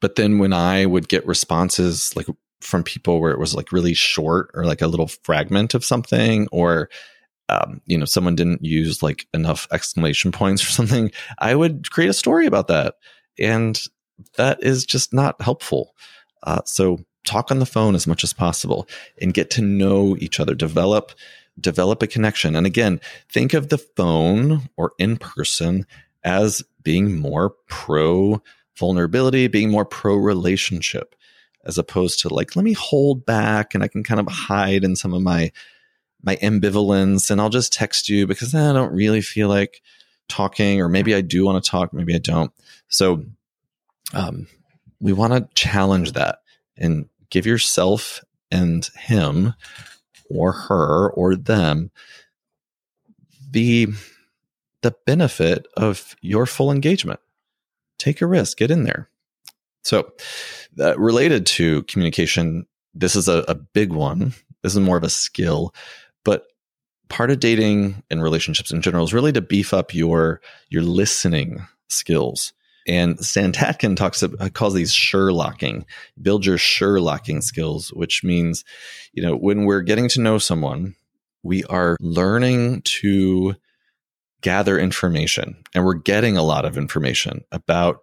but 0.00 0.16
then 0.16 0.38
when 0.38 0.52
I 0.52 0.84
would 0.84 1.08
get 1.08 1.26
responses 1.26 2.14
like 2.14 2.26
from 2.60 2.82
people 2.82 3.20
where 3.20 3.32
it 3.32 3.38
was 3.38 3.54
like 3.54 3.72
really 3.72 3.94
short 3.94 4.50
or 4.54 4.64
like 4.64 4.82
a 4.82 4.86
little 4.86 5.08
fragment 5.08 5.74
of 5.74 5.84
something 5.84 6.48
or 6.52 6.90
um, 7.48 7.80
you 7.86 7.98
know 7.98 8.06
someone 8.06 8.34
didn't 8.34 8.64
use 8.64 9.02
like 9.02 9.26
enough 9.34 9.68
exclamation 9.70 10.32
points 10.32 10.62
or 10.62 10.66
something 10.70 11.10
i 11.40 11.54
would 11.54 11.90
create 11.90 12.08
a 12.08 12.14
story 12.14 12.46
about 12.46 12.68
that. 12.68 12.94
And 13.38 13.80
that 14.36 14.62
is 14.62 14.84
just 14.84 15.12
not 15.12 15.40
helpful. 15.40 15.94
Uh, 16.42 16.60
so 16.64 17.00
talk 17.24 17.50
on 17.50 17.58
the 17.58 17.66
phone 17.66 17.94
as 17.94 18.06
much 18.06 18.22
as 18.22 18.32
possible 18.32 18.88
and 19.20 19.34
get 19.34 19.50
to 19.50 19.62
know 19.62 20.16
each 20.18 20.38
other. 20.38 20.54
Develop 20.54 21.12
develop 21.60 22.02
a 22.02 22.06
connection 22.06 22.56
and 22.56 22.66
again 22.66 23.00
think 23.30 23.54
of 23.54 23.68
the 23.68 23.78
phone 23.78 24.68
or 24.76 24.92
in 24.98 25.16
person 25.16 25.86
as 26.24 26.62
being 26.82 27.18
more 27.18 27.50
pro 27.68 28.42
vulnerability, 28.76 29.46
being 29.46 29.70
more 29.70 29.84
pro 29.84 30.16
relationship, 30.16 31.14
as 31.64 31.78
opposed 31.78 32.20
to 32.20 32.28
like, 32.32 32.56
let 32.56 32.64
me 32.64 32.72
hold 32.72 33.24
back 33.24 33.74
and 33.74 33.82
I 33.82 33.88
can 33.88 34.02
kind 34.02 34.20
of 34.20 34.28
hide 34.28 34.84
in 34.84 34.96
some 34.96 35.14
of 35.14 35.22
my 35.22 35.52
my 36.22 36.36
ambivalence 36.36 37.30
and 37.30 37.38
I'll 37.38 37.50
just 37.50 37.72
text 37.72 38.08
you 38.08 38.26
because 38.26 38.54
eh, 38.54 38.70
I 38.70 38.72
don't 38.72 38.94
really 38.94 39.20
feel 39.20 39.48
like 39.48 39.82
talking, 40.28 40.80
or 40.80 40.88
maybe 40.88 41.14
I 41.14 41.20
do 41.20 41.44
want 41.44 41.62
to 41.62 41.70
talk, 41.70 41.92
maybe 41.92 42.14
I 42.14 42.18
don't. 42.18 42.50
So 42.88 43.24
um, 44.14 44.46
we 45.00 45.12
want 45.12 45.34
to 45.34 45.48
challenge 45.54 46.12
that 46.12 46.38
and 46.78 47.10
give 47.28 47.44
yourself 47.44 48.24
and 48.50 48.88
him 48.96 49.52
or 50.34 50.52
her 50.52 51.10
or 51.10 51.36
them 51.36 51.90
the 53.50 53.88
the 54.82 54.94
benefit 55.06 55.66
of 55.76 56.14
your 56.20 56.44
full 56.44 56.70
engagement 56.70 57.20
take 57.98 58.20
a 58.20 58.26
risk, 58.26 58.58
get 58.58 58.70
in 58.70 58.84
there. 58.84 59.08
So, 59.82 60.12
uh, 60.78 60.98
related 60.98 61.46
to 61.46 61.82
communication, 61.84 62.66
this 62.94 63.16
is 63.16 63.28
a, 63.28 63.44
a 63.48 63.54
big 63.54 63.92
one. 63.92 64.34
This 64.62 64.74
is 64.74 64.80
more 64.80 64.96
of 64.96 65.04
a 65.04 65.10
skill, 65.10 65.74
but 66.24 66.46
part 67.08 67.30
of 67.30 67.40
dating 67.40 68.02
and 68.10 68.22
relationships 68.22 68.70
in 68.70 68.82
general 68.82 69.04
is 69.04 69.14
really 69.14 69.32
to 69.32 69.40
beef 69.40 69.74
up 69.74 69.94
your 69.94 70.40
your 70.68 70.82
listening 70.82 71.66
skills. 71.88 72.52
And 72.86 73.24
Stan 73.24 73.52
Tatkin 73.52 73.96
talks 73.96 74.22
about, 74.22 74.40
uh, 74.40 74.50
calls 74.50 74.74
these 74.74 74.92
Sherlocking. 74.92 75.84
Build 76.20 76.44
your 76.44 76.58
Sherlocking 76.58 77.42
skills, 77.42 77.88
which 77.92 78.22
means, 78.22 78.64
you 79.12 79.22
know, 79.22 79.36
when 79.36 79.64
we're 79.64 79.82
getting 79.82 80.08
to 80.10 80.20
know 80.20 80.38
someone, 80.38 80.94
we 81.42 81.64
are 81.64 81.96
learning 82.00 82.82
to 82.82 83.54
gather 84.40 84.78
information 84.78 85.56
and 85.74 85.84
we're 85.84 85.94
getting 85.94 86.36
a 86.36 86.42
lot 86.42 86.66
of 86.66 86.76
information 86.76 87.42
about 87.50 88.02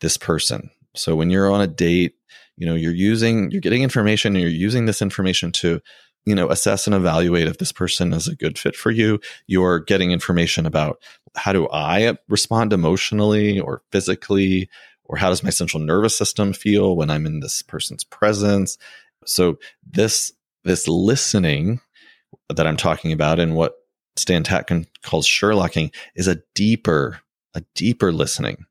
this 0.00 0.16
person. 0.16 0.70
So 0.94 1.16
when 1.16 1.30
you're 1.30 1.50
on 1.50 1.60
a 1.60 1.66
date, 1.66 2.14
you 2.56 2.66
know, 2.66 2.74
you're 2.74 2.94
using, 2.94 3.50
you're 3.50 3.60
getting 3.60 3.82
information 3.82 4.34
and 4.34 4.42
you're 4.42 4.50
using 4.50 4.86
this 4.86 5.02
information 5.02 5.50
to, 5.52 5.80
you 6.26 6.34
know, 6.34 6.50
assess 6.50 6.86
and 6.86 6.94
evaluate 6.94 7.48
if 7.48 7.58
this 7.58 7.72
person 7.72 8.12
is 8.12 8.28
a 8.28 8.36
good 8.36 8.58
fit 8.58 8.76
for 8.76 8.90
you. 8.90 9.18
You're 9.46 9.80
getting 9.80 10.12
information 10.12 10.66
about 10.66 11.02
how 11.36 11.52
do 11.52 11.68
I 11.70 12.16
respond 12.28 12.72
emotionally 12.72 13.60
or 13.60 13.82
physically, 13.92 14.68
or 15.04 15.16
how 15.16 15.28
does 15.28 15.42
my 15.42 15.50
central 15.50 15.82
nervous 15.82 16.16
system 16.16 16.52
feel 16.52 16.96
when 16.96 17.10
I'm 17.10 17.26
in 17.26 17.40
this 17.40 17.62
person's 17.62 18.04
presence. 18.04 18.78
So 19.26 19.58
this, 19.84 20.32
this 20.64 20.86
listening 20.88 21.80
that 22.48 22.66
I'm 22.66 22.76
talking 22.76 23.12
about 23.12 23.38
and 23.38 23.54
what 23.54 23.74
Stan 24.16 24.44
Tatkin 24.44 24.86
calls 25.02 25.26
Sherlocking 25.26 25.94
is 26.14 26.28
a 26.28 26.42
deeper, 26.54 27.20
a 27.54 27.62
deeper 27.74 28.12
listening. 28.12 28.66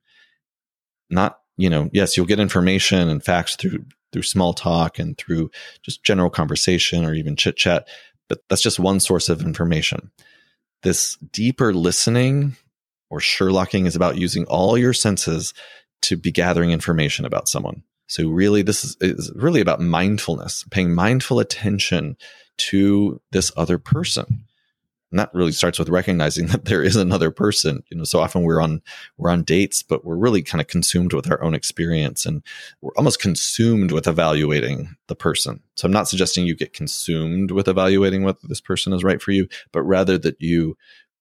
Not, 1.09 1.39
you 1.57 1.69
know, 1.69 1.89
yes, 1.91 2.15
you'll 2.15 2.25
get 2.25 2.39
information 2.39 3.09
and 3.09 3.23
facts 3.23 3.55
through 3.55 3.85
through 4.11 4.23
small 4.23 4.53
talk 4.53 4.97
and 4.99 5.17
through 5.17 5.51
just 5.83 6.03
general 6.03 6.29
conversation 6.29 7.05
or 7.05 7.13
even 7.13 7.35
chit 7.35 7.55
chat, 7.55 7.87
but 8.27 8.39
that's 8.49 8.61
just 8.61 8.79
one 8.79 8.99
source 8.99 9.29
of 9.29 9.41
information. 9.41 10.11
This 10.83 11.17
deeper 11.31 11.73
listening 11.73 12.55
or 13.09 13.19
Sherlocking 13.19 13.85
is 13.85 13.95
about 13.95 14.17
using 14.17 14.45
all 14.45 14.77
your 14.77 14.93
senses 14.93 15.53
to 16.03 16.15
be 16.15 16.31
gathering 16.31 16.71
information 16.71 17.25
about 17.25 17.49
someone. 17.49 17.83
So 18.07 18.27
really, 18.27 18.61
this 18.61 18.83
is, 18.83 18.97
is 19.01 19.31
really 19.35 19.61
about 19.61 19.81
mindfulness, 19.81 20.65
paying 20.71 20.93
mindful 20.93 21.39
attention 21.39 22.17
to 22.57 23.21
this 23.31 23.51
other 23.55 23.77
person 23.77 24.45
and 25.11 25.19
that 25.19 25.33
really 25.33 25.51
starts 25.51 25.79
with 25.79 25.89
recognizing 25.89 26.47
that 26.47 26.65
there 26.65 26.83
is 26.83 26.95
another 26.95 27.31
person. 27.31 27.83
You 27.89 27.97
know 27.97 28.03
so 28.03 28.19
often 28.19 28.43
we're 28.43 28.61
on 28.61 28.81
we're 29.17 29.29
on 29.29 29.43
dates 29.43 29.83
but 29.83 30.05
we're 30.05 30.15
really 30.15 30.41
kind 30.41 30.61
of 30.61 30.67
consumed 30.67 31.13
with 31.13 31.29
our 31.29 31.41
own 31.43 31.53
experience 31.53 32.25
and 32.25 32.43
we're 32.81 32.95
almost 32.95 33.19
consumed 33.19 33.91
with 33.91 34.07
evaluating 34.07 34.95
the 35.07 35.15
person. 35.15 35.61
So 35.75 35.85
i'm 35.85 35.93
not 35.93 36.07
suggesting 36.07 36.45
you 36.45 36.55
get 36.55 36.73
consumed 36.73 37.51
with 37.51 37.67
evaluating 37.67 38.23
whether 38.23 38.39
this 38.43 38.61
person 38.61 38.93
is 38.93 39.03
right 39.03 39.21
for 39.21 39.31
you 39.31 39.47
but 39.71 39.83
rather 39.83 40.17
that 40.17 40.39
you 40.39 40.75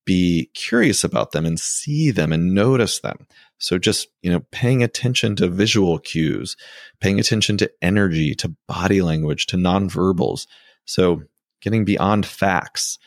be 0.05 0.51
curious 0.55 1.05
about 1.05 1.33
them 1.33 1.45
and 1.45 1.61
see 1.61 2.11
them 2.11 2.33
and 2.33 2.55
notice 2.55 3.01
them. 3.01 3.27
So 3.59 3.79
just 3.79 4.09
you 4.23 4.31
know 4.31 4.41
paying 4.51 4.83
attention 4.83 5.37
to 5.37 5.49
visual 5.49 5.99
cues 5.99 6.57
paying 7.01 7.21
attention 7.21 7.57
to 7.59 7.71
energy 7.83 8.35
to 8.37 8.55
body 8.67 9.03
language 9.03 9.47
to 9.47 9.57
nonverbals. 9.57 10.47
So 10.85 11.23
getting 11.61 11.85
beyond 11.85 12.25
facts 12.25 12.99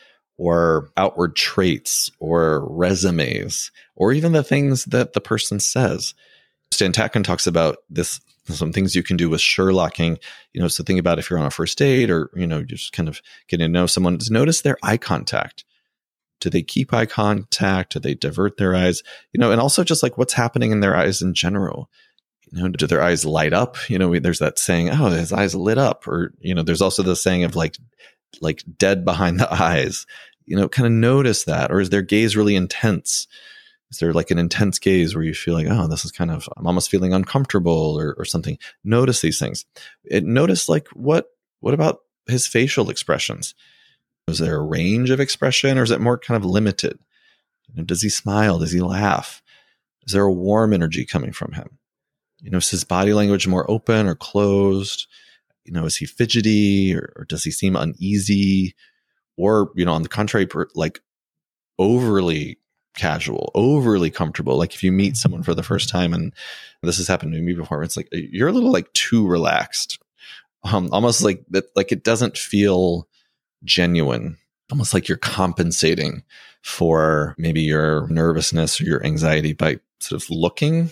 or 0.42 0.90
outward 0.96 1.36
traits 1.36 2.10
or 2.18 2.66
resumes 2.68 3.70
or 3.94 4.12
even 4.12 4.32
the 4.32 4.42
things 4.42 4.84
that 4.86 5.12
the 5.12 5.20
person 5.20 5.60
says. 5.60 6.14
Stan 6.72 6.90
Tatkin 6.92 7.22
talks 7.22 7.46
about 7.46 7.76
this 7.88 8.20
some 8.48 8.72
things 8.72 8.96
you 8.96 9.04
can 9.04 9.16
do 9.16 9.30
with 9.30 9.40
Sherlocking, 9.40 10.20
you 10.52 10.60
know, 10.60 10.66
so 10.66 10.82
think 10.82 10.98
about 10.98 11.20
if 11.20 11.30
you're 11.30 11.38
on 11.38 11.46
a 11.46 11.50
first 11.50 11.78
date 11.78 12.10
or, 12.10 12.28
you 12.34 12.44
know, 12.44 12.64
just 12.64 12.92
kind 12.92 13.08
of 13.08 13.22
getting 13.46 13.68
to 13.68 13.72
know 13.72 13.86
someone, 13.86 14.18
just 14.18 14.32
notice 14.32 14.62
their 14.62 14.76
eye 14.82 14.96
contact. 14.96 15.64
Do 16.40 16.50
they 16.50 16.62
keep 16.62 16.92
eye 16.92 17.06
contact? 17.06 17.92
Do 17.92 18.00
they 18.00 18.14
divert 18.14 18.56
their 18.56 18.74
eyes? 18.74 19.04
You 19.32 19.38
know, 19.38 19.52
and 19.52 19.60
also 19.60 19.84
just 19.84 20.02
like 20.02 20.18
what's 20.18 20.32
happening 20.32 20.72
in 20.72 20.80
their 20.80 20.96
eyes 20.96 21.22
in 21.22 21.34
general. 21.34 21.88
You 22.50 22.62
know, 22.64 22.68
do 22.68 22.88
their 22.88 23.00
eyes 23.02 23.24
light 23.24 23.52
up? 23.52 23.76
You 23.88 23.96
know, 23.96 24.18
there's 24.18 24.40
that 24.40 24.58
saying, 24.58 24.90
oh, 24.90 25.10
his 25.10 25.32
eyes 25.32 25.54
lit 25.54 25.78
up. 25.78 26.08
Or, 26.08 26.34
you 26.40 26.52
know, 26.52 26.64
there's 26.64 26.82
also 26.82 27.04
the 27.04 27.14
saying 27.14 27.44
of 27.44 27.54
like, 27.54 27.76
like 28.40 28.64
dead 28.76 29.04
behind 29.04 29.38
the 29.38 29.52
eyes 29.62 30.04
you 30.46 30.56
know, 30.56 30.68
kind 30.68 30.86
of 30.86 30.92
notice 30.92 31.44
that? 31.44 31.70
Or 31.70 31.80
is 31.80 31.90
their 31.90 32.02
gaze 32.02 32.36
really 32.36 32.56
intense? 32.56 33.26
Is 33.90 33.98
there 33.98 34.12
like 34.12 34.30
an 34.30 34.38
intense 34.38 34.78
gaze 34.78 35.14
where 35.14 35.24
you 35.24 35.34
feel 35.34 35.54
like, 35.54 35.66
oh, 35.68 35.86
this 35.86 36.04
is 36.04 36.12
kind 36.12 36.30
of, 36.30 36.48
I'm 36.56 36.66
almost 36.66 36.90
feeling 36.90 37.12
uncomfortable 37.12 37.98
or, 37.98 38.14
or 38.16 38.24
something? 38.24 38.58
Notice 38.84 39.20
these 39.20 39.38
things. 39.38 39.66
It, 40.04 40.24
notice 40.24 40.68
like 40.68 40.88
what, 40.88 41.26
what 41.60 41.74
about 41.74 42.00
his 42.26 42.46
facial 42.46 42.88
expressions? 42.88 43.54
Is 44.28 44.38
there 44.38 44.56
a 44.56 44.62
range 44.62 45.10
of 45.10 45.20
expression 45.20 45.78
or 45.78 45.82
is 45.82 45.90
it 45.90 46.00
more 46.00 46.16
kind 46.16 46.42
of 46.42 46.48
limited? 46.48 46.98
You 47.68 47.74
know, 47.76 47.84
does 47.84 48.02
he 48.02 48.08
smile? 48.08 48.58
Does 48.58 48.72
he 48.72 48.80
laugh? 48.80 49.42
Is 50.06 50.12
there 50.12 50.24
a 50.24 50.32
warm 50.32 50.72
energy 50.72 51.04
coming 51.04 51.32
from 51.32 51.52
him? 51.52 51.78
You 52.40 52.50
know, 52.50 52.58
is 52.58 52.70
his 52.70 52.84
body 52.84 53.12
language 53.12 53.46
more 53.46 53.70
open 53.70 54.06
or 54.06 54.14
closed? 54.14 55.06
You 55.64 55.72
know, 55.72 55.84
is 55.84 55.96
he 55.96 56.06
fidgety 56.06 56.94
or, 56.94 57.12
or 57.16 57.24
does 57.24 57.44
he 57.44 57.50
seem 57.50 57.76
uneasy? 57.76 58.74
Or 59.36 59.70
you 59.74 59.84
know 59.84 59.92
on 59.92 60.02
the 60.02 60.08
contrary 60.08 60.46
like 60.74 61.00
overly 61.78 62.58
casual 62.94 63.50
overly 63.54 64.10
comfortable. 64.10 64.56
Like 64.56 64.74
if 64.74 64.82
you 64.82 64.92
meet 64.92 65.16
someone 65.16 65.42
for 65.42 65.54
the 65.54 65.62
first 65.62 65.88
time 65.88 66.12
and 66.12 66.32
this 66.82 66.98
has 66.98 67.08
happened 67.08 67.32
to 67.32 67.40
me 67.40 67.54
before 67.54 67.82
it's 67.82 67.96
like 67.96 68.08
you're 68.12 68.48
a 68.48 68.52
little 68.52 68.72
like 68.72 68.92
too 68.92 69.26
relaxed. 69.26 69.98
Um 70.64 70.88
almost 70.92 71.22
like 71.22 71.44
that 71.50 71.64
like 71.74 71.92
it 71.92 72.04
doesn't 72.04 72.36
feel 72.36 73.08
genuine. 73.64 74.36
Almost 74.70 74.94
like 74.94 75.08
you're 75.08 75.18
compensating 75.18 76.22
for 76.62 77.34
maybe 77.38 77.62
your 77.62 78.06
nervousness 78.08 78.80
or 78.80 78.84
your 78.84 79.04
anxiety 79.04 79.52
by 79.52 79.80
sort 80.00 80.22
of 80.22 80.30
looking 80.30 80.90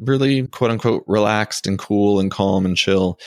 really 0.00 0.46
quote 0.48 0.70
unquote 0.70 1.04
relaxed 1.06 1.66
and 1.66 1.78
cool 1.78 2.18
and 2.18 2.30
calm 2.30 2.66
and 2.66 2.76
chill 2.76 3.18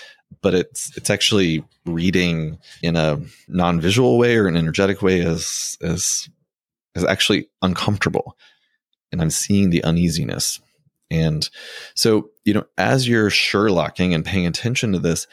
but 0.46 0.54
it's 0.54 0.96
it's 0.96 1.10
actually 1.10 1.64
reading 1.88 2.60
in 2.84 2.96
a 2.96 3.20
non-visual 3.48 4.20
way 4.20 4.38
or 4.38 4.48
an 4.48 4.56
energetic 4.56 5.02
way 5.02 5.20
is 5.20 5.76
is 5.82 6.30
is 6.94 7.04
actually 7.04 7.50
uncomfortable. 7.64 8.38
And 9.12 9.24
i'm 9.24 9.32
seeing 9.32 9.72
the 9.72 9.84
uneasiness. 9.84 10.62
And 11.10 11.50
so 11.96 12.30
you 12.44 12.54
know 12.54 12.66
as 12.78 13.08
you're 13.08 13.32
sherlocking 13.32 14.14
and 14.14 14.24
paying 14.24 14.46
attention 14.46 14.92
to 14.94 15.00
this 15.00 15.26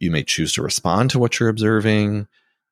you 0.00 0.10
may 0.10 0.24
choose 0.24 0.52
to 0.54 0.62
respond 0.62 1.10
to 1.10 1.20
what 1.20 1.38
you're 1.38 1.48
observing 1.48 2.26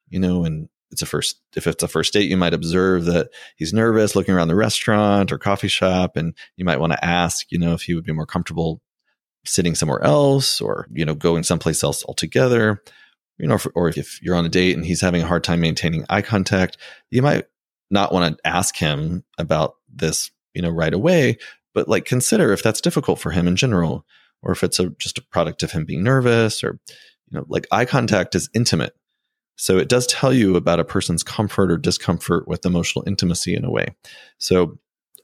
you 0.09 0.19
know 0.19 0.45
and 0.45 0.69
it's 0.91 1.03
a 1.03 1.07
first 1.07 1.41
if 1.55 1.69
it's 1.69 1.85
a 1.85 1.89
first 1.89 2.13
date 2.13 2.29
you 2.29 2.37
might 2.37 2.55
observe 2.55 3.05
that 3.05 3.29
he's 3.55 3.73
nervous 3.73 4.17
looking 4.17 4.35
around 4.35 4.49
the 4.49 4.57
restaurant 4.57 5.31
or 5.31 5.39
coffee 5.39 5.69
shop 5.69 6.17
and 6.17 6.35
you 6.57 6.65
might 6.65 6.81
want 6.81 6.93
to 6.93 7.05
ask 7.05 7.53
you 7.53 7.59
know 7.59 7.73
if 7.73 7.83
he 7.83 7.95
would 7.95 8.05
be 8.05 8.13
more 8.13 8.27
comfortable 8.27 8.81
sitting 9.45 9.75
somewhere 9.75 10.03
else 10.03 10.61
or 10.61 10.87
you 10.93 11.05
know 11.05 11.15
going 11.15 11.43
someplace 11.43 11.83
else 11.83 12.05
altogether 12.05 12.83
you 13.39 13.47
know 13.47 13.59
or 13.75 13.89
if 13.89 14.21
you're 14.23 14.35
on 14.35 14.47
a 14.47 14.51
date 14.51 14.77
and 14.77 14.87
he's 14.87 15.01
having 15.01 15.23
a 15.23 15.27
hard 15.27 15.45
time 15.45 15.61
maintaining 15.61 16.05
eye 16.09 16.23
contact 16.23 16.77
you 17.11 17.23
might 17.23 17.45
not 17.91 18.13
want 18.13 18.37
to 18.37 18.49
ask 18.49 18.77
him 18.77 19.25
about 19.39 19.75
this 19.93 20.31
you 20.55 20.63
know 20.63 20.71
right 20.71 20.95
away 20.95 21.37
but 21.75 21.89
like 21.89 22.05
consider 22.05 22.53
if 22.53 22.63
that's 22.63 22.81
difficult 22.81 23.19
for 23.19 23.31
him 23.31 23.47
in 23.47 23.57
general 23.57 24.07
or 24.43 24.53
if 24.53 24.63
it's 24.63 24.79
a, 24.79 24.91
just 24.99 25.19
a 25.19 25.23
product 25.23 25.63
of 25.63 25.73
him 25.73 25.85
being 25.85 26.03
nervous 26.03 26.65
or 26.65 26.79
you 27.31 27.39
know 27.39 27.45
like 27.49 27.67
eye 27.71 27.85
contact 27.85 28.35
is 28.35 28.49
intimate 28.55 28.95
so 29.57 29.79
it 29.79 29.89
does 29.89 30.07
tell 30.07 30.33
you 30.33 30.57
about 30.57 30.81
a 30.81 30.85
person's 30.85 31.23
comfort 31.23 31.71
or 31.71 31.77
discomfort 31.77 32.49
with 32.49 32.67
emotional 32.67 33.05
intimacy 33.07 33.55
in 33.55 33.65
a 33.65 33.71
way. 33.71 33.95
So, 34.39 34.79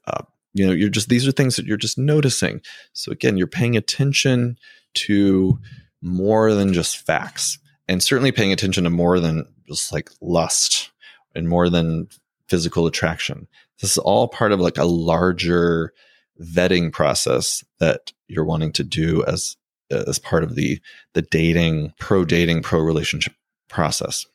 uh, 0.06 0.22
you 0.52 0.66
know, 0.66 0.72
you're 0.72 0.88
just, 0.88 1.08
these 1.08 1.26
are 1.26 1.32
things 1.32 1.56
that 1.56 1.66
you're 1.66 1.76
just 1.76 1.98
noticing. 1.98 2.60
So 2.92 3.12
again, 3.12 3.36
you're 3.36 3.46
paying 3.46 3.76
attention 3.76 4.58
to 4.94 5.58
more 6.02 6.54
than 6.54 6.72
just 6.72 6.98
facts 6.98 7.58
and 7.88 8.02
certainly 8.02 8.32
paying 8.32 8.52
attention 8.52 8.84
to 8.84 8.90
more 8.90 9.20
than 9.20 9.46
just 9.68 9.92
like 9.92 10.10
lust 10.20 10.90
and 11.34 11.48
more 11.48 11.68
than 11.68 12.08
physical 12.48 12.86
attraction. 12.86 13.46
This 13.80 13.92
is 13.92 13.98
all 13.98 14.28
part 14.28 14.52
of 14.52 14.60
like 14.60 14.78
a 14.78 14.84
larger 14.84 15.92
vetting 16.40 16.92
process 16.92 17.62
that 17.78 18.12
you're 18.28 18.44
wanting 18.44 18.72
to 18.72 18.84
do 18.84 19.24
as 19.26 19.56
as 19.90 20.18
part 20.18 20.44
of 20.44 20.54
the 20.54 20.80
the 21.14 21.22
dating 21.22 21.92
pro 21.98 22.24
dating 22.24 22.62
pro 22.62 22.80
relationship 22.80 23.34
process. 23.68 24.26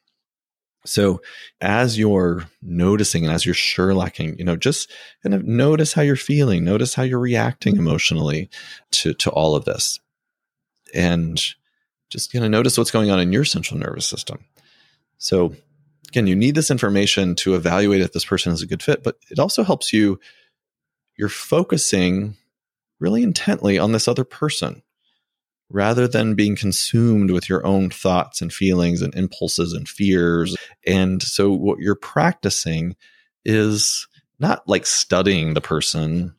So 0.85 1.21
as 1.61 1.97
you're 1.97 2.45
noticing 2.61 3.25
and 3.25 3.33
as 3.33 3.45
you're 3.45 3.55
sherlocking, 3.55 4.37
you 4.37 4.45
know, 4.45 4.55
just 4.55 4.91
kind 5.23 5.33
of 5.33 5.43
notice 5.45 5.93
how 5.93 6.01
you're 6.01 6.15
feeling, 6.15 6.63
notice 6.63 6.93
how 6.93 7.03
you're 7.03 7.19
reacting 7.19 7.73
mm-hmm. 7.73 7.87
emotionally 7.87 8.49
to, 8.91 9.13
to 9.15 9.29
all 9.31 9.55
of 9.55 9.65
this. 9.65 9.99
And 10.93 11.41
just 12.09 12.31
kind 12.31 12.45
of 12.45 12.51
notice 12.51 12.77
what's 12.77 12.91
going 12.91 13.09
on 13.09 13.19
in 13.19 13.33
your 13.33 13.45
central 13.45 13.79
nervous 13.79 14.07
system. 14.07 14.45
So 15.17 15.55
again, 16.07 16.27
you 16.27 16.35
need 16.35 16.55
this 16.55 16.71
information 16.71 17.35
to 17.35 17.55
evaluate 17.55 18.01
if 18.01 18.13
this 18.13 18.25
person 18.25 18.53
is 18.53 18.61
a 18.61 18.67
good 18.67 18.83
fit, 18.83 19.03
but 19.03 19.17
it 19.29 19.39
also 19.39 19.63
helps 19.63 19.91
you, 19.91 20.19
you're 21.17 21.29
focusing 21.29 22.35
really 22.99 23.23
intently 23.23 23.77
on 23.77 23.91
this 23.91 24.07
other 24.07 24.23
person 24.23 24.81
rather 25.75 26.07
than 26.07 26.35
being 26.35 26.55
consumed 26.55 27.31
with 27.31 27.49
your 27.49 27.65
own 27.67 27.89
thoughts 27.89 28.41
and 28.41 28.53
feelings 28.53 29.01
and 29.01 29.13
impulses 29.13 29.73
and 29.73 29.89
fears. 29.89 30.55
And 30.87 31.21
so, 31.21 31.51
what 31.51 31.79
you're 31.79 31.95
practicing 31.95 32.95
is 33.43 34.07
not 34.39 34.67
like 34.69 34.85
studying 34.85 35.53
the 35.53 35.61
person 35.61 36.33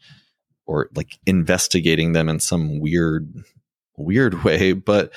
or 0.65 0.89
like 0.95 1.19
investigating 1.27 2.15
them 2.15 2.31
in 2.31 2.41
some 2.41 2.81
weird, 2.81 3.31
weird 3.99 4.43
way, 4.45 4.73
but 4.73 5.13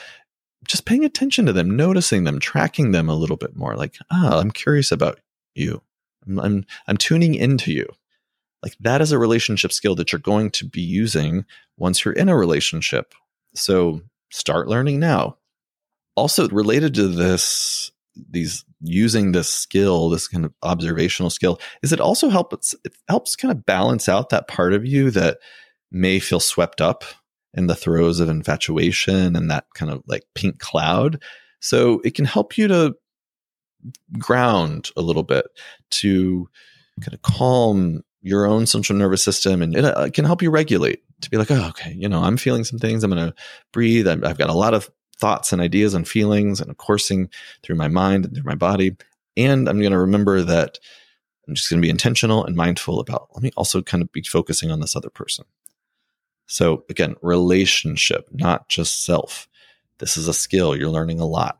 just 0.67 0.85
paying 0.85 1.05
attention 1.05 1.45
to 1.45 1.53
them, 1.53 1.77
noticing 1.77 2.25
them, 2.25 2.39
tracking 2.39 2.91
them 2.91 3.07
a 3.07 3.15
little 3.15 3.37
bit 3.37 3.55
more. 3.55 3.75
Like, 3.75 3.95
ah, 4.11 4.37
I'm 4.39 4.51
curious 4.51 4.91
about 4.91 5.21
you. 5.55 5.81
I'm, 6.27 6.39
I'm, 6.39 6.65
I'm 6.87 6.97
tuning 6.97 7.35
into 7.35 7.71
you. 7.71 7.87
Like 8.61 8.75
that 8.81 8.99
is 8.99 9.13
a 9.13 9.17
relationship 9.17 9.71
skill 9.71 9.95
that 9.95 10.11
you're 10.11 10.19
going 10.19 10.51
to 10.51 10.65
be 10.65 10.81
using 10.81 11.45
once 11.77 12.03
you're 12.03 12.13
in 12.13 12.27
a 12.27 12.35
relationship 12.35 13.13
so 13.55 14.01
start 14.31 14.67
learning 14.67 14.99
now. 14.99 15.37
Also 16.15 16.47
related 16.49 16.93
to 16.95 17.07
this, 17.07 17.91
these 18.29 18.65
using 18.81 19.31
this 19.31 19.49
skill, 19.49 20.09
this 20.09 20.27
kind 20.27 20.45
of 20.45 20.53
observational 20.63 21.29
skill, 21.29 21.59
is 21.81 21.93
it 21.93 22.01
also 22.01 22.29
helps 22.29 22.75
it 22.83 22.93
helps 23.07 23.35
kind 23.35 23.51
of 23.51 23.65
balance 23.65 24.09
out 24.09 24.29
that 24.29 24.47
part 24.47 24.73
of 24.73 24.85
you 24.85 25.11
that 25.11 25.39
may 25.91 26.19
feel 26.19 26.39
swept 26.39 26.81
up 26.81 27.03
in 27.53 27.67
the 27.67 27.75
throes 27.75 28.19
of 28.19 28.29
infatuation 28.29 29.35
and 29.35 29.49
that 29.49 29.65
kind 29.73 29.91
of 29.91 30.03
like 30.07 30.23
pink 30.35 30.59
cloud. 30.59 31.21
So 31.61 32.01
it 32.03 32.15
can 32.15 32.25
help 32.25 32.57
you 32.57 32.67
to 32.67 32.95
ground 34.17 34.89
a 34.95 35.01
little 35.01 35.23
bit 35.23 35.45
to 35.91 36.47
kind 37.01 37.13
of 37.13 37.21
calm 37.21 38.03
your 38.21 38.45
own 38.45 38.65
central 38.65 38.97
nervous 38.97 39.23
system 39.23 39.61
and 39.61 39.75
it, 39.75 39.85
uh, 39.85 40.09
can 40.09 40.25
help 40.25 40.41
you 40.41 40.49
regulate 40.49 41.01
to 41.21 41.29
be 41.29 41.37
like, 41.37 41.51
oh, 41.51 41.67
okay, 41.69 41.93
you 41.93 42.09
know, 42.09 42.21
I'm 42.21 42.37
feeling 42.37 42.63
some 42.63 42.79
things. 42.79 43.03
I'm 43.03 43.11
going 43.11 43.27
to 43.27 43.35
breathe. 43.71 44.07
i 44.07 44.13
I've 44.13 44.37
got 44.37 44.49
a 44.49 44.53
lot 44.53 44.73
of 44.73 44.89
thoughts 45.17 45.51
and 45.51 45.61
ideas 45.61 45.93
and 45.93 46.07
feelings 46.07 46.61
and 46.61 46.77
coursing 46.77 47.29
through 47.63 47.75
my 47.75 47.87
mind 47.87 48.25
and 48.25 48.33
through 48.33 48.45
my 48.45 48.55
body. 48.55 48.95
And 49.37 49.69
I'm 49.69 49.79
going 49.79 49.91
to 49.91 49.99
remember 49.99 50.41
that 50.41 50.79
I'm 51.47 51.55
just 51.55 51.69
going 51.69 51.81
to 51.81 51.85
be 51.85 51.89
intentional 51.89 52.45
and 52.45 52.55
mindful 52.55 52.99
about, 52.99 53.27
let 53.33 53.43
me 53.43 53.51
also 53.57 53.81
kind 53.81 54.03
of 54.03 54.11
be 54.11 54.21
focusing 54.21 54.71
on 54.71 54.79
this 54.79 54.95
other 54.95 55.09
person. 55.09 55.45
So 56.45 56.83
again, 56.89 57.15
relationship, 57.21 58.27
not 58.31 58.69
just 58.69 59.05
self. 59.05 59.47
This 59.99 60.17
is 60.17 60.27
a 60.27 60.33
skill. 60.33 60.75
You're 60.75 60.89
learning 60.89 61.19
a 61.19 61.25
lot. 61.25 61.59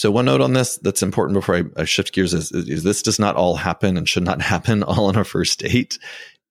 So 0.00 0.10
one 0.10 0.24
note 0.24 0.40
on 0.40 0.54
this 0.54 0.78
that's 0.78 1.02
important 1.02 1.34
before 1.34 1.56
I, 1.56 1.64
I 1.76 1.84
shift 1.84 2.14
gears 2.14 2.32
is, 2.32 2.50
is, 2.52 2.84
this 2.84 3.02
does 3.02 3.18
not 3.18 3.36
all 3.36 3.56
happen 3.56 3.98
and 3.98 4.08
should 4.08 4.22
not 4.22 4.40
happen 4.54 4.82
all 4.82 5.08
on 5.08 5.16
a 5.16 5.24
first 5.24 5.58
date. 5.58 5.98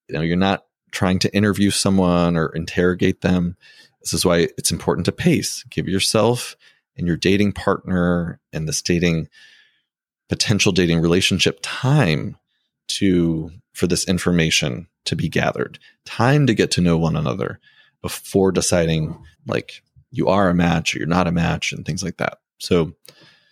You 0.08 0.14
know, 0.14 0.22
you're 0.22 0.38
not 0.38 0.68
trying 0.92 1.18
to 1.18 1.36
interview 1.36 1.72
someone 1.72 2.38
or 2.38 2.50
interrogate 2.50 3.22
them. 3.22 3.58
This 4.02 4.14
is 4.14 4.24
why 4.24 4.50
it's 4.60 4.70
important 4.70 5.06
to 5.06 5.12
pace. 5.12 5.64
Give 5.72 5.90
yourself 5.90 6.56
and 6.96 7.08
your 7.08 7.18
dating 7.18 7.54
partner 7.54 8.40
and 8.54 8.68
this 8.68 8.84
dating 8.84 9.30
potential 10.28 10.72
dating 10.72 11.00
relationship 11.00 11.58
time 11.64 12.38
to 12.90 13.50
for 13.74 13.88
this 13.88 14.08
information 14.08 14.86
to 15.06 15.16
be 15.16 15.28
gathered, 15.28 15.80
time 16.06 16.46
to 16.46 16.54
get 16.54 16.70
to 16.70 16.82
know 16.82 17.00
one 17.00 17.16
another 17.16 17.60
before 18.04 18.52
deciding 18.52 19.18
like 19.48 19.82
you 20.12 20.28
are 20.28 20.50
a 20.50 20.54
match 20.54 20.94
or 20.94 21.00
you're 21.00 21.08
not 21.08 21.28
a 21.28 21.32
match 21.32 21.72
and 21.72 21.84
things 21.84 22.04
like 22.04 22.18
that. 22.18 22.38
So 22.60 22.94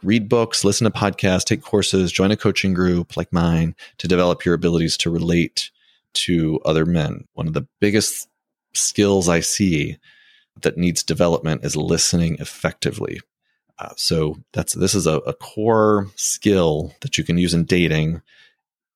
read 0.04 0.30
books, 0.30 0.64
listen 0.64 0.86
to 0.86 0.98
podcasts, 0.98 1.45
take 1.45 1.62
courses, 1.62 2.12
join 2.12 2.32
a 2.32 2.38
coaching 2.38 2.74
group 2.74 3.18
like 3.18 3.34
mine 3.34 3.76
to 3.98 4.08
develop 4.08 4.45
your 4.45 4.56
abilities 4.56 4.98
to 4.98 5.10
relate 5.10 5.72
to 6.14 6.60
other 6.66 6.86
men. 6.86 7.26
One 7.34 7.48
of 7.48 7.54
the 7.54 7.68
biggest 7.80 8.28
skills 8.74 9.28
I 9.28 9.39
see 9.39 9.98
that 10.62 10.78
needs 10.78 11.04
development 11.04 11.64
is 11.64 11.76
listening 11.76 12.38
effectively. 12.39 13.20
Uh, 13.80 13.93
so 13.95 14.38
that's 14.54 14.74
this 14.74 14.95
is 14.95 15.06
a, 15.06 15.18
a 15.18 15.34
core 15.34 16.08
skill 16.16 16.93
that 17.02 17.18
you 17.18 17.24
can 17.24 17.38
use 17.38 17.54
in 17.54 17.64
dating 17.64 18.22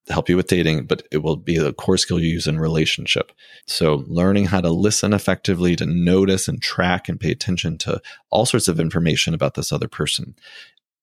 to 0.06 0.12
help 0.12 0.28
you 0.28 0.36
with 0.36 0.48
dating, 0.48 0.86
but 0.86 1.06
it 1.12 1.18
will 1.18 1.36
be 1.36 1.56
a 1.56 1.72
core 1.72 1.96
skill 1.96 2.18
you 2.18 2.28
use 2.28 2.48
in 2.48 2.58
relationship. 2.58 3.30
So 3.66 4.04
learning 4.08 4.46
how 4.46 4.60
to 4.60 4.70
listen 4.70 5.12
effectively, 5.12 5.76
to 5.76 5.86
notice 5.86 6.48
and 6.48 6.60
track 6.60 7.08
and 7.08 7.20
pay 7.20 7.30
attention 7.30 7.78
to 7.78 8.02
all 8.30 8.44
sorts 8.44 8.66
of 8.66 8.80
information 8.80 9.34
about 9.34 9.54
this 9.54 9.70
other 9.70 9.86
person 9.86 10.34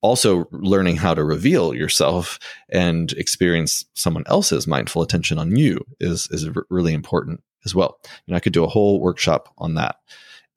also 0.02 0.48
learning 0.52 0.96
how 0.96 1.14
to 1.14 1.24
reveal 1.24 1.74
yourself 1.74 2.40
and 2.70 3.12
experience 3.14 3.86
someone 3.94 4.24
else's 4.28 4.68
mindful 4.68 5.02
attention 5.02 5.38
on 5.38 5.56
you 5.56 5.84
is 6.00 6.28
is 6.32 6.50
really 6.70 6.94
important 6.94 7.44
as 7.66 7.76
well. 7.76 8.00
And 8.28 8.36
I 8.36 8.40
could 8.40 8.54
do 8.54 8.64
a 8.64 8.70
whole 8.70 9.00
workshop 9.00 9.54
on 9.58 9.76
that. 9.76 9.98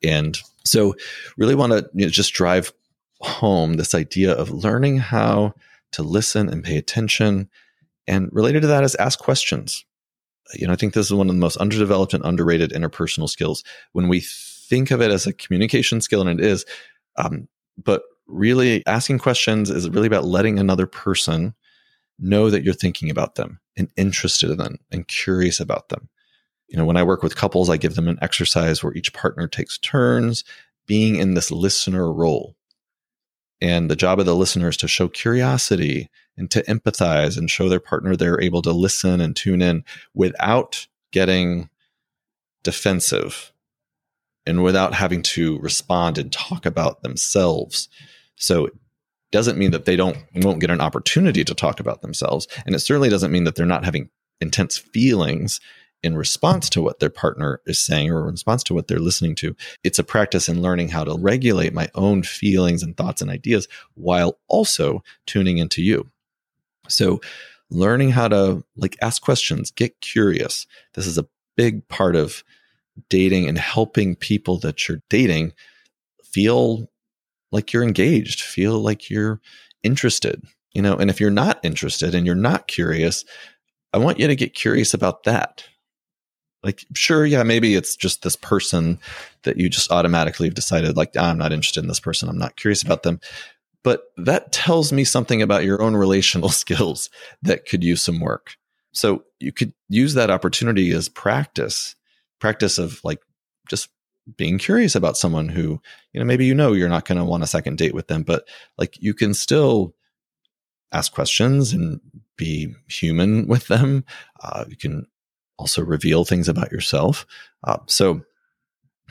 And 0.05 0.38
so 0.64 0.95
really 1.36 1.55
want 1.55 1.72
to 1.72 1.88
you 1.95 2.07
know, 2.07 2.11
just 2.11 2.34
drive 2.34 2.72
home 3.20 3.74
this 3.74 3.95
idea 3.95 4.32
of 4.32 4.51
learning 4.51 4.99
how 4.99 5.55
to 5.93 6.03
listen 6.03 6.49
and 6.49 6.64
pay 6.64 6.76
attention. 6.76 7.49
And 8.07 8.28
related 8.32 8.62
to 8.62 8.68
that 8.68 8.84
is 8.84 8.95
ask 8.97 9.18
questions. 9.18 9.84
You 10.55 10.66
know, 10.66 10.72
I 10.72 10.76
think 10.76 10.95
this 10.95 11.07
is 11.07 11.14
one 11.14 11.28
of 11.28 11.34
the 11.34 11.40
most 11.40 11.57
underdeveloped 11.57 12.14
and 12.14 12.24
underrated 12.24 12.72
interpersonal 12.72 13.28
skills. 13.28 13.64
When 13.93 14.09
we 14.09 14.20
think 14.20 14.90
of 14.90 15.01
it 15.01 15.11
as 15.11 15.26
a 15.26 15.32
communication 15.32 16.01
skill, 16.01 16.26
and 16.26 16.40
it 16.40 16.45
is, 16.45 16.64
um, 17.16 17.49
but 17.82 18.03
really 18.27 18.87
asking 18.87 19.18
questions 19.18 19.70
is 19.70 19.89
really 19.89 20.07
about 20.07 20.25
letting 20.25 20.59
another 20.59 20.87
person 20.87 21.55
know 22.18 22.51
that 22.51 22.62
you're 22.62 22.75
thinking 22.75 23.11
about 23.11 23.35
them 23.35 23.61
and 23.77 23.91
interested 23.97 24.51
in 24.51 24.59
them 24.59 24.79
and 24.91 25.09
curious 25.09 25.61
about 25.61 25.89
them. 25.89 26.09
You 26.68 26.79
know, 26.79 26.85
when 26.85 26.97
I 26.97 27.03
work 27.03 27.23
with 27.23 27.37
couples, 27.37 27.68
I 27.68 27.77
give 27.77 27.95
them 27.95 28.09
an 28.09 28.18
exercise 28.23 28.83
where 28.83 28.95
each 28.95 29.12
partner 29.12 29.47
takes 29.47 29.79
turns 29.79 30.45
being 30.87 31.16
in 31.16 31.35
this 31.35 31.51
listener 31.51 32.12
role. 32.12 32.57
And 33.61 33.91
the 33.91 33.97
job 33.97 34.18
of 34.18 34.27
the 34.27 34.35
listener 34.35 34.68
is 34.68 34.77
to 34.79 34.89
show 34.89 35.09
curiosity 35.09 36.11
and 36.37 36.51
to 36.51 36.62
empathize 36.64 37.37
and 37.37 37.51
show 37.51 37.68
their 37.68 37.81
partner 37.81 38.16
they're 38.16 38.41
able 38.41 38.62
to 38.62 38.73
listen 38.73 39.20
and 39.20 39.37
tune 39.37 39.62
in 39.62 39.85
without 40.14 40.87
getting 41.12 41.68
defensive 42.62 43.53
and 44.47 44.62
without 44.62 44.95
having 44.95 45.22
to 45.22 45.59
respond 45.61 46.18
and 46.18 46.32
talk 46.32 46.66
about 46.66 47.03
themselves. 47.03 47.88
So 48.36 48.66
it 48.66 48.74
doesn't 49.30 49.59
mean 49.59 49.70
that 49.70 49.84
they 49.84 49.97
don't 49.97 50.18
won't 50.34 50.61
get 50.61 50.70
an 50.70 50.80
opportunity 50.80 51.45
to 51.45 51.55
talk 51.55 51.80
about 51.80 52.03
themselves. 52.03 52.49
And 52.66 52.74
it 52.74 52.80
certainly 52.80 53.09
doesn't 53.09 53.32
mean 53.32 53.45
that 53.45 53.55
they're 53.55 53.66
not 53.66 53.84
having 53.84 54.11
intense 54.40 54.76
feelings 54.76 55.61
in 56.03 56.16
response 56.16 56.68
to 56.68 56.82
what 56.82 56.99
their 56.99 57.11
partner 57.11 57.61
is 57.64 57.80
saying 57.80 58.11
or 58.11 58.26
in 58.26 58.32
response 58.32 58.64
to 58.64 58.74
what 58.74 58.88
they're 58.88 58.99
listening 58.99 59.36
to. 59.36 59.55
It's 59.84 60.01
a 60.01 60.05
practice 60.05 60.49
in 60.49 60.61
learning 60.61 60.88
how 60.88 61.05
to 61.05 61.16
regulate 61.16 61.72
my 61.72 61.88
own 61.95 62.24
feelings 62.24 62.82
and 62.82 62.97
thoughts 62.97 63.22
and 63.22 63.30
ideas 63.30 63.68
while 63.95 64.38
also 64.49 65.05
tuning 65.26 65.59
into 65.59 65.80
you. 65.80 66.11
So 66.88 67.20
learning 67.70 68.11
how 68.11 68.28
to 68.28 68.64
like 68.76 68.97
ask 69.01 69.22
questions, 69.22 69.70
get 69.70 70.01
curious. 70.01 70.66
This 70.95 71.07
is 71.07 71.18
a 71.18 71.28
big 71.57 71.86
part 71.88 72.16
of 72.16 72.43
dating 73.09 73.49
and 73.49 73.59
helping 73.59 74.14
people 74.16 74.59
that 74.59 74.88
you're 74.88 75.03
dating 75.09 75.53
feel 76.24 76.88
like 77.51 77.72
you're 77.72 77.82
engaged, 77.82 78.40
feel 78.40 78.80
like 78.80 79.11
you're 79.11 79.40
interested, 79.82 80.43
you 80.72 80.82
know, 80.82 80.97
and 80.97 81.11
if 81.11 81.20
you're 81.20 81.30
not 81.30 81.61
interested 81.62 82.14
and 82.14 82.26
you're 82.26 82.34
not 82.34 82.66
curious, 82.66 83.24
I 83.93 83.99
want 83.99 84.18
you 84.18 84.26
to 84.26 84.36
get 84.36 84.55
curious 84.55 84.95
about 84.95 85.24
that. 85.24 85.64
Like, 86.62 86.84
sure, 86.95 87.26
yeah, 87.26 87.43
maybe 87.43 87.74
it's 87.74 87.97
just 87.97 88.22
this 88.22 88.36
person 88.36 88.99
that 89.43 89.59
you 89.59 89.68
just 89.68 89.90
automatically 89.90 90.47
have 90.47 90.55
decided, 90.55 90.97
like, 90.97 91.11
ah, 91.16 91.30
I'm 91.30 91.38
not 91.38 91.53
interested 91.53 91.82
in 91.82 91.88
this 91.88 92.01
person. 92.01 92.28
I'm 92.28 92.38
not 92.38 92.57
curious 92.57 92.82
about 92.82 93.03
them. 93.03 93.20
But 93.82 94.05
that 94.16 94.53
tells 94.53 94.93
me 94.93 95.03
something 95.03 95.43
about 95.43 95.64
your 95.64 95.82
own 95.82 95.97
relational 95.97 96.49
skills 96.51 97.11
that 97.43 97.66
could 97.66 97.82
use 97.82 98.03
some 98.03 98.20
work. 98.20 98.55
So 98.93 99.24
you 99.40 99.53
could 99.53 99.72
use 99.88 100.14
that 100.14 100.30
opportunity 100.30 100.93
as 100.93 101.09
practice, 101.09 101.97
practice 102.43 102.76
of 102.76 103.01
like 103.05 103.20
just 103.68 103.88
being 104.36 104.59
curious 104.59 104.97
about 104.97 105.16
someone 105.16 105.49
who, 105.49 105.80
you 106.12 106.20
know, 106.20 106.24
maybe 106.26 106.45
you 106.45 106.55
know 106.55 106.72
you're 106.72 106.88
not 106.88 107.07
going 107.07 107.18
to 107.18 107.24
want 107.24 107.45
a 107.45 107.47
second 107.47 107.78
date 107.78 107.95
with 107.95 108.09
them, 108.09 108.24
but 108.24 108.49
like 108.76 109.01
you 109.01 109.14
can 109.14 109.32
still 109.32 109.95
ask 110.90 111.14
questions 111.14 111.72
and 111.72 112.01
be 112.36 112.74
human 112.88 113.47
with 113.53 113.68
them. 113.68 114.05
Uh, 114.43 114.64
you 114.68 114.76
can 114.76 115.07
also 115.57 115.82
reveal 115.84 116.24
things 116.24 116.49
about 116.49 116.72
yourself. 116.72 117.24
Uh, 117.62 117.78
so, 117.86 118.22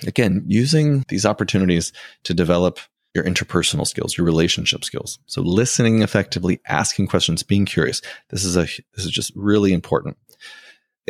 again, 0.05 0.43
using 0.45 1.05
these 1.07 1.25
opportunities 1.25 1.93
to 2.23 2.33
develop 2.33 2.79
your 3.15 3.23
interpersonal 3.23 3.87
skills, 3.87 4.17
your 4.17 4.25
relationship 4.25 4.83
skills. 4.83 5.19
So, 5.25 5.41
listening 5.41 6.01
effectively, 6.01 6.59
asking 6.67 7.07
questions, 7.07 7.43
being 7.43 7.65
curious. 7.65 8.01
This 8.29 8.43
is 8.43 8.57
a 8.57 8.63
this 8.63 9.05
is 9.05 9.11
just 9.11 9.31
really 9.35 9.71
important. 9.71 10.17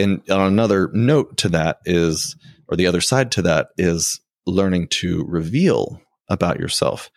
And 0.02 0.30
on 0.30 0.42
another 0.42 0.90
note 0.94 1.38
to 1.38 1.50
that 1.50 1.80
is, 1.86 2.36
or 2.68 2.76
the 2.76 2.88
other 2.88 3.02
side 3.02 3.32
to 3.34 3.42
that 3.44 3.70
is 3.78 4.20
learning 4.46 4.88
to 4.88 5.24
reveal 5.26 6.02
about 6.30 6.60
yourself. 6.60 7.10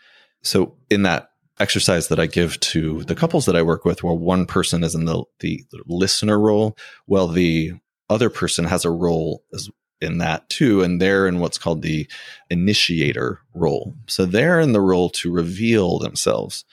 So, 0.43 0.77
in 0.91 1.03
that 1.03 1.31
exercise 1.61 2.09
that 2.09 2.19
I 2.19 2.27
give 2.27 2.59
to 2.61 3.03
the 3.05 3.15
couples 3.15 3.47
that 3.47 3.57
I 3.57 3.63
work 3.63 3.85
with, 3.85 4.03
where 4.03 4.15
one 4.15 4.47
person 4.47 4.83
is 4.83 4.95
in 4.95 5.05
the, 5.05 5.25
the 5.41 5.65
listener 5.87 6.39
role, 6.39 6.77
while 7.07 7.29
the 7.29 7.73
other 8.11 8.29
person 8.29 8.65
has 8.65 8.85
a 8.85 8.91
role 8.91 9.45
as 9.53 9.71
in 10.01 10.19
that 10.19 10.49
too, 10.49 10.83
and 10.83 11.01
they're 11.01 11.27
in 11.27 11.41
what's 11.41 11.59
called 11.59 11.83
the 11.83 12.07
initiator 12.51 13.41
role. 13.55 13.95
So 14.07 14.27
they're 14.27 14.61
in 14.61 14.73
the 14.73 14.81
role 14.81 15.09
to 15.11 15.33
reveal 15.33 15.99
themselves. 15.99 16.65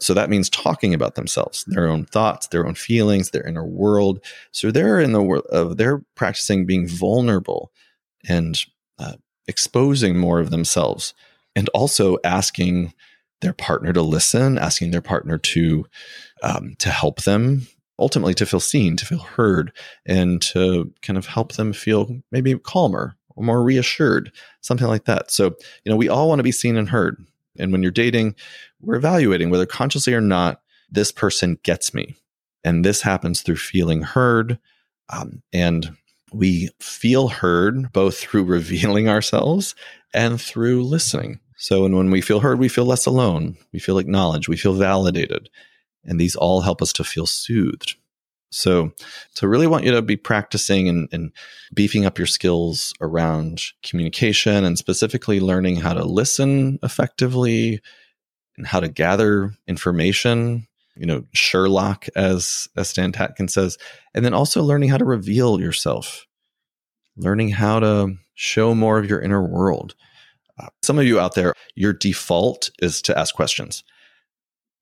So 0.00 0.14
that 0.14 0.30
means 0.30 0.48
talking 0.48 0.94
about 0.94 1.14
themselves, 1.14 1.64
their 1.66 1.88
own 1.88 2.04
thoughts, 2.06 2.46
their 2.48 2.66
own 2.66 2.74
feelings, 2.74 3.30
their 3.30 3.46
inner 3.46 3.64
world. 3.64 4.24
So 4.52 4.70
they're 4.70 5.00
in 5.00 5.12
the 5.12 5.22
world 5.22 5.46
of 5.50 5.76
they're 5.76 6.02
practicing 6.14 6.66
being 6.66 6.88
vulnerable 6.88 7.72
and 8.28 8.58
uh, 8.98 9.14
exposing 9.46 10.16
more 10.16 10.40
of 10.40 10.50
themselves, 10.50 11.14
and 11.56 11.68
also 11.70 12.18
asking 12.24 12.92
their 13.40 13.52
partner 13.52 13.92
to 13.92 14.02
listen, 14.02 14.58
asking 14.58 14.90
their 14.90 15.02
partner 15.02 15.38
to 15.38 15.86
um, 16.42 16.74
to 16.78 16.90
help 16.90 17.22
them, 17.22 17.66
ultimately 17.98 18.34
to 18.34 18.46
feel 18.46 18.60
seen, 18.60 18.96
to 18.96 19.06
feel 19.06 19.18
heard, 19.18 19.72
and 20.06 20.40
to 20.42 20.92
kind 21.02 21.18
of 21.18 21.26
help 21.26 21.52
them 21.52 21.72
feel 21.72 22.20
maybe 22.30 22.58
calmer 22.58 23.16
or 23.36 23.44
more 23.44 23.62
reassured, 23.62 24.32
something 24.60 24.88
like 24.88 25.04
that. 25.04 25.30
So, 25.30 25.56
you 25.84 25.90
know, 25.90 25.96
we 25.96 26.08
all 26.08 26.28
want 26.28 26.38
to 26.38 26.44
be 26.44 26.52
seen 26.52 26.76
and 26.76 26.88
heard. 26.88 27.24
And 27.58 27.72
when 27.72 27.82
you're 27.82 27.90
dating, 27.90 28.36
we're 28.80 28.96
evaluating 28.96 29.50
whether 29.50 29.66
consciously 29.66 30.14
or 30.14 30.20
not, 30.20 30.60
this 30.90 31.12
person 31.12 31.58
gets 31.62 31.94
me. 31.94 32.16
And 32.64 32.84
this 32.84 33.02
happens 33.02 33.42
through 33.42 33.56
feeling 33.56 34.02
heard. 34.02 34.58
Um, 35.08 35.42
and 35.52 35.96
we 36.32 36.70
feel 36.80 37.28
heard 37.28 37.92
both 37.92 38.18
through 38.18 38.44
revealing 38.46 39.08
ourselves 39.08 39.74
and 40.14 40.40
through 40.40 40.84
listening. 40.84 41.40
So, 41.56 41.84
and 41.84 41.96
when 41.96 42.10
we 42.10 42.20
feel 42.20 42.40
heard, 42.40 42.58
we 42.58 42.68
feel 42.68 42.86
less 42.86 43.06
alone. 43.06 43.56
We 43.72 43.78
feel 43.78 43.98
acknowledged. 43.98 44.48
We 44.48 44.56
feel 44.56 44.72
validated. 44.74 45.50
And 46.04 46.18
these 46.18 46.34
all 46.34 46.62
help 46.62 46.80
us 46.80 46.92
to 46.94 47.04
feel 47.04 47.26
soothed. 47.26 47.96
So, 48.50 48.92
so 49.30 49.46
really 49.46 49.66
want 49.66 49.84
you 49.84 49.92
to 49.92 50.02
be 50.02 50.16
practicing 50.16 50.88
and, 50.88 51.08
and, 51.12 51.32
beefing 51.72 52.04
up 52.04 52.18
your 52.18 52.26
skills 52.26 52.92
around 53.00 53.62
communication 53.84 54.64
and 54.64 54.76
specifically 54.76 55.38
learning 55.38 55.76
how 55.76 55.92
to 55.92 56.04
listen 56.04 56.80
effectively 56.82 57.80
and 58.56 58.66
how 58.66 58.80
to 58.80 58.88
gather 58.88 59.54
information. 59.68 60.66
You 60.96 61.06
know, 61.06 61.24
Sherlock, 61.32 62.08
as 62.16 62.66
as 62.76 62.88
Stan 62.88 63.12
Tatkin 63.12 63.48
says, 63.48 63.78
and 64.14 64.24
then 64.24 64.34
also 64.34 64.64
learning 64.64 64.88
how 64.88 64.98
to 64.98 65.04
reveal 65.04 65.60
yourself, 65.60 66.26
learning 67.16 67.50
how 67.50 67.78
to 67.78 68.16
show 68.34 68.74
more 68.74 68.98
of 68.98 69.08
your 69.08 69.20
inner 69.20 69.46
world. 69.46 69.94
Uh, 70.58 70.66
some 70.82 70.98
of 70.98 71.04
you 71.04 71.20
out 71.20 71.36
there, 71.36 71.54
your 71.76 71.92
default 71.92 72.70
is 72.82 73.00
to 73.02 73.16
ask 73.16 73.34
questions 73.34 73.84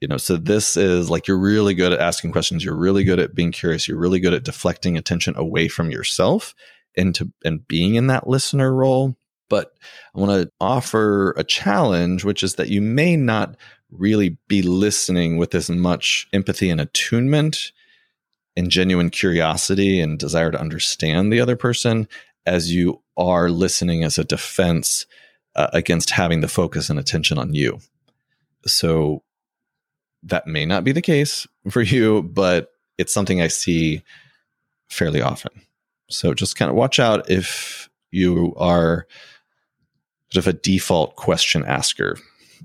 you 0.00 0.08
know 0.08 0.16
so 0.16 0.36
this 0.36 0.76
is 0.76 1.10
like 1.10 1.26
you're 1.26 1.38
really 1.38 1.74
good 1.74 1.92
at 1.92 2.00
asking 2.00 2.32
questions. 2.32 2.64
You're 2.64 2.76
really 2.76 3.04
good 3.04 3.18
at 3.18 3.34
being 3.34 3.52
curious. 3.52 3.88
You're 3.88 3.98
really 3.98 4.20
good 4.20 4.34
at 4.34 4.44
deflecting 4.44 4.96
attention 4.96 5.34
away 5.36 5.68
from 5.68 5.90
yourself 5.90 6.54
into 6.94 7.32
and 7.44 7.66
being 7.66 7.94
in 7.94 8.06
that 8.08 8.28
listener 8.28 8.74
role. 8.74 9.16
But 9.48 9.72
i 10.14 10.20
want 10.20 10.30
to 10.30 10.52
offer 10.60 11.32
a 11.38 11.44
challenge 11.44 12.22
which 12.22 12.42
is 12.42 12.56
that 12.56 12.68
you 12.68 12.82
may 12.82 13.16
not 13.16 13.56
really 13.90 14.36
be 14.46 14.60
listening 14.60 15.38
with 15.38 15.54
as 15.54 15.70
much 15.70 16.28
empathy 16.34 16.68
and 16.68 16.80
attunement 16.80 17.72
and 18.58 18.70
genuine 18.70 19.08
curiosity 19.08 20.00
and 20.00 20.18
desire 20.18 20.50
to 20.50 20.60
understand 20.60 21.32
the 21.32 21.40
other 21.40 21.56
person 21.56 22.08
as 22.44 22.74
you 22.74 23.00
are 23.16 23.50
listening 23.50 24.04
as 24.04 24.18
a 24.18 24.24
defense 24.24 25.06
uh, 25.54 25.68
against 25.72 26.10
having 26.10 26.40
the 26.40 26.48
focus 26.48 26.90
and 26.90 26.98
attention 26.98 27.38
on 27.38 27.54
you. 27.54 27.78
So 28.66 29.22
that 30.22 30.46
may 30.46 30.66
not 30.66 30.84
be 30.84 30.92
the 30.92 31.02
case 31.02 31.46
for 31.70 31.82
you, 31.82 32.22
but 32.22 32.70
it's 32.98 33.12
something 33.12 33.40
I 33.40 33.48
see 33.48 34.02
fairly 34.88 35.22
often. 35.22 35.52
So 36.10 36.34
just 36.34 36.56
kind 36.56 36.70
of 36.70 36.76
watch 36.76 36.98
out 36.98 37.30
if 37.30 37.88
you 38.10 38.54
are 38.56 39.06
sort 40.32 40.46
of 40.46 40.54
a 40.54 40.58
default 40.58 41.16
question 41.16 41.64
asker. 41.64 42.18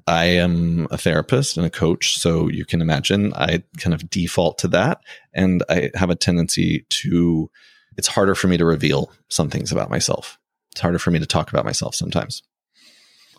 I 0.08 0.26
am 0.26 0.88
a 0.92 0.98
therapist 0.98 1.56
and 1.58 1.66
a 1.66 1.70
coach, 1.70 2.18
so 2.18 2.48
you 2.48 2.66
can 2.66 2.82
imagine 2.82 3.34
I 3.36 3.64
kind 3.78 3.94
of 3.94 4.10
default 4.10 4.58
to 4.60 4.68
that. 4.70 5.02
And 5.34 5.64
I 5.70 5.92
have 5.96 6.10
a 6.10 6.16
tendency 6.16 6.86
to, 6.90 7.50
it's 7.98 8.08
harder 8.08 8.36
for 8.36 8.48
me 8.48 8.58
to 8.58 8.66
reveal 8.66 9.12
some 9.30 9.50
things 9.50 9.72
about 9.72 9.90
myself. 9.90 10.40
It's 10.72 10.82
harder 10.82 11.00
for 11.00 11.12
me 11.12 11.20
to 11.20 11.26
talk 11.26 11.52
about 11.52 11.66
myself 11.66 11.96
sometimes. 11.96 12.42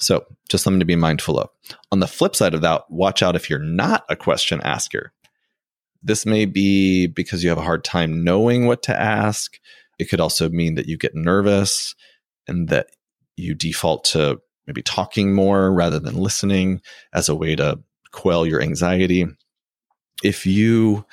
So, 0.00 0.24
just 0.48 0.64
something 0.64 0.80
to 0.80 0.86
be 0.86 0.96
mindful 0.96 1.38
of. 1.38 1.50
On 1.92 2.00
the 2.00 2.06
flip 2.06 2.34
side 2.36 2.54
of 2.54 2.60
that, 2.62 2.90
watch 2.90 3.22
out 3.22 3.36
if 3.36 3.48
you're 3.48 3.58
not 3.58 4.04
a 4.08 4.16
question 4.16 4.60
asker. 4.62 5.12
This 6.02 6.26
may 6.26 6.44
be 6.44 7.06
because 7.06 7.42
you 7.42 7.48
have 7.48 7.58
a 7.58 7.62
hard 7.62 7.84
time 7.84 8.24
knowing 8.24 8.66
what 8.66 8.82
to 8.84 9.00
ask. 9.00 9.58
It 9.98 10.10
could 10.10 10.20
also 10.20 10.48
mean 10.48 10.74
that 10.74 10.86
you 10.86 10.98
get 10.98 11.14
nervous 11.14 11.94
and 12.46 12.68
that 12.68 12.88
you 13.36 13.54
default 13.54 14.04
to 14.04 14.40
maybe 14.66 14.82
talking 14.82 15.32
more 15.34 15.72
rather 15.72 15.98
than 15.98 16.16
listening 16.16 16.80
as 17.12 17.28
a 17.28 17.34
way 17.34 17.56
to 17.56 17.80
quell 18.12 18.46
your 18.46 18.60
anxiety. 18.60 19.26
If 20.22 20.46
you 20.46 21.04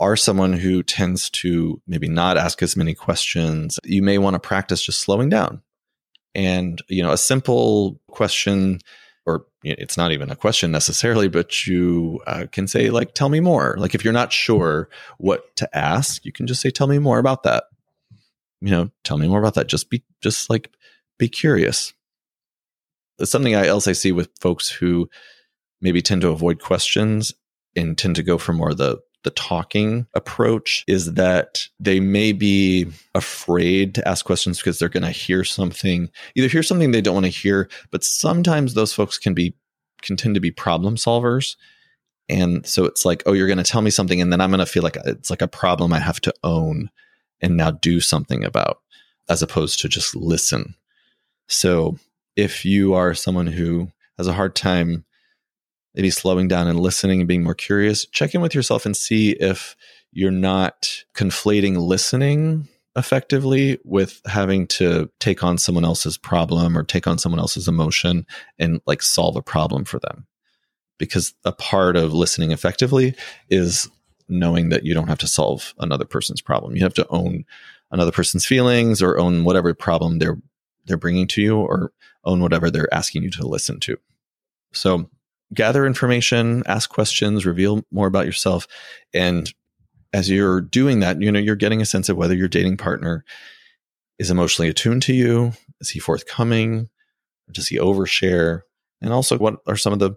are 0.00 0.16
someone 0.16 0.52
who 0.52 0.82
tends 0.82 1.30
to 1.30 1.80
maybe 1.86 2.08
not 2.08 2.36
ask 2.36 2.62
as 2.62 2.76
many 2.76 2.94
questions, 2.94 3.78
you 3.84 4.02
may 4.02 4.18
want 4.18 4.34
to 4.34 4.40
practice 4.40 4.84
just 4.84 5.00
slowing 5.00 5.28
down 5.28 5.62
and, 6.34 6.82
you 6.88 7.02
know, 7.02 7.12
a 7.12 7.18
simple 7.18 8.00
question, 8.08 8.80
or 9.26 9.46
it's 9.62 9.96
not 9.96 10.12
even 10.12 10.30
a 10.30 10.36
question 10.36 10.70
necessarily, 10.70 11.28
but 11.28 11.66
you 11.66 12.20
uh, 12.26 12.46
can 12.50 12.66
say, 12.66 12.90
like, 12.90 13.14
tell 13.14 13.28
me 13.28 13.40
more. 13.40 13.76
Like, 13.78 13.94
if 13.94 14.04
you're 14.04 14.12
not 14.12 14.32
sure 14.32 14.88
what 15.18 15.54
to 15.56 15.76
ask, 15.76 16.24
you 16.24 16.32
can 16.32 16.46
just 16.46 16.60
say, 16.60 16.70
tell 16.70 16.86
me 16.86 16.98
more 16.98 17.18
about 17.18 17.42
that. 17.44 17.64
You 18.60 18.70
know, 18.70 18.90
tell 19.04 19.18
me 19.18 19.28
more 19.28 19.40
about 19.40 19.54
that. 19.54 19.68
Just 19.68 19.90
be, 19.90 20.02
just 20.20 20.48
like, 20.48 20.70
be 21.18 21.28
curious. 21.28 21.92
It's 23.18 23.30
something 23.30 23.54
else 23.54 23.86
I 23.86 23.92
see 23.92 24.12
with 24.12 24.30
folks 24.40 24.68
who 24.68 25.08
maybe 25.80 26.00
tend 26.00 26.22
to 26.22 26.30
avoid 26.30 26.60
questions 26.60 27.34
and 27.76 27.96
tend 27.96 28.16
to 28.16 28.22
go 28.22 28.38
for 28.38 28.52
more 28.52 28.74
the 28.74 28.98
the 29.24 29.30
talking 29.30 30.06
approach 30.14 30.84
is 30.88 31.14
that 31.14 31.62
they 31.78 32.00
may 32.00 32.32
be 32.32 32.86
afraid 33.14 33.94
to 33.94 34.06
ask 34.06 34.24
questions 34.24 34.58
because 34.58 34.78
they're 34.78 34.88
going 34.88 35.02
to 35.04 35.10
hear 35.10 35.44
something, 35.44 36.10
either 36.34 36.48
hear 36.48 36.62
something 36.62 36.90
they 36.90 37.00
don't 37.00 37.14
want 37.14 37.26
to 37.26 37.30
hear, 37.30 37.68
but 37.90 38.04
sometimes 38.04 38.74
those 38.74 38.92
folks 38.92 39.18
can 39.18 39.34
be 39.34 39.54
can 40.02 40.16
tend 40.16 40.34
to 40.34 40.40
be 40.40 40.50
problem 40.50 40.96
solvers. 40.96 41.54
And 42.28 42.66
so 42.66 42.84
it's 42.84 43.04
like, 43.04 43.22
oh, 43.26 43.32
you're 43.32 43.46
going 43.46 43.58
to 43.58 43.64
tell 43.64 43.82
me 43.82 43.90
something, 43.90 44.20
and 44.20 44.32
then 44.32 44.40
I'm 44.40 44.50
going 44.50 44.58
to 44.58 44.66
feel 44.66 44.82
like 44.82 44.96
uh, 44.96 45.02
it's 45.06 45.30
like 45.30 45.42
a 45.42 45.48
problem 45.48 45.92
I 45.92 45.98
have 45.98 46.20
to 46.22 46.34
own 46.42 46.90
and 47.40 47.56
now 47.56 47.70
do 47.70 48.00
something 48.00 48.44
about, 48.44 48.80
as 49.28 49.42
opposed 49.42 49.80
to 49.80 49.88
just 49.88 50.16
listen. 50.16 50.74
So 51.48 51.98
if 52.36 52.64
you 52.64 52.94
are 52.94 53.14
someone 53.14 53.46
who 53.46 53.92
has 54.18 54.26
a 54.26 54.32
hard 54.32 54.54
time 54.54 55.04
maybe 55.94 56.10
slowing 56.10 56.48
down 56.48 56.68
and 56.68 56.80
listening 56.80 57.20
and 57.20 57.28
being 57.28 57.44
more 57.44 57.54
curious, 57.54 58.06
check 58.06 58.34
in 58.34 58.40
with 58.40 58.54
yourself 58.54 58.86
and 58.86 58.96
see 58.96 59.32
if 59.32 59.76
you're 60.12 60.30
not 60.30 61.04
conflating 61.14 61.76
listening 61.76 62.68
effectively 62.96 63.78
with 63.84 64.20
having 64.26 64.66
to 64.66 65.10
take 65.18 65.42
on 65.42 65.56
someone 65.56 65.84
else's 65.84 66.18
problem 66.18 66.76
or 66.76 66.82
take 66.82 67.06
on 67.06 67.18
someone 67.18 67.38
else's 67.38 67.66
emotion 67.66 68.26
and 68.58 68.80
like 68.86 69.02
solve 69.02 69.36
a 69.36 69.42
problem 69.42 69.84
for 69.84 69.98
them. 69.98 70.26
Because 70.98 71.34
a 71.44 71.52
part 71.52 71.96
of 71.96 72.12
listening 72.12 72.52
effectively 72.52 73.14
is 73.48 73.88
knowing 74.28 74.68
that 74.68 74.84
you 74.84 74.94
don't 74.94 75.08
have 75.08 75.18
to 75.18 75.26
solve 75.26 75.74
another 75.78 76.04
person's 76.04 76.40
problem. 76.40 76.76
You 76.76 76.82
have 76.82 76.94
to 76.94 77.08
own 77.08 77.44
another 77.90 78.12
person's 78.12 78.46
feelings 78.46 79.02
or 79.02 79.18
own 79.18 79.44
whatever 79.44 79.72
problem 79.74 80.18
they're 80.18 80.38
they're 80.86 80.96
bringing 80.96 81.28
to 81.28 81.40
you 81.40 81.56
or 81.56 81.92
own 82.24 82.40
whatever 82.40 82.70
they're 82.70 82.92
asking 82.92 83.22
you 83.22 83.30
to 83.30 83.46
listen 83.46 83.78
to. 83.80 83.96
So 84.72 85.08
gather 85.54 85.86
information, 85.86 86.62
ask 86.66 86.90
questions, 86.90 87.46
reveal 87.46 87.84
more 87.90 88.06
about 88.06 88.26
yourself. 88.26 88.66
And 89.12 89.52
as 90.12 90.28
you're 90.28 90.60
doing 90.60 91.00
that, 91.00 91.20
you 91.20 91.32
know, 91.32 91.38
you're 91.38 91.56
getting 91.56 91.80
a 91.80 91.86
sense 91.86 92.08
of 92.08 92.16
whether 92.16 92.34
your 92.34 92.48
dating 92.48 92.76
partner 92.76 93.24
is 94.18 94.30
emotionally 94.30 94.68
attuned 94.68 95.02
to 95.02 95.14
you. 95.14 95.52
Is 95.80 95.90
he 95.90 95.98
forthcoming? 95.98 96.88
Does 97.50 97.68
he 97.68 97.78
overshare? 97.78 98.62
And 99.00 99.12
also, 99.12 99.38
what 99.38 99.56
are 99.66 99.76
some 99.76 99.92
of 99.92 99.98
the, 99.98 100.12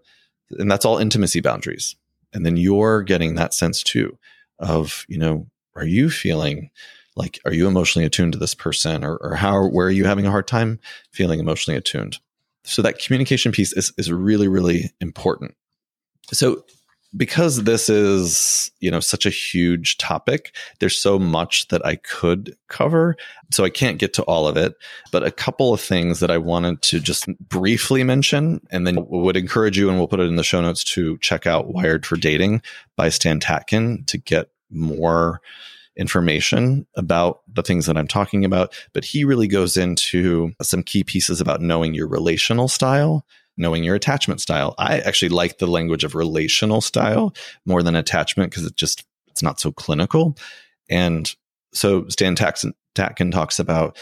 and 0.52 0.70
that's 0.70 0.86
all 0.86 0.98
intimacy 0.98 1.40
boundaries. 1.40 1.96
And 2.34 2.46
then 2.46 2.58
you're 2.58 3.02
getting 3.02 3.36
that 3.36 3.54
sense 3.54 3.82
too 3.82 4.18
of, 4.60 5.06
you 5.08 5.18
know, 5.18 5.48
are 5.76 5.86
you 5.86 6.10
feeling 6.10 6.70
like, 7.16 7.40
are 7.46 7.54
you 7.54 7.68
emotionally 7.68 8.06
attuned 8.06 8.34
to 8.34 8.38
this 8.38 8.54
person 8.54 9.04
or, 9.04 9.16
or 9.18 9.36
how, 9.36 9.66
where 9.68 9.88
are 9.88 9.92
you 9.92 10.06
having 10.06 10.28
a 10.28 10.32
hard 10.32 10.48
time 10.48 10.80
feeling 11.12 11.40
emotionally 11.40 11.78
attuned? 11.78 12.20
So 12.66 12.82
that 12.82 13.00
communication 13.00 13.52
piece 13.52 13.74
is, 13.74 13.94
is 13.98 14.12
really, 14.12 14.48
really 14.48 14.92
important. 15.00 15.56
So 16.32 16.64
because 17.16 17.64
this 17.64 17.88
is, 17.88 18.72
you 18.80 18.92
know, 18.92 19.00
such 19.00 19.26
a 19.26 19.30
huge 19.30 19.98
topic, 19.98 20.54
there's 20.80 20.98
so 20.98 21.18
much 21.18 21.68
that 21.70 21.86
I 21.86 21.96
could 21.96 22.56
cover. 22.68 23.16
So 23.52 23.64
I 23.64 23.70
can't 23.70 24.00
get 24.00 24.14
to 24.16 24.24
all 24.24 24.48
of 24.48 24.58
it, 24.58 24.74
but 25.12 25.24
a 25.24 25.32
couple 25.32 25.74
of 25.74 25.80
things 25.80 26.20
that 26.20 26.32
I 26.32 26.38
wanted 26.38 26.82
to 26.84 27.00
just 27.00 27.28
briefly 27.48 28.04
mention 28.04 28.60
and 28.70 28.86
then 28.86 29.06
would 29.08 29.38
encourage 29.38 29.78
you 29.78 29.90
and 29.90 29.98
we'll 29.98 30.08
put 30.08 30.20
it 30.20 30.28
in 30.28 30.36
the 30.36 30.44
show 30.44 30.62
notes 30.62 30.84
to 30.86 31.18
check 31.20 31.48
out 31.48 31.74
Wired 31.74 32.06
for 32.06 32.18
Dating 32.18 32.62
by 32.98 33.10
Stan 33.10 33.40
Tatkin 33.40 34.06
to 34.08 34.18
get 34.18 34.50
more 34.70 35.42
information 35.98 36.86
about 36.96 37.42
the 37.54 37.64
things 37.64 37.86
that 37.86 37.98
I'm 37.98 38.08
talking 38.08 38.44
about, 38.46 38.74
but 38.94 39.06
he 39.06 39.24
really 39.24 39.48
goes 39.48 39.78
into 39.78 40.52
some 40.62 40.84
key 40.84 41.04
pieces 41.04 41.40
about 41.40 41.62
knowing 41.62 41.94
your 41.94 42.08
relational 42.08 42.68
style, 42.68 43.26
knowing 43.58 43.84
your 43.84 43.96
attachment 43.96 44.42
style. 44.42 44.76
I 44.78 45.00
actually 45.00 45.30
like 45.30 45.58
the 45.58 45.68
language 45.68 46.04
of 46.04 46.16
relational 46.16 46.82
style 46.82 47.34
more 47.66 47.82
than 47.82 47.96
attachment 47.96 48.52
because 48.52 48.66
it 48.66 48.76
just 48.76 49.06
it's 49.28 49.44
not 49.44 49.60
so 49.60 49.72
clinical. 49.72 50.38
And 50.90 51.34
so 51.74 52.08
Stan 52.08 52.36
Tatkin, 52.36 53.32
talks 53.32 53.60
about 53.60 53.98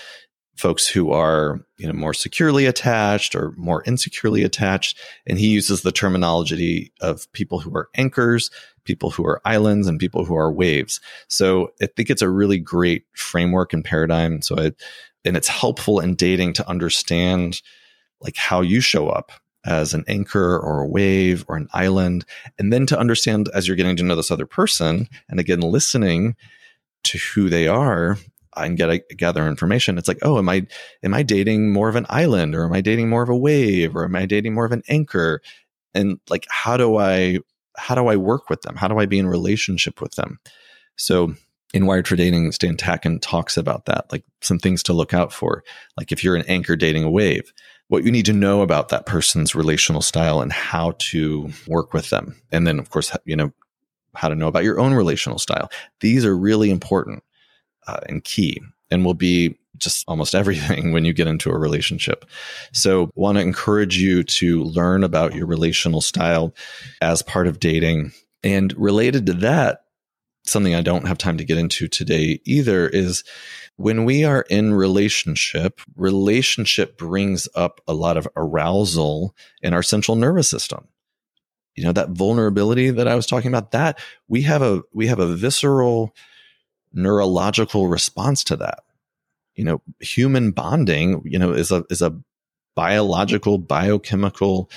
folks 0.55 0.87
who 0.87 1.11
are 1.11 1.59
you 1.77 1.87
know 1.87 1.93
more 1.93 2.13
securely 2.13 2.65
attached 2.65 3.35
or 3.35 3.53
more 3.57 3.83
insecurely 3.85 4.43
attached 4.43 4.97
and 5.25 5.39
he 5.39 5.47
uses 5.47 5.81
the 5.81 5.91
terminology 5.91 6.91
of 7.01 7.31
people 7.33 7.59
who 7.59 7.75
are 7.75 7.89
anchors 7.95 8.51
people 8.83 9.09
who 9.09 9.25
are 9.25 9.41
islands 9.45 9.87
and 9.87 9.99
people 9.99 10.25
who 10.25 10.35
are 10.35 10.51
waves. 10.51 10.99
So 11.27 11.71
i 11.81 11.87
think 11.87 12.09
it's 12.09 12.21
a 12.21 12.29
really 12.29 12.57
great 12.57 13.05
framework 13.15 13.73
and 13.73 13.83
paradigm. 13.83 14.41
So 14.41 14.55
it 14.55 14.81
and 15.25 15.37
it's 15.37 15.47
helpful 15.47 15.99
in 15.99 16.15
dating 16.15 16.53
to 16.53 16.69
understand 16.69 17.61
like 18.19 18.35
how 18.35 18.61
you 18.61 18.81
show 18.81 19.07
up 19.09 19.31
as 19.65 19.93
an 19.93 20.03
anchor 20.07 20.59
or 20.59 20.81
a 20.81 20.87
wave 20.87 21.45
or 21.47 21.55
an 21.55 21.69
island 21.73 22.25
and 22.59 22.73
then 22.73 22.85
to 22.85 22.99
understand 22.99 23.49
as 23.53 23.65
you're 23.65 23.77
getting 23.77 23.95
to 23.95 24.03
know 24.03 24.15
this 24.15 24.31
other 24.31 24.45
person 24.45 25.07
and 25.29 25.39
again 25.39 25.61
listening 25.61 26.35
to 27.05 27.17
who 27.17 27.47
they 27.47 27.67
are 27.67 28.17
and 28.55 28.77
get 28.77 28.89
a, 28.89 28.99
gather 29.15 29.47
information. 29.47 29.97
It's 29.97 30.07
like, 30.07 30.19
oh, 30.21 30.37
am 30.37 30.49
I 30.49 30.67
am 31.03 31.13
I 31.13 31.23
dating 31.23 31.71
more 31.71 31.89
of 31.89 31.95
an 31.95 32.05
island, 32.09 32.55
or 32.55 32.65
am 32.65 32.73
I 32.73 32.81
dating 32.81 33.09
more 33.09 33.23
of 33.23 33.29
a 33.29 33.37
wave, 33.37 33.95
or 33.95 34.05
am 34.05 34.15
I 34.15 34.25
dating 34.25 34.53
more 34.53 34.65
of 34.65 34.71
an 34.71 34.83
anchor? 34.87 35.41
And 35.93 36.19
like, 36.29 36.45
how 36.49 36.77
do 36.77 36.97
I 36.97 37.39
how 37.77 37.95
do 37.95 38.07
I 38.07 38.15
work 38.15 38.49
with 38.49 38.61
them? 38.61 38.75
How 38.75 38.87
do 38.87 38.99
I 38.99 39.05
be 39.05 39.19
in 39.19 39.27
relationship 39.27 40.01
with 40.01 40.15
them? 40.15 40.39
So 40.95 41.33
in 41.73 41.87
Wired 41.87 42.07
for 42.07 42.15
Dating, 42.15 42.51
Stan 42.51 42.77
Tatkin 42.77 43.19
talks 43.19 43.57
about 43.57 43.85
that, 43.85 44.11
like 44.11 44.23
some 44.41 44.59
things 44.59 44.83
to 44.83 44.93
look 44.93 45.13
out 45.13 45.33
for. 45.33 45.63
Like 45.97 46.11
if 46.11 46.23
you're 46.23 46.35
an 46.35 46.45
anchor 46.47 46.75
dating 46.75 47.03
a 47.03 47.09
wave, 47.09 47.51
what 47.87 48.03
you 48.03 48.11
need 48.11 48.25
to 48.25 48.33
know 48.33 48.61
about 48.61 48.89
that 48.89 49.05
person's 49.05 49.55
relational 49.55 50.01
style 50.01 50.41
and 50.41 50.51
how 50.51 50.93
to 50.99 51.51
work 51.67 51.93
with 51.93 52.09
them. 52.11 52.39
And 52.51 52.67
then, 52.67 52.77
of 52.79 52.89
course, 52.91 53.15
you 53.25 53.35
know, 53.35 53.51
how 54.15 54.29
to 54.29 54.35
know 54.35 54.47
about 54.47 54.63
your 54.63 54.79
own 54.79 54.93
relational 54.93 55.39
style. 55.39 55.71
These 55.99 56.25
are 56.25 56.37
really 56.37 56.69
important 56.69 57.23
uh, 57.87 57.99
and 58.07 58.23
key 58.23 58.61
and 58.91 59.05
will 59.05 59.13
be 59.13 59.57
just 59.77 60.05
almost 60.07 60.35
everything 60.35 60.91
when 60.91 61.05
you 61.05 61.13
get 61.13 61.27
into 61.27 61.49
a 61.49 61.57
relationship. 61.57 62.25
So, 62.71 63.09
want 63.15 63.37
to 63.37 63.41
encourage 63.41 63.97
you 63.97 64.23
to 64.23 64.63
learn 64.63 65.03
about 65.03 65.35
your 65.35 65.45
relational 65.45 66.01
style 66.01 66.53
as 67.01 67.21
part 67.21 67.47
of 67.47 67.59
dating. 67.59 68.11
And 68.43 68.73
related 68.77 69.25
to 69.27 69.33
that, 69.33 69.85
something 70.45 70.75
I 70.75 70.81
don't 70.81 71.07
have 71.07 71.17
time 71.17 71.37
to 71.37 71.45
get 71.45 71.57
into 71.57 71.87
today 71.87 72.41
either 72.45 72.87
is 72.87 73.23
when 73.77 74.05
we 74.05 74.23
are 74.23 74.45
in 74.49 74.73
relationship, 74.73 75.81
relationship 75.95 76.97
brings 76.97 77.47
up 77.55 77.81
a 77.87 77.93
lot 77.93 78.17
of 78.17 78.27
arousal 78.35 79.35
in 79.61 79.73
our 79.73 79.83
central 79.83 80.15
nervous 80.15 80.49
system. 80.49 80.87
You 81.75 81.85
know 81.85 81.91
that 81.93 82.09
vulnerability 82.09 82.91
that 82.91 83.07
I 83.07 83.15
was 83.15 83.25
talking 83.25 83.49
about 83.49 83.71
that 83.71 83.99
we 84.27 84.43
have 84.43 84.61
a 84.61 84.83
we 84.93 85.07
have 85.07 85.17
a 85.17 85.33
visceral 85.33 86.13
neurological 86.93 87.87
response 87.87 88.43
to 88.45 88.55
that. 88.57 88.83
You 89.55 89.63
know, 89.63 89.81
human 89.99 90.51
bonding, 90.51 91.21
you 91.25 91.37
know, 91.37 91.51
is 91.51 91.71
a 91.71 91.85
is 91.89 92.01
a 92.01 92.17
biological, 92.75 93.57
biochemical 93.57 94.69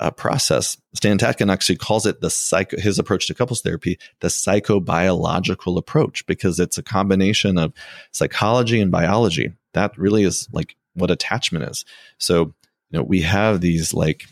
uh, 0.00 0.10
process. 0.10 0.76
Stan 0.94 1.18
Tatkin 1.18 1.52
actually 1.52 1.76
calls 1.76 2.06
it 2.06 2.20
the 2.20 2.30
psycho, 2.30 2.78
his 2.78 2.98
approach 2.98 3.26
to 3.26 3.34
couples 3.34 3.62
therapy, 3.62 3.98
the 4.20 4.28
psychobiological 4.28 5.76
approach, 5.76 6.26
because 6.26 6.60
it's 6.60 6.78
a 6.78 6.82
combination 6.82 7.58
of 7.58 7.72
psychology 8.12 8.80
and 8.80 8.92
biology. 8.92 9.52
That 9.72 9.96
really 9.98 10.24
is 10.24 10.48
like 10.52 10.76
what 10.94 11.10
attachment 11.10 11.68
is. 11.70 11.84
So, 12.18 12.54
you 12.90 12.98
know, 12.98 13.02
we 13.02 13.22
have 13.22 13.60
these 13.60 13.92
like 13.92 14.26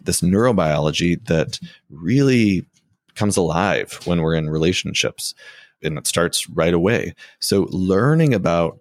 this 0.00 0.20
neurobiology 0.20 1.24
that 1.26 1.60
really 1.90 2.64
comes 3.14 3.36
alive 3.36 4.00
when 4.04 4.22
we're 4.22 4.34
in 4.34 4.48
relationships 4.48 5.34
and 5.82 5.98
it 5.98 6.06
starts 6.06 6.48
right 6.48 6.74
away. 6.74 7.14
So 7.40 7.68
learning 7.70 8.34
about 8.34 8.80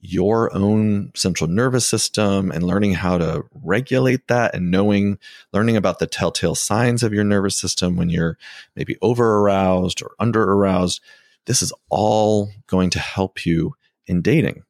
your 0.00 0.54
own 0.54 1.10
central 1.14 1.50
nervous 1.50 1.86
system 1.86 2.52
and 2.52 2.62
learning 2.62 2.94
how 2.94 3.18
to 3.18 3.44
regulate 3.64 4.28
that 4.28 4.54
and 4.54 4.70
knowing 4.70 5.18
learning 5.52 5.76
about 5.76 5.98
the 5.98 6.06
telltale 6.06 6.54
signs 6.54 7.02
of 7.02 7.12
your 7.12 7.24
nervous 7.24 7.56
system 7.56 7.96
when 7.96 8.08
you're 8.08 8.38
maybe 8.76 8.96
over 9.02 9.38
aroused 9.38 10.00
or 10.02 10.12
under 10.20 10.42
aroused 10.42 11.00
this 11.46 11.62
is 11.62 11.72
all 11.88 12.48
going 12.68 12.90
to 12.90 13.00
help 13.00 13.44
you 13.44 13.74
in 14.06 14.22
dating 14.22 14.62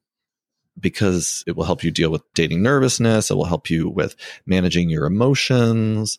because 0.79 1.43
it 1.45 1.55
will 1.55 1.65
help 1.65 1.83
you 1.83 1.91
deal 1.91 2.09
with 2.09 2.23
dating 2.33 2.63
nervousness 2.63 3.29
it 3.29 3.35
will 3.35 3.45
help 3.45 3.69
you 3.69 3.87
with 3.87 4.15
managing 4.47 4.89
your 4.89 5.05
emotions 5.05 6.17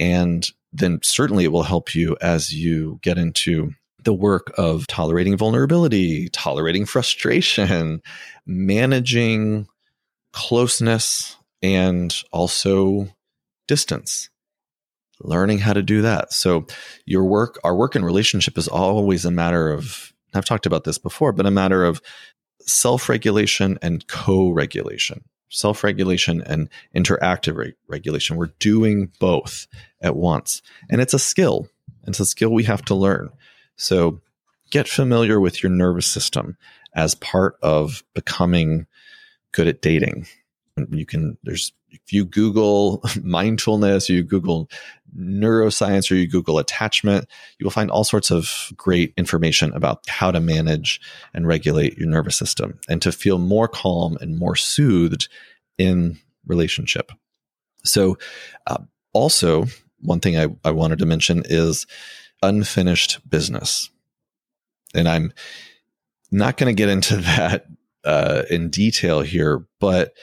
and 0.00 0.50
then 0.72 0.98
certainly 1.02 1.44
it 1.44 1.52
will 1.52 1.62
help 1.62 1.94
you 1.94 2.16
as 2.20 2.52
you 2.52 2.98
get 3.02 3.18
into 3.18 3.72
the 4.04 4.14
work 4.14 4.52
of 4.58 4.86
tolerating 4.86 5.36
vulnerability, 5.36 6.28
tolerating 6.28 6.86
frustration, 6.86 8.02
managing 8.46 9.66
closeness, 10.32 11.36
and 11.62 12.14
also 12.32 13.08
distance. 13.68 14.28
Learning 15.20 15.58
how 15.58 15.72
to 15.72 15.82
do 15.82 16.02
that. 16.02 16.32
So, 16.32 16.66
your 17.06 17.24
work, 17.24 17.60
our 17.62 17.76
work 17.76 17.94
in 17.94 18.04
relationship 18.04 18.58
is 18.58 18.66
always 18.66 19.24
a 19.24 19.30
matter 19.30 19.70
of, 19.70 20.12
I've 20.34 20.44
talked 20.44 20.66
about 20.66 20.82
this 20.82 20.98
before, 20.98 21.32
but 21.32 21.46
a 21.46 21.50
matter 21.50 21.84
of 21.84 22.00
self 22.66 23.08
regulation 23.08 23.78
and 23.82 24.06
co 24.08 24.50
regulation. 24.50 25.24
Self 25.48 25.84
regulation 25.84 26.42
and 26.42 26.68
interactive 26.96 27.56
re- 27.56 27.74
regulation. 27.86 28.36
We're 28.36 28.52
doing 28.58 29.12
both 29.20 29.66
at 30.00 30.16
once. 30.16 30.62
And 30.90 31.00
it's 31.00 31.14
a 31.14 31.18
skill 31.18 31.68
It's 32.06 32.20
a 32.20 32.26
skill 32.26 32.50
we 32.50 32.64
have 32.64 32.82
to 32.86 32.94
learn. 32.94 33.30
So 33.82 34.20
get 34.70 34.88
familiar 34.88 35.40
with 35.40 35.62
your 35.62 35.70
nervous 35.70 36.06
system 36.06 36.56
as 36.94 37.14
part 37.16 37.56
of 37.62 38.04
becoming 38.14 38.86
good 39.52 39.66
at 39.66 39.82
dating. 39.82 40.26
You 40.90 41.04
can, 41.04 41.36
there's, 41.42 41.72
if 41.90 42.12
you 42.12 42.24
Google 42.24 43.02
mindfulness, 43.22 44.08
you 44.08 44.22
Google 44.22 44.70
neuroscience, 45.18 46.10
or 46.10 46.14
you 46.14 46.26
Google 46.26 46.58
attachment, 46.58 47.26
you 47.58 47.64
will 47.64 47.70
find 47.72 47.90
all 47.90 48.04
sorts 48.04 48.30
of 48.30 48.72
great 48.76 49.12
information 49.16 49.72
about 49.74 50.08
how 50.08 50.30
to 50.30 50.40
manage 50.40 51.00
and 51.34 51.46
regulate 51.46 51.98
your 51.98 52.08
nervous 52.08 52.36
system 52.36 52.78
and 52.88 53.02
to 53.02 53.12
feel 53.12 53.38
more 53.38 53.68
calm 53.68 54.16
and 54.20 54.38
more 54.38 54.56
soothed 54.56 55.28
in 55.76 56.18
relationship. 56.46 57.12
So, 57.84 58.16
uh, 58.66 58.78
also, 59.12 59.66
one 60.00 60.20
thing 60.20 60.38
I, 60.38 60.46
I 60.64 60.70
wanted 60.70 60.98
to 61.00 61.06
mention 61.06 61.42
is 61.44 61.86
unfinished 62.42 63.28
business. 63.28 63.90
And 64.94 65.08
I'm 65.08 65.32
not 66.30 66.56
going 66.56 66.74
to 66.74 66.78
get 66.78 66.88
into 66.88 67.16
that 67.18 67.66
uh, 68.04 68.42
in 68.50 68.70
detail 68.70 69.20
here, 69.20 69.66
but 69.80 70.14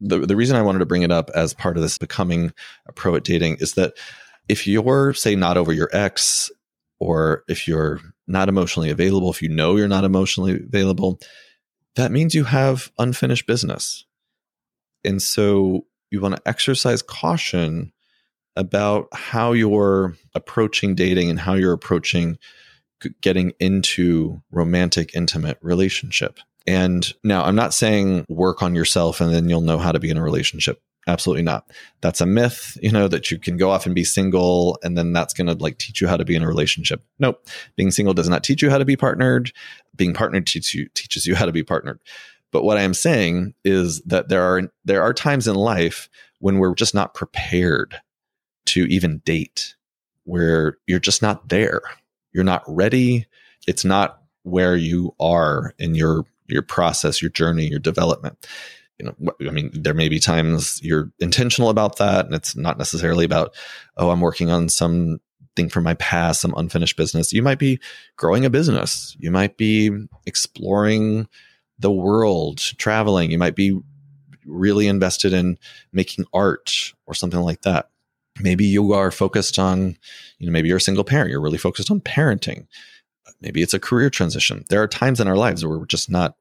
the, 0.00 0.20
the 0.20 0.36
reason 0.36 0.56
I 0.56 0.62
wanted 0.62 0.78
to 0.78 0.86
bring 0.86 1.02
it 1.02 1.12
up 1.12 1.30
as 1.34 1.52
part 1.52 1.76
of 1.76 1.82
this 1.82 1.98
becoming 1.98 2.52
a 2.86 2.92
pro 2.92 3.16
at 3.16 3.24
dating 3.24 3.56
is 3.60 3.74
that 3.74 3.94
if 4.48 4.66
you're, 4.66 5.12
say, 5.12 5.36
not 5.36 5.56
over 5.56 5.72
your 5.72 5.90
ex, 5.92 6.50
or 6.98 7.44
if 7.48 7.66
you're 7.68 8.00
not 8.26 8.48
emotionally 8.48 8.90
available, 8.90 9.30
if 9.30 9.42
you 9.42 9.48
know 9.48 9.76
you're 9.76 9.88
not 9.88 10.04
emotionally 10.04 10.52
available, 10.52 11.20
that 11.96 12.12
means 12.12 12.34
you 12.34 12.44
have 12.44 12.90
unfinished 12.98 13.46
business. 13.46 14.04
And 15.04 15.20
so 15.20 15.86
you 16.10 16.20
want 16.20 16.36
to 16.36 16.48
exercise 16.48 17.02
caution 17.02 17.92
about 18.56 19.08
how 19.12 19.52
you're 19.52 20.16
approaching 20.34 20.94
dating 20.94 21.30
and 21.30 21.38
how 21.38 21.54
you're 21.54 21.72
approaching 21.72 22.38
getting 23.20 23.52
into 23.58 24.42
romantic, 24.50 25.14
intimate 25.14 25.58
relationship. 25.62 26.38
And 26.66 27.12
now 27.24 27.44
I'm 27.44 27.56
not 27.56 27.72
saying 27.72 28.26
work 28.28 28.62
on 28.62 28.74
yourself 28.74 29.20
and 29.20 29.32
then 29.32 29.48
you'll 29.48 29.62
know 29.62 29.78
how 29.78 29.92
to 29.92 29.98
be 29.98 30.10
in 30.10 30.18
a 30.18 30.22
relationship. 30.22 30.82
Absolutely 31.06 31.42
not. 31.42 31.70
That's 32.02 32.20
a 32.20 32.26
myth, 32.26 32.76
you 32.82 32.92
know, 32.92 33.08
that 33.08 33.30
you 33.30 33.38
can 33.38 33.56
go 33.56 33.70
off 33.70 33.86
and 33.86 33.94
be 33.94 34.04
single 34.04 34.78
and 34.82 34.98
then 34.98 35.14
that's 35.14 35.32
going 35.32 35.46
to 35.46 35.54
like 35.54 35.78
teach 35.78 36.00
you 36.00 36.08
how 36.08 36.18
to 36.18 36.26
be 36.26 36.36
in 36.36 36.42
a 36.42 36.46
relationship. 36.46 37.02
Nope. 37.18 37.46
Being 37.76 37.90
single 37.90 38.12
does 38.12 38.28
not 38.28 38.44
teach 38.44 38.60
you 38.62 38.68
how 38.68 38.78
to 38.78 38.84
be 38.84 38.96
partnered. 38.96 39.50
Being 39.96 40.12
partnered 40.12 40.46
teaches 40.46 40.74
you, 40.74 40.88
teaches 40.94 41.26
you 41.26 41.34
how 41.34 41.46
to 41.46 41.52
be 41.52 41.62
partnered. 41.62 42.00
But 42.52 42.64
what 42.64 42.76
I 42.76 42.82
am 42.82 42.94
saying 42.94 43.54
is 43.64 44.02
that 44.02 44.28
there 44.28 44.42
are 44.42 44.70
there 44.84 45.02
are 45.02 45.14
times 45.14 45.46
in 45.46 45.54
life 45.54 46.08
when 46.40 46.58
we're 46.58 46.74
just 46.74 46.94
not 46.94 47.14
prepared 47.14 48.00
to 48.72 48.84
even 48.92 49.18
date, 49.24 49.74
where 50.24 50.78
you're 50.86 50.98
just 50.98 51.22
not 51.22 51.48
there. 51.48 51.82
You're 52.32 52.44
not 52.44 52.62
ready. 52.66 53.26
It's 53.66 53.84
not 53.84 54.22
where 54.42 54.76
you 54.76 55.14
are 55.20 55.74
in 55.78 55.94
your 55.94 56.24
your 56.48 56.62
process, 56.62 57.22
your 57.22 57.30
journey, 57.30 57.66
your 57.66 57.78
development. 57.78 58.46
You 58.98 59.06
know, 59.06 59.32
I 59.48 59.50
mean, 59.50 59.70
there 59.72 59.94
may 59.94 60.08
be 60.08 60.18
times 60.18 60.80
you're 60.82 61.10
intentional 61.20 61.70
about 61.70 61.96
that, 61.96 62.26
and 62.26 62.34
it's 62.34 62.54
not 62.54 62.76
necessarily 62.76 63.24
about, 63.24 63.54
oh, 63.96 64.10
I'm 64.10 64.20
working 64.20 64.50
on 64.50 64.68
some 64.68 65.20
thing 65.56 65.68
from 65.68 65.84
my 65.84 65.94
past, 65.94 66.40
some 66.40 66.54
unfinished 66.56 66.96
business. 66.96 67.32
You 67.32 67.42
might 67.42 67.58
be 67.58 67.80
growing 68.16 68.44
a 68.44 68.50
business. 68.50 69.16
You 69.18 69.30
might 69.30 69.56
be 69.56 69.90
exploring 70.26 71.28
the 71.78 71.90
world, 71.90 72.58
traveling. 72.58 73.30
You 73.30 73.38
might 73.38 73.56
be 73.56 73.80
really 74.44 74.86
invested 74.86 75.32
in 75.32 75.58
making 75.92 76.26
art 76.34 76.92
or 77.06 77.14
something 77.14 77.40
like 77.40 77.62
that. 77.62 77.88
Maybe 78.38 78.64
you 78.64 78.92
are 78.92 79.10
focused 79.10 79.58
on, 79.58 79.96
you 80.38 80.46
know, 80.46 80.52
maybe 80.52 80.68
you're 80.68 80.78
a 80.78 80.80
single 80.80 81.04
parent, 81.04 81.30
you're 81.30 81.40
really 81.40 81.58
focused 81.58 81.90
on 81.90 82.00
parenting. 82.00 82.66
Maybe 83.40 83.62
it's 83.62 83.74
a 83.74 83.80
career 83.80 84.10
transition. 84.10 84.64
There 84.68 84.82
are 84.82 84.88
times 84.88 85.20
in 85.20 85.28
our 85.28 85.36
lives 85.36 85.64
where 85.64 85.78
we're 85.78 85.86
just 85.86 86.10
not, 86.10 86.36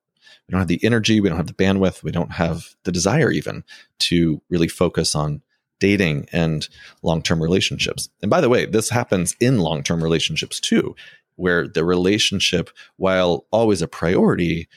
we 0.47 0.51
don't 0.51 0.61
have 0.61 0.67
the 0.67 0.83
energy, 0.83 1.19
we 1.19 1.29
don't 1.29 1.37
have 1.37 1.47
the 1.47 1.53
bandwidth, 1.53 2.03
we 2.03 2.11
don't 2.11 2.33
have 2.33 2.75
the 2.83 2.91
desire 2.91 3.31
even 3.31 3.63
to 3.99 4.41
really 4.49 4.67
focus 4.67 5.15
on 5.15 5.41
dating 5.79 6.27
and 6.31 6.67
long 7.01 7.21
term 7.21 7.41
relationships. 7.41 8.09
And 8.21 8.29
by 8.29 8.41
the 8.41 8.49
way, 8.49 8.65
this 8.65 8.89
happens 8.89 9.35
in 9.39 9.59
long 9.59 9.83
term 9.83 10.03
relationships 10.03 10.59
too, 10.59 10.95
where 11.35 11.67
the 11.67 11.85
relationship, 11.85 12.69
while 12.97 13.45
always 13.51 13.81
a 13.81 13.87
priority, 13.87 14.67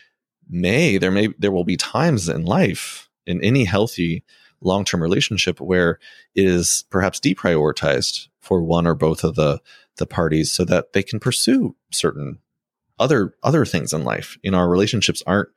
may 0.49 0.99
there 0.99 1.11
may 1.11 1.29
there 1.39 1.53
will 1.53 1.65
be 1.65 1.77
times 1.77 2.29
in 2.29 2.45
life 2.45 3.09
in 3.27 3.43
any 3.43 3.65
healthy 3.65 4.25
long-term 4.63 5.03
relationship 5.03 5.61
where 5.61 5.99
it 6.35 6.47
is 6.47 6.85
perhaps 6.91 7.21
deprioritized 7.21 8.29
for 8.41 8.63
one 8.63 8.87
or 8.87 8.95
both 8.95 9.25
of 9.25 9.35
the 9.35 9.61
the 9.97 10.07
parties 10.07 10.51
so 10.51 10.65
that 10.65 10.93
they 10.95 11.03
can 11.03 11.21
pursue 11.21 11.77
certain 11.91 12.39
other 12.99 13.35
other 13.43 13.65
things 13.65 13.93
in 13.93 14.05
life. 14.05 14.39
You 14.43 14.51
know 14.51 14.59
our 14.59 14.69
relationships 14.69 15.23
aren't 15.27 15.51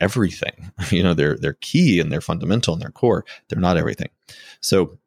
everything. 0.00 0.72
You 0.90 1.02
know 1.02 1.14
they're 1.14 1.36
they're 1.36 1.54
key 1.60 2.00
and 2.00 2.10
they're 2.12 2.20
fundamental 2.20 2.74
and 2.74 2.82
they're 2.82 2.90
core. 2.90 3.24
They're 3.48 3.60
not 3.60 3.76
everything. 3.76 4.10
So 4.60 4.98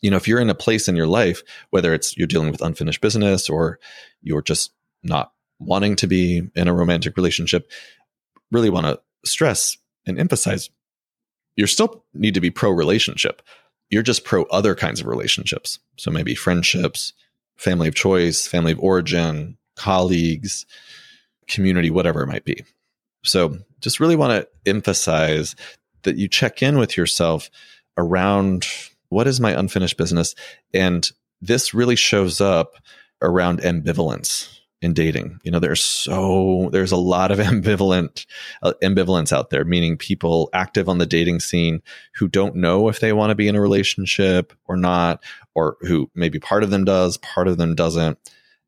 you 0.00 0.10
know 0.10 0.16
if 0.16 0.26
you're 0.26 0.40
in 0.40 0.50
a 0.50 0.54
place 0.54 0.88
in 0.88 0.96
your 0.96 1.06
life 1.06 1.42
whether 1.70 1.92
it's 1.94 2.16
you're 2.16 2.26
dealing 2.26 2.50
with 2.50 2.62
unfinished 2.62 3.00
business 3.00 3.48
or 3.48 3.78
you're 4.22 4.42
just 4.42 4.72
not 5.02 5.32
wanting 5.58 5.94
to 5.96 6.06
be 6.06 6.42
in 6.54 6.68
a 6.68 6.74
romantic 6.74 7.16
relationship 7.16 7.70
really 8.50 8.70
want 8.70 8.86
to 8.86 9.00
stress 9.24 9.76
and 10.06 10.18
emphasize 10.18 10.70
you 11.56 11.66
still 11.66 12.04
need 12.14 12.34
to 12.34 12.40
be 12.40 12.50
pro 12.50 12.70
relationship. 12.70 13.42
You're 13.90 14.02
just 14.02 14.24
pro 14.24 14.44
other 14.44 14.74
kinds 14.74 15.00
of 15.00 15.06
relationships. 15.06 15.78
So 15.96 16.10
maybe 16.10 16.34
friendships, 16.34 17.12
family 17.56 17.88
of 17.88 17.94
choice, 17.94 18.46
family 18.46 18.72
of 18.72 18.80
origin, 18.80 19.58
colleagues, 19.76 20.66
community, 21.48 21.90
whatever 21.90 22.22
it 22.22 22.28
might 22.28 22.44
be. 22.44 22.64
So 23.24 23.58
just 23.80 24.00
really 24.00 24.16
want 24.16 24.32
to 24.32 24.48
emphasize 24.70 25.56
that 26.02 26.16
you 26.16 26.28
check 26.28 26.62
in 26.62 26.78
with 26.78 26.96
yourself 26.96 27.50
around 27.98 28.66
what 29.08 29.26
is 29.26 29.40
my 29.40 29.52
unfinished 29.52 29.96
business? 29.96 30.34
And 30.72 31.10
this 31.40 31.74
really 31.74 31.96
shows 31.96 32.40
up 32.40 32.74
around 33.20 33.60
ambivalence 33.60 34.59
in 34.82 34.94
dating. 34.94 35.38
You 35.42 35.50
know, 35.50 35.58
there's 35.58 35.82
so 35.84 36.70
there's 36.72 36.92
a 36.92 36.96
lot 36.96 37.30
of 37.30 37.38
ambivalent 37.38 38.26
uh, 38.62 38.72
ambivalence 38.82 39.32
out 39.32 39.50
there, 39.50 39.64
meaning 39.64 39.96
people 39.96 40.48
active 40.52 40.88
on 40.88 40.98
the 40.98 41.06
dating 41.06 41.40
scene 41.40 41.82
who 42.14 42.28
don't 42.28 42.56
know 42.56 42.88
if 42.88 43.00
they 43.00 43.12
want 43.12 43.30
to 43.30 43.34
be 43.34 43.48
in 43.48 43.56
a 43.56 43.60
relationship 43.60 44.52
or 44.66 44.76
not, 44.76 45.22
or 45.54 45.76
who 45.80 46.10
maybe 46.14 46.38
part 46.38 46.62
of 46.62 46.70
them 46.70 46.84
does, 46.84 47.18
part 47.18 47.48
of 47.48 47.58
them 47.58 47.74
doesn't. 47.74 48.18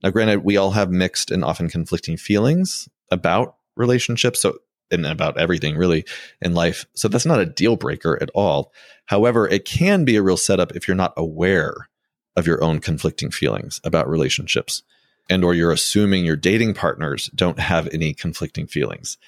Now, 0.03 0.11
granted, 0.11 0.45
we 0.45 0.57
all 0.57 0.73
have 0.73 0.91
mixed 0.91 1.31
and 1.31 1.45
often 1.45 1.69
conflicting 1.69 2.17
feelings 2.17 2.89
about 3.11 3.57
relationships, 3.77 4.43
so 4.43 4.59
and 4.91 5.07
about 5.07 5.39
everything 5.39 5.77
really 5.77 6.05
in 6.43 6.53
life. 6.53 6.85
So 6.95 7.09
that's 7.09 7.25
not 7.25 7.41
a 7.41 7.47
deal 7.47 7.77
breaker 7.77 8.19
at 8.21 8.29
all. 8.35 8.73
However, 9.07 9.49
it 9.49 9.65
can 9.65 10.05
be 10.05 10.17
a 10.17 10.23
real 10.23 10.37
setup 10.37 10.77
if 10.77 10.87
you're 10.87 10.95
not 10.95 11.15
aware 11.17 11.89
of 12.37 12.47
your 12.47 12.63
own 12.63 12.79
conflicting 12.79 13.31
feelings 13.31 13.81
about 13.85 14.09
relationships 14.09 14.83
and 15.29 15.45
or 15.45 15.55
you're 15.55 15.73
assuming 15.73 16.25
your 16.25 16.37
dating 16.37 16.75
partners 16.75 17.31
don't 17.35 17.59
have 17.59 17.89
any 17.93 18.13
conflicting 18.15 18.67
feelings. 18.67 19.19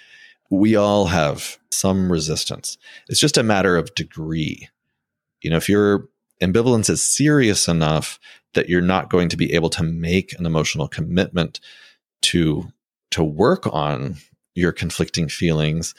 We 0.51 0.77
all 0.77 1.07
have 1.07 1.59
some 1.71 2.11
resistance. 2.11 2.79
It's 3.09 3.21
just 3.21 3.39
a 3.39 3.43
matter 3.43 3.77
of 3.77 3.95
degree. 3.95 4.69
You 5.41 5.51
know, 5.51 5.57
if 5.57 5.69
your 5.69 6.09
ambivalence 6.43 6.91
is 6.91 7.03
serious 7.03 7.69
enough 7.69 8.19
that 8.55 8.69
you're 8.69 8.81
not 8.81 9.11
going 9.11 9.29
to 9.29 9.37
be 9.37 9.53
able 9.53 9.71
to 9.71 9.83
make 9.83 10.39
an 10.39 10.47
emotional 10.47 10.89
commitment 10.89 11.61
to 12.23 12.73
to 13.11 13.23
work 13.23 13.67
on 13.73 14.17
your 14.55 14.73
conflicting 14.73 15.29
feelings 15.29 15.95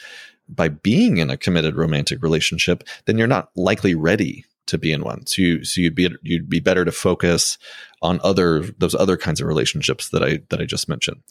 by 0.48 0.68
being 0.68 1.16
in 1.16 1.30
a 1.30 1.36
committed 1.36 1.74
romantic 1.74 2.22
relationship, 2.22 2.84
then 3.06 3.18
you're 3.18 3.26
not 3.26 3.50
likely 3.56 3.94
ready 3.94 4.44
to 4.66 4.78
be 4.78 4.92
in 4.92 5.02
one. 5.02 5.26
So 5.26 5.42
you 5.42 5.64
so 5.64 5.80
you'd 5.80 5.94
be 5.94 6.10
you'd 6.22 6.48
be 6.48 6.60
better 6.60 6.84
to 6.84 6.92
focus 6.92 7.58
on 8.02 8.20
other 8.22 8.62
those 8.78 8.94
other 8.94 9.16
kinds 9.16 9.40
of 9.40 9.46
relationships 9.46 10.10
that 10.10 10.22
I 10.22 10.40
that 10.50 10.60
I 10.60 10.64
just 10.64 10.88
mentioned, 10.88 11.22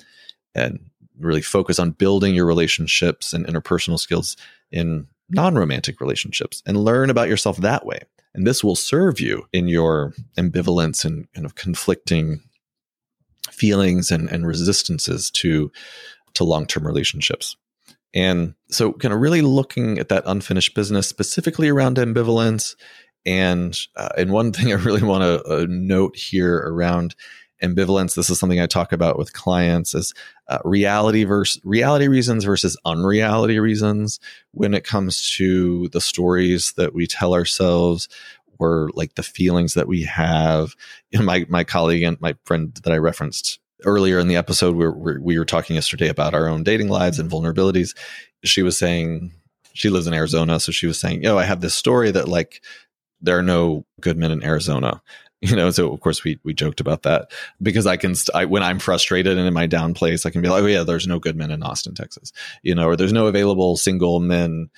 and 0.53 0.79
really 1.19 1.41
focus 1.41 1.79
on 1.79 1.91
building 1.91 2.35
your 2.35 2.45
relationships 2.45 3.33
and 3.33 3.45
interpersonal 3.45 3.99
skills 3.99 4.35
in 4.71 5.07
non-romantic 5.29 6.01
relationships 6.01 6.61
and 6.65 6.83
learn 6.83 7.09
about 7.09 7.29
yourself 7.29 7.57
that 7.57 7.85
way. 7.85 7.99
And 8.33 8.45
this 8.45 8.63
will 8.63 8.75
serve 8.75 9.19
you 9.19 9.47
in 9.53 9.67
your 9.67 10.13
ambivalence 10.37 11.05
and 11.05 11.31
kind 11.33 11.45
of 11.45 11.55
conflicting 11.55 12.41
feelings 13.51 14.11
and, 14.11 14.29
and 14.29 14.45
resistances 14.45 15.31
to 15.31 15.71
to 16.33 16.43
long-term 16.43 16.85
relationships. 16.85 17.55
And 18.13 18.55
so 18.69 18.93
kind 18.93 19.13
of 19.13 19.19
really 19.19 19.41
looking 19.41 19.99
at 19.99 20.09
that 20.09 20.23
unfinished 20.25 20.75
business 20.75 21.07
specifically 21.07 21.69
around 21.69 21.97
ambivalence 21.97 22.75
and 23.25 23.77
uh, 23.95 24.09
and 24.17 24.31
one 24.31 24.51
thing 24.51 24.71
I 24.71 24.75
really 24.75 25.03
want 25.03 25.23
to 25.23 25.45
uh, 25.45 25.65
note 25.69 26.15
here 26.15 26.55
around 26.57 27.15
ambivalence, 27.63 28.15
this 28.15 28.29
is 28.29 28.39
something 28.39 28.59
I 28.59 28.67
talk 28.67 28.91
about 28.91 29.17
with 29.17 29.33
clients, 29.33 29.95
is 29.95 30.13
uh, 30.47 30.59
reality 30.63 31.23
versus 31.23 31.61
reality 31.63 32.07
reasons 32.07 32.43
versus 32.43 32.77
unreality 32.85 33.59
reasons 33.59 34.19
when 34.51 34.73
it 34.73 34.83
comes 34.83 35.31
to 35.37 35.87
the 35.89 36.01
stories 36.01 36.73
that 36.73 36.93
we 36.93 37.07
tell 37.07 37.33
ourselves 37.33 38.07
or 38.59 38.89
like 38.93 39.15
the 39.15 39.23
feelings 39.23 39.73
that 39.73 39.87
we 39.87 40.03
have. 40.03 40.73
You 41.11 41.19
know, 41.19 41.25
my 41.25 41.45
my 41.49 41.63
colleague 41.63 42.03
and 42.03 42.19
my 42.21 42.35
friend 42.45 42.73
that 42.83 42.93
I 42.93 42.97
referenced 42.97 43.59
earlier 43.83 44.19
in 44.19 44.27
the 44.27 44.35
episode, 44.35 44.75
we 44.75 44.87
were, 44.87 45.19
we 45.21 45.37
were 45.37 45.45
talking 45.45 45.75
yesterday 45.75 46.07
about 46.07 46.33
our 46.33 46.47
own 46.47 46.63
dating 46.63 46.89
lives 46.89 47.19
and 47.19 47.29
vulnerabilities. 47.29 47.95
She 48.43 48.63
was 48.63 48.77
saying 48.77 49.31
she 49.73 49.89
lives 49.89 50.07
in 50.07 50.13
Arizona, 50.13 50.59
so 50.59 50.71
she 50.71 50.87
was 50.87 50.99
saying, 50.99 51.23
"Yo, 51.23 51.37
I 51.37 51.43
have 51.43 51.61
this 51.61 51.75
story 51.75 52.11
that 52.11 52.27
like 52.27 52.61
there 53.25 53.37
are 53.37 53.43
no 53.43 53.85
good 54.01 54.17
men 54.17 54.31
in 54.31 54.43
Arizona." 54.43 55.01
You 55.41 55.55
know, 55.55 55.69
so 55.69 55.93
of 55.93 55.99
course 55.99 56.23
we 56.23 56.39
we 56.43 56.55
joked 56.55 56.79
about 56.79 57.03
that 57.03 57.29
because 57.61 57.85
I 57.85 57.97
can 57.97 58.15
st- 58.15 58.33
I, 58.33 58.45
when 58.45 58.63
I'm 58.63 58.79
frustrated 58.79 59.37
and 59.37 59.45
in 59.45 59.53
my 59.53 59.67
down 59.67 59.93
place, 59.93 60.25
I 60.25 60.31
can 60.31 60.41
be 60.41 60.47
like, 60.47 60.63
"Oh 60.63 60.65
yeah, 60.65 60.83
there's 60.83 61.05
no 61.05 61.19
good 61.19 61.35
men 61.35 61.51
in 61.51 61.61
Austin, 61.61 61.93
Texas," 61.93 62.31
you 62.63 62.73
know, 62.73 62.87
or 62.87 62.95
there's 62.95 63.13
no 63.13 63.27
available 63.27 63.75
single 63.75 64.21
men 64.21 64.69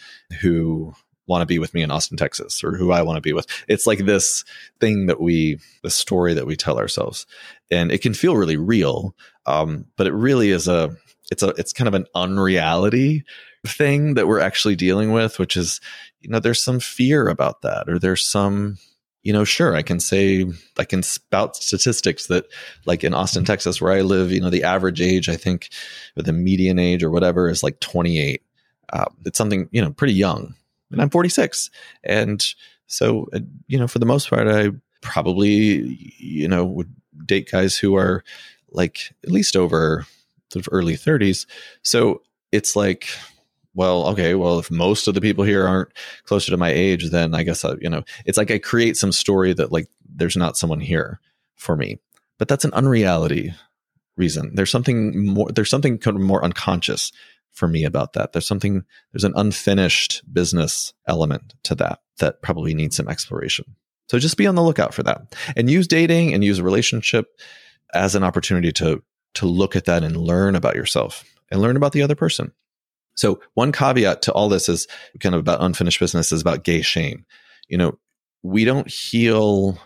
who 0.41 0.93
want 1.27 1.41
to 1.41 1.45
be 1.45 1.59
with 1.59 1.73
me 1.73 1.83
in 1.83 1.91
Austin, 1.91 2.17
Texas, 2.17 2.63
or 2.63 2.75
who 2.75 2.91
I 2.91 3.01
want 3.01 3.17
to 3.17 3.21
be 3.21 3.33
with. 3.33 3.45
It's 3.67 3.85
like 3.85 3.99
this 3.99 4.43
thing 4.79 5.05
that 5.07 5.21
we, 5.21 5.59
the 5.83 5.89
story 5.89 6.33
that 6.33 6.47
we 6.47 6.55
tell 6.55 6.79
ourselves, 6.79 7.27
and 7.69 7.91
it 7.91 8.01
can 8.01 8.13
feel 8.13 8.35
really 8.35 8.57
real, 8.57 9.15
um, 9.45 9.85
but 9.95 10.07
it 10.07 10.13
really 10.13 10.49
is 10.49 10.67
a, 10.67 10.95
it's 11.29 11.43
a, 11.43 11.49
it's 11.49 11.73
kind 11.73 11.87
of 11.87 11.93
an 11.93 12.05
unreality 12.15 13.23
thing 13.65 14.13
that 14.15 14.27
we're 14.27 14.39
actually 14.39 14.75
dealing 14.75 15.11
with, 15.11 15.39
which 15.39 15.57
is, 15.57 15.81
you 16.21 16.29
know, 16.29 16.39
there's 16.39 16.61
some 16.61 16.79
fear 16.79 17.27
about 17.27 17.61
that, 17.61 17.89
or 17.89 17.99
there's 17.99 18.25
some, 18.25 18.77
you 19.23 19.33
know, 19.33 19.43
sure, 19.43 19.75
I 19.75 19.81
can 19.81 19.99
say, 19.99 20.45
I 20.77 20.85
can 20.85 21.03
spout 21.03 21.55
statistics 21.55 22.27
that, 22.27 22.45
like 22.85 23.03
in 23.03 23.13
Austin, 23.13 23.45
Texas, 23.45 23.81
where 23.81 23.93
I 23.93 24.01
live, 24.01 24.31
you 24.31 24.39
know, 24.39 24.49
the 24.49 24.63
average 24.63 25.01
age, 25.01 25.27
I 25.27 25.35
think, 25.35 25.69
or 26.15 26.23
the 26.23 26.33
median 26.33 26.79
age 26.79 27.03
or 27.03 27.11
whatever 27.11 27.49
is 27.49 27.63
like 27.63 27.79
28. 27.79 28.41
Uh, 28.93 29.05
it's 29.25 29.37
something, 29.37 29.67
you 29.71 29.81
know, 29.81 29.91
pretty 29.91 30.13
young 30.13 30.55
and 30.91 31.01
I'm 31.01 31.09
46. 31.09 31.69
And 32.03 32.45
so, 32.87 33.27
uh, 33.33 33.39
you 33.67 33.77
know, 33.77 33.87
for 33.87 33.99
the 33.99 34.05
most 34.05 34.29
part, 34.29 34.47
I 34.47 34.71
probably, 35.01 35.97
you 36.17 36.47
know, 36.47 36.65
would 36.65 36.93
date 37.25 37.51
guys 37.51 37.77
who 37.77 37.95
are 37.95 38.23
like 38.71 39.13
at 39.23 39.31
least 39.31 39.55
over 39.55 40.05
sort 40.51 40.65
of 40.65 40.69
early 40.71 40.95
30s. 40.95 41.45
So 41.81 42.21
it's 42.51 42.75
like, 42.75 43.07
well, 43.77 44.07
okay, 44.07 44.33
well, 44.33 44.57
if 44.57 44.71
most 44.71 45.07
of 45.07 45.13
the 45.13 45.21
people 45.21 45.43
here 45.43 45.67
aren't 45.67 45.93
closer 46.23 46.49
to 46.49 46.57
my 46.57 46.71
age, 46.71 47.11
then 47.11 47.35
I 47.35 47.43
guess, 47.43 47.63
I, 47.63 47.75
you 47.79 47.91
know, 47.91 48.03
it's 48.25 48.37
like 48.37 48.49
I 48.49 48.57
create 48.57 48.97
some 48.97 49.11
story 49.11 49.53
that 49.53 49.71
like 49.71 49.87
there's 50.03 50.35
not 50.35 50.57
someone 50.57 50.79
here 50.79 51.19
for 51.53 51.77
me. 51.77 51.99
But 52.39 52.47
that's 52.47 52.65
an 52.65 52.73
unreality 52.73 53.53
reason. 54.15 54.55
There's 54.55 54.71
something 54.71 55.27
more, 55.27 55.51
there's 55.51 55.69
something 55.69 55.99
kind 55.99 56.17
of 56.17 56.23
more 56.23 56.43
unconscious 56.43 57.11
for 57.51 57.67
me 57.67 57.83
about 57.83 58.13
that. 58.13 58.33
There's 58.33 58.47
something, 58.47 58.83
there's 59.13 59.23
an 59.23 59.33
unfinished 59.35 60.23
business 60.33 60.91
element 61.07 61.53
to 61.65 61.75
that 61.75 61.99
that 62.17 62.41
probably 62.41 62.73
needs 62.73 62.95
some 62.95 63.07
exploration. 63.07 63.75
So 64.09 64.17
just 64.17 64.37
be 64.37 64.47
on 64.47 64.55
the 64.55 64.63
lookout 64.63 64.95
for 64.95 65.03
that 65.03 65.35
and 65.55 65.69
use 65.69 65.85
dating 65.85 66.33
and 66.33 66.43
use 66.43 66.57
a 66.57 66.63
relationship 66.63 67.27
as 67.93 68.15
an 68.15 68.23
opportunity 68.23 68.71
to, 68.71 69.03
to 69.35 69.45
look 69.45 69.75
at 69.75 69.85
that 69.85 70.03
and 70.03 70.17
learn 70.17 70.55
about 70.55 70.75
yourself 70.75 71.23
and 71.51 71.61
learn 71.61 71.77
about 71.77 71.91
the 71.91 72.01
other 72.01 72.15
person. 72.15 72.51
So 73.17 73.41
one 73.55 73.71
caveat 73.71 74.21
to 74.23 74.31
all 74.31 74.47
this 74.47 74.69
is 74.69 74.87
kind 75.19 75.35
of 75.35 75.39
about 75.39 75.61
unfinished 75.61 75.99
business 75.99 76.31
is 76.31 76.41
about 76.41 76.63
gay 76.63 76.81
shame. 76.81 77.25
You 77.67 77.77
know, 77.77 77.99
we 78.43 78.63
don't 78.63 78.89
heal 78.89 79.77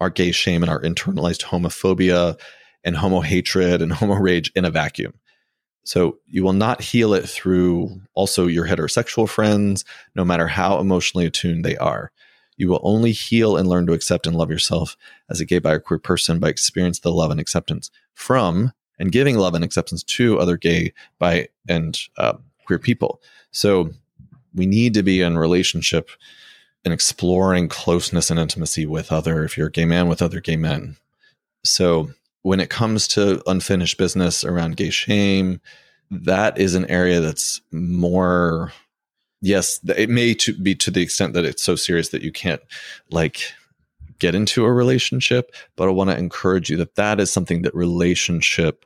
our 0.00 0.10
gay 0.10 0.32
shame 0.32 0.62
and 0.62 0.70
our 0.70 0.80
internalized 0.80 1.42
homophobia 1.42 2.40
and 2.82 2.96
homo 2.96 3.20
hatred 3.20 3.82
and 3.82 3.92
homo 3.92 4.14
rage 4.14 4.50
in 4.56 4.64
a 4.64 4.70
vacuum. 4.70 5.12
So 5.84 6.18
you 6.26 6.42
will 6.42 6.54
not 6.54 6.80
heal 6.80 7.14
it 7.14 7.28
through 7.28 8.00
also 8.14 8.46
your 8.46 8.66
heterosexual 8.66 9.28
friends, 9.28 9.84
no 10.14 10.24
matter 10.24 10.46
how 10.46 10.78
emotionally 10.78 11.26
attuned 11.26 11.64
they 11.64 11.76
are. 11.76 12.10
You 12.56 12.68
will 12.68 12.80
only 12.82 13.12
heal 13.12 13.56
and 13.56 13.68
learn 13.68 13.86
to 13.86 13.94
accept 13.94 14.26
and 14.26 14.36
love 14.36 14.50
yourself 14.50 14.96
as 15.30 15.40
a 15.40 15.46
gay, 15.46 15.58
bi, 15.58 15.72
or 15.72 15.80
queer 15.80 15.98
person 15.98 16.38
by 16.38 16.48
experiencing 16.48 17.00
the 17.02 17.12
love 17.12 17.30
and 17.30 17.40
acceptance 17.40 17.90
from 18.12 18.72
and 18.98 19.12
giving 19.12 19.38
love 19.38 19.54
and 19.54 19.64
acceptance 19.64 20.02
to 20.02 20.38
other 20.38 20.58
gay, 20.58 20.92
bi, 21.18 21.48
and 21.68 21.98
uh, 22.18 22.34
queer 22.70 22.78
people. 22.78 23.20
So 23.50 23.90
we 24.54 24.64
need 24.64 24.94
to 24.94 25.02
be 25.02 25.22
in 25.22 25.36
relationship 25.36 26.08
and 26.84 26.94
exploring 26.94 27.66
closeness 27.66 28.30
and 28.30 28.38
intimacy 28.38 28.86
with 28.86 29.10
other, 29.10 29.42
if 29.42 29.58
you're 29.58 29.66
a 29.66 29.72
gay 29.72 29.86
man, 29.86 30.06
with 30.08 30.22
other 30.22 30.40
gay 30.40 30.56
men. 30.56 30.96
So 31.64 32.10
when 32.42 32.60
it 32.60 32.70
comes 32.70 33.08
to 33.08 33.42
unfinished 33.48 33.98
business 33.98 34.44
around 34.44 34.76
gay 34.76 34.90
shame, 34.90 35.60
that 36.12 36.58
is 36.58 36.76
an 36.76 36.86
area 36.86 37.18
that's 37.20 37.60
more 37.72 38.72
yes 39.42 39.80
it 39.96 40.10
may 40.10 40.34
to 40.34 40.52
be 40.52 40.74
to 40.74 40.90
the 40.90 41.00
extent 41.00 41.32
that 41.32 41.44
it's 41.46 41.62
so 41.62 41.74
serious 41.74 42.10
that 42.10 42.22
you 42.22 42.30
can't 42.32 42.60
like 43.10 43.52
get 44.18 44.34
into 44.34 44.64
a 44.64 44.72
relationship 44.72 45.54
but 45.76 45.88
i 45.88 45.90
want 45.90 46.10
to 46.10 46.18
encourage 46.18 46.68
you 46.68 46.76
that 46.76 46.96
that 46.96 47.20
is 47.20 47.30
something 47.30 47.62
that 47.62 47.74
relationship 47.74 48.84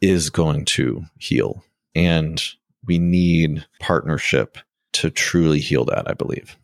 is 0.00 0.30
going 0.30 0.64
to 0.64 1.04
heal 1.18 1.62
and 1.94 2.54
we 2.86 2.98
need 2.98 3.66
partnership 3.80 4.58
to 4.92 5.10
truly 5.10 5.60
heal 5.60 5.84
that 5.84 6.08
i 6.08 6.14
believe 6.14 6.56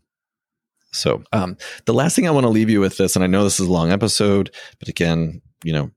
so 0.95 1.23
um, 1.33 1.57
the 1.87 1.95
last 1.95 2.15
thing 2.15 2.29
i 2.29 2.31
want 2.31 2.45
to 2.45 2.51
leave 2.51 2.71
you 2.71 2.81
with 2.81 2.97
this 2.97 3.17
and 3.17 3.25
i 3.25 3.29
know 3.29 3.45
this 3.45 3.61
is 3.61 3.67
a 3.67 3.73
long 3.73 3.91
episode 3.91 4.51
but 4.79 4.89
again 4.89 5.41
you 5.65 5.73
know 5.73 5.91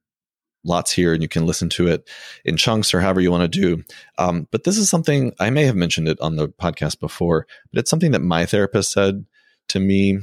lots 0.65 0.91
here 0.91 1.13
and 1.13 1.21
you 1.21 1.29
can 1.29 1.45
listen 1.45 1.69
to 1.69 1.87
it 1.87 2.09
in 2.43 2.57
chunks 2.57 2.93
or 2.93 2.99
however 2.99 3.21
you 3.21 3.31
want 3.31 3.49
to 3.51 3.59
do. 3.59 3.83
Um, 4.17 4.47
but 4.51 4.63
this 4.63 4.77
is 4.77 4.89
something 4.89 5.33
I 5.39 5.49
may 5.51 5.63
have 5.65 5.75
mentioned 5.75 6.07
it 6.07 6.19
on 6.19 6.35
the 6.35 6.49
podcast 6.49 6.99
before, 6.99 7.47
but 7.71 7.79
it's 7.79 7.89
something 7.89 8.11
that 8.11 8.21
my 8.21 8.45
therapist 8.45 8.91
said 8.91 9.25
to 9.69 9.79
me 9.79 10.19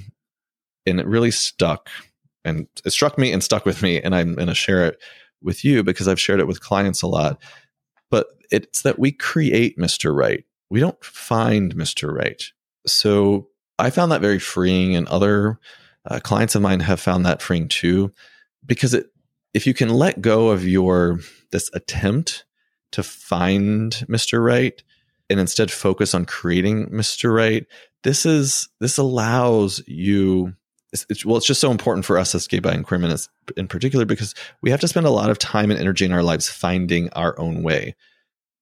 and 0.84 1.00
it 1.00 1.06
really 1.06 1.30
stuck 1.30 1.88
and 2.44 2.66
it 2.84 2.90
struck 2.90 3.16
me 3.16 3.32
and 3.32 3.42
stuck 3.42 3.64
with 3.64 3.82
me. 3.82 4.00
And 4.00 4.14
I'm 4.14 4.34
going 4.34 4.48
to 4.48 4.54
share 4.54 4.84
it 4.86 4.98
with 5.40 5.64
you 5.64 5.82
because 5.82 6.08
I've 6.08 6.20
shared 6.20 6.40
it 6.40 6.46
with 6.46 6.60
clients 6.60 7.02
a 7.02 7.06
lot. 7.06 7.40
But 8.12 8.28
it's 8.50 8.82
that 8.82 8.98
we 8.98 9.10
create 9.10 9.78
Mr. 9.78 10.14
Right. 10.14 10.44
We 10.68 10.80
don't 10.80 11.02
find 11.02 11.74
Mr. 11.74 12.12
Right. 12.14 12.42
So 12.86 13.48
I 13.78 13.88
found 13.88 14.12
that 14.12 14.20
very 14.20 14.38
freeing, 14.38 14.94
and 14.94 15.08
other 15.08 15.58
uh, 16.04 16.20
clients 16.20 16.54
of 16.54 16.60
mine 16.60 16.80
have 16.80 17.00
found 17.00 17.24
that 17.24 17.40
freeing 17.40 17.68
too, 17.68 18.12
because 18.64 18.92
it 18.92 19.06
if 19.54 19.66
you 19.66 19.72
can 19.72 19.88
let 19.88 20.20
go 20.20 20.50
of 20.50 20.66
your 20.66 21.20
this 21.52 21.70
attempt 21.72 22.44
to 22.92 23.02
find 23.02 23.92
Mr. 24.08 24.44
Right 24.44 24.82
and 25.30 25.40
instead 25.40 25.70
focus 25.70 26.14
on 26.14 26.26
creating 26.26 26.90
Mr. 26.90 27.34
Right, 27.34 27.66
this 28.04 28.26
is 28.26 28.68
this 28.78 28.98
allows 28.98 29.82
you. 29.86 30.54
It's, 30.92 31.06
it's, 31.08 31.24
well, 31.24 31.36
it's 31.36 31.46
just 31.46 31.60
so 31.60 31.70
important 31.70 32.04
for 32.04 32.18
us 32.18 32.34
as 32.34 32.46
gay, 32.46 32.58
bi, 32.58 32.72
and 32.72 32.84
queer 32.84 33.00
men 33.00 33.16
in 33.56 33.66
particular 33.66 34.04
because 34.04 34.34
we 34.60 34.70
have 34.70 34.80
to 34.80 34.88
spend 34.88 35.06
a 35.06 35.10
lot 35.10 35.30
of 35.30 35.38
time 35.38 35.70
and 35.70 35.80
energy 35.80 36.04
in 36.04 36.12
our 36.12 36.22
lives 36.22 36.48
finding 36.48 37.08
our 37.10 37.38
own 37.38 37.62
way. 37.62 37.94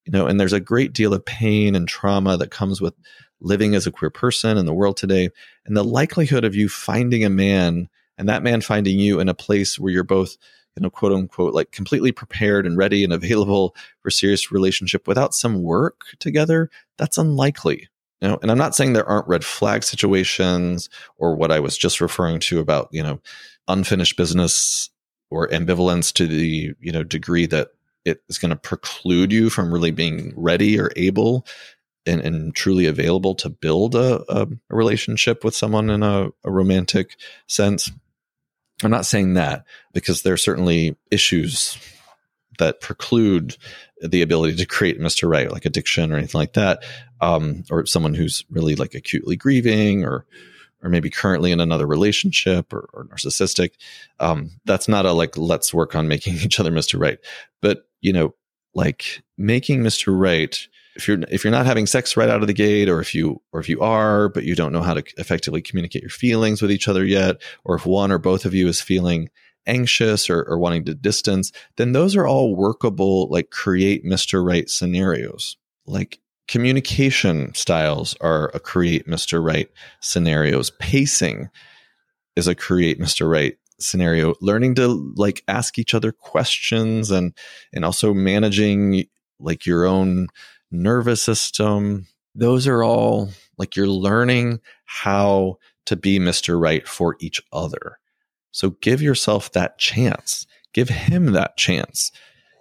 You 0.06 0.12
know, 0.12 0.26
and 0.26 0.38
there's 0.38 0.52
a 0.52 0.60
great 0.60 0.92
deal 0.92 1.12
of 1.12 1.24
pain 1.24 1.74
and 1.74 1.88
trauma 1.88 2.36
that 2.36 2.50
comes 2.50 2.80
with 2.80 2.94
living 3.40 3.74
as 3.74 3.86
a 3.86 3.92
queer 3.92 4.10
person 4.10 4.56
in 4.56 4.66
the 4.66 4.74
world 4.74 4.96
today. 4.96 5.30
And 5.66 5.76
the 5.76 5.84
likelihood 5.84 6.44
of 6.44 6.54
you 6.54 6.68
finding 6.68 7.24
a 7.24 7.30
man 7.30 7.88
and 8.16 8.28
that 8.28 8.42
man 8.42 8.60
finding 8.60 8.98
you 8.98 9.18
in 9.18 9.28
a 9.28 9.34
place 9.34 9.78
where 9.78 9.92
you're 9.92 10.04
both 10.04 10.36
you 10.76 10.82
know, 10.82 10.90
quote 10.90 11.12
unquote, 11.12 11.52
like 11.52 11.72
completely 11.72 12.12
prepared 12.12 12.66
and 12.66 12.76
ready 12.76 13.02
and 13.02 13.12
available 13.12 13.74
for 14.00 14.10
serious 14.10 14.52
relationship 14.52 15.06
without 15.06 15.34
some 15.34 15.62
work 15.62 16.02
together, 16.18 16.70
that's 16.96 17.18
unlikely. 17.18 17.88
You 18.20 18.28
know, 18.28 18.38
and 18.42 18.50
I'm 18.50 18.58
not 18.58 18.74
saying 18.74 18.92
there 18.92 19.08
aren't 19.08 19.28
red 19.28 19.44
flag 19.44 19.82
situations 19.82 20.90
or 21.16 21.34
what 21.34 21.50
I 21.50 21.60
was 21.60 21.78
just 21.78 22.00
referring 22.00 22.40
to 22.40 22.60
about, 22.60 22.88
you 22.92 23.02
know, 23.02 23.20
unfinished 23.66 24.16
business 24.16 24.90
or 25.30 25.48
ambivalence 25.48 26.12
to 26.14 26.26
the, 26.26 26.74
you 26.80 26.92
know, 26.92 27.02
degree 27.02 27.46
that 27.46 27.68
it 28.04 28.22
is 28.28 28.38
going 28.38 28.50
to 28.50 28.56
preclude 28.56 29.32
you 29.32 29.48
from 29.48 29.72
really 29.72 29.90
being 29.90 30.32
ready 30.36 30.78
or 30.78 30.90
able 30.96 31.46
and, 32.06 32.20
and 32.20 32.54
truly 32.54 32.86
available 32.86 33.34
to 33.36 33.48
build 33.48 33.94
a, 33.94 34.22
a, 34.28 34.42
a 34.42 34.74
relationship 34.74 35.44
with 35.44 35.54
someone 35.54 35.90
in 35.90 36.02
a, 36.02 36.28
a 36.44 36.50
romantic 36.50 37.16
sense. 37.46 37.90
I'm 38.82 38.90
not 38.90 39.06
saying 39.06 39.34
that 39.34 39.64
because 39.92 40.22
there 40.22 40.34
are 40.34 40.38
certainly 40.38 40.96
issues 41.10 41.78
that 42.58 42.80
preclude 42.80 43.56
the 44.00 44.22
ability 44.22 44.56
to 44.56 44.66
create 44.66 45.00
Mr. 45.00 45.28
Right, 45.28 45.50
like 45.50 45.64
addiction 45.64 46.12
or 46.12 46.16
anything 46.16 46.38
like 46.38 46.54
that, 46.54 46.82
um, 47.20 47.64
or 47.70 47.86
someone 47.86 48.14
who's 48.14 48.44
really 48.50 48.76
like 48.76 48.94
acutely 48.94 49.36
grieving 49.36 50.04
or 50.04 50.26
or 50.82 50.88
maybe 50.88 51.10
currently 51.10 51.52
in 51.52 51.60
another 51.60 51.86
relationship 51.86 52.72
or, 52.72 52.88
or 52.94 53.04
narcissistic. 53.04 53.72
Um, 54.18 54.50
that's 54.64 54.88
not 54.88 55.04
a 55.04 55.12
like 55.12 55.36
let's 55.36 55.74
work 55.74 55.94
on 55.94 56.08
making 56.08 56.34
each 56.42 56.58
other 56.58 56.70
Mr. 56.70 56.98
Right, 56.98 57.18
but 57.60 57.88
you 58.00 58.12
know, 58.12 58.34
like 58.74 59.22
making 59.36 59.80
Mr. 59.82 60.18
Right 60.18 60.68
if 60.96 61.06
you're 61.06 61.18
if 61.28 61.44
you're 61.44 61.50
not 61.50 61.66
having 61.66 61.86
sex 61.86 62.16
right 62.16 62.28
out 62.28 62.42
of 62.42 62.46
the 62.46 62.52
gate 62.52 62.88
or 62.88 63.00
if 63.00 63.14
you 63.14 63.40
or 63.52 63.60
if 63.60 63.68
you 63.68 63.80
are 63.80 64.28
but 64.28 64.44
you 64.44 64.54
don't 64.54 64.72
know 64.72 64.82
how 64.82 64.94
to 64.94 65.02
effectively 65.18 65.62
communicate 65.62 66.02
your 66.02 66.10
feelings 66.10 66.60
with 66.60 66.70
each 66.70 66.88
other 66.88 67.04
yet 67.04 67.40
or 67.64 67.76
if 67.76 67.86
one 67.86 68.10
or 68.10 68.18
both 68.18 68.44
of 68.44 68.54
you 68.54 68.68
is 68.68 68.80
feeling 68.80 69.28
anxious 69.66 70.28
or, 70.28 70.42
or 70.42 70.58
wanting 70.58 70.84
to 70.84 70.94
distance 70.94 71.52
then 71.76 71.92
those 71.92 72.16
are 72.16 72.26
all 72.26 72.56
workable 72.56 73.28
like 73.30 73.50
create 73.50 74.04
mr 74.04 74.44
right 74.44 74.68
scenarios 74.68 75.56
like 75.86 76.18
communication 76.50 77.54
styles 77.54 78.14
are 78.20 78.50
a 78.52 78.60
create 78.60 79.06
mr 79.06 79.42
right 79.42 79.70
scenarios 80.00 80.70
pacing 80.78 81.48
is 82.36 82.48
a 82.48 82.54
create 82.54 82.98
Mr. 82.98 83.30
Right 83.30 83.56
scenario. 83.78 84.34
Learning 84.40 84.74
to 84.76 85.12
like 85.16 85.42
ask 85.48 85.78
each 85.78 85.94
other 85.94 86.12
questions 86.12 87.10
and 87.10 87.34
and 87.72 87.84
also 87.84 88.12
managing 88.12 89.04
like 89.38 89.66
your 89.66 89.84
own 89.84 90.28
nervous 90.70 91.22
system. 91.22 92.06
Those 92.34 92.66
are 92.66 92.82
all 92.82 93.30
like 93.58 93.76
you're 93.76 93.86
learning 93.86 94.60
how 94.84 95.58
to 95.86 95.96
be 95.96 96.18
Mr. 96.18 96.60
Right 96.60 96.86
for 96.86 97.16
each 97.20 97.42
other. 97.52 97.98
So 98.52 98.70
give 98.80 99.00
yourself 99.02 99.52
that 99.52 99.78
chance. 99.78 100.46
Give 100.72 100.88
him 100.88 101.32
that 101.32 101.56
chance. 101.56 102.12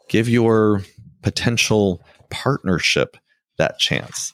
Give 0.07 0.27
your 0.27 0.83
potential 1.21 2.01
partnership 2.29 3.17
that 3.59 3.77
chance. 3.77 4.33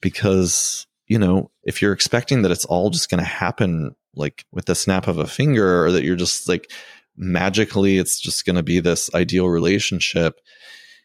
Because, 0.00 0.86
you 1.06 1.18
know, 1.18 1.50
if 1.64 1.82
you're 1.82 1.92
expecting 1.92 2.42
that 2.42 2.52
it's 2.52 2.64
all 2.64 2.90
just 2.90 3.10
going 3.10 3.22
to 3.22 3.28
happen 3.28 3.94
like 4.14 4.44
with 4.52 4.66
the 4.66 4.74
snap 4.74 5.08
of 5.08 5.18
a 5.18 5.26
finger 5.26 5.84
or 5.84 5.92
that 5.92 6.04
you're 6.04 6.16
just 6.16 6.48
like 6.48 6.70
magically 7.16 7.98
it's 7.98 8.18
just 8.18 8.44
going 8.46 8.56
to 8.56 8.62
be 8.62 8.80
this 8.80 9.12
ideal 9.14 9.48
relationship, 9.48 10.40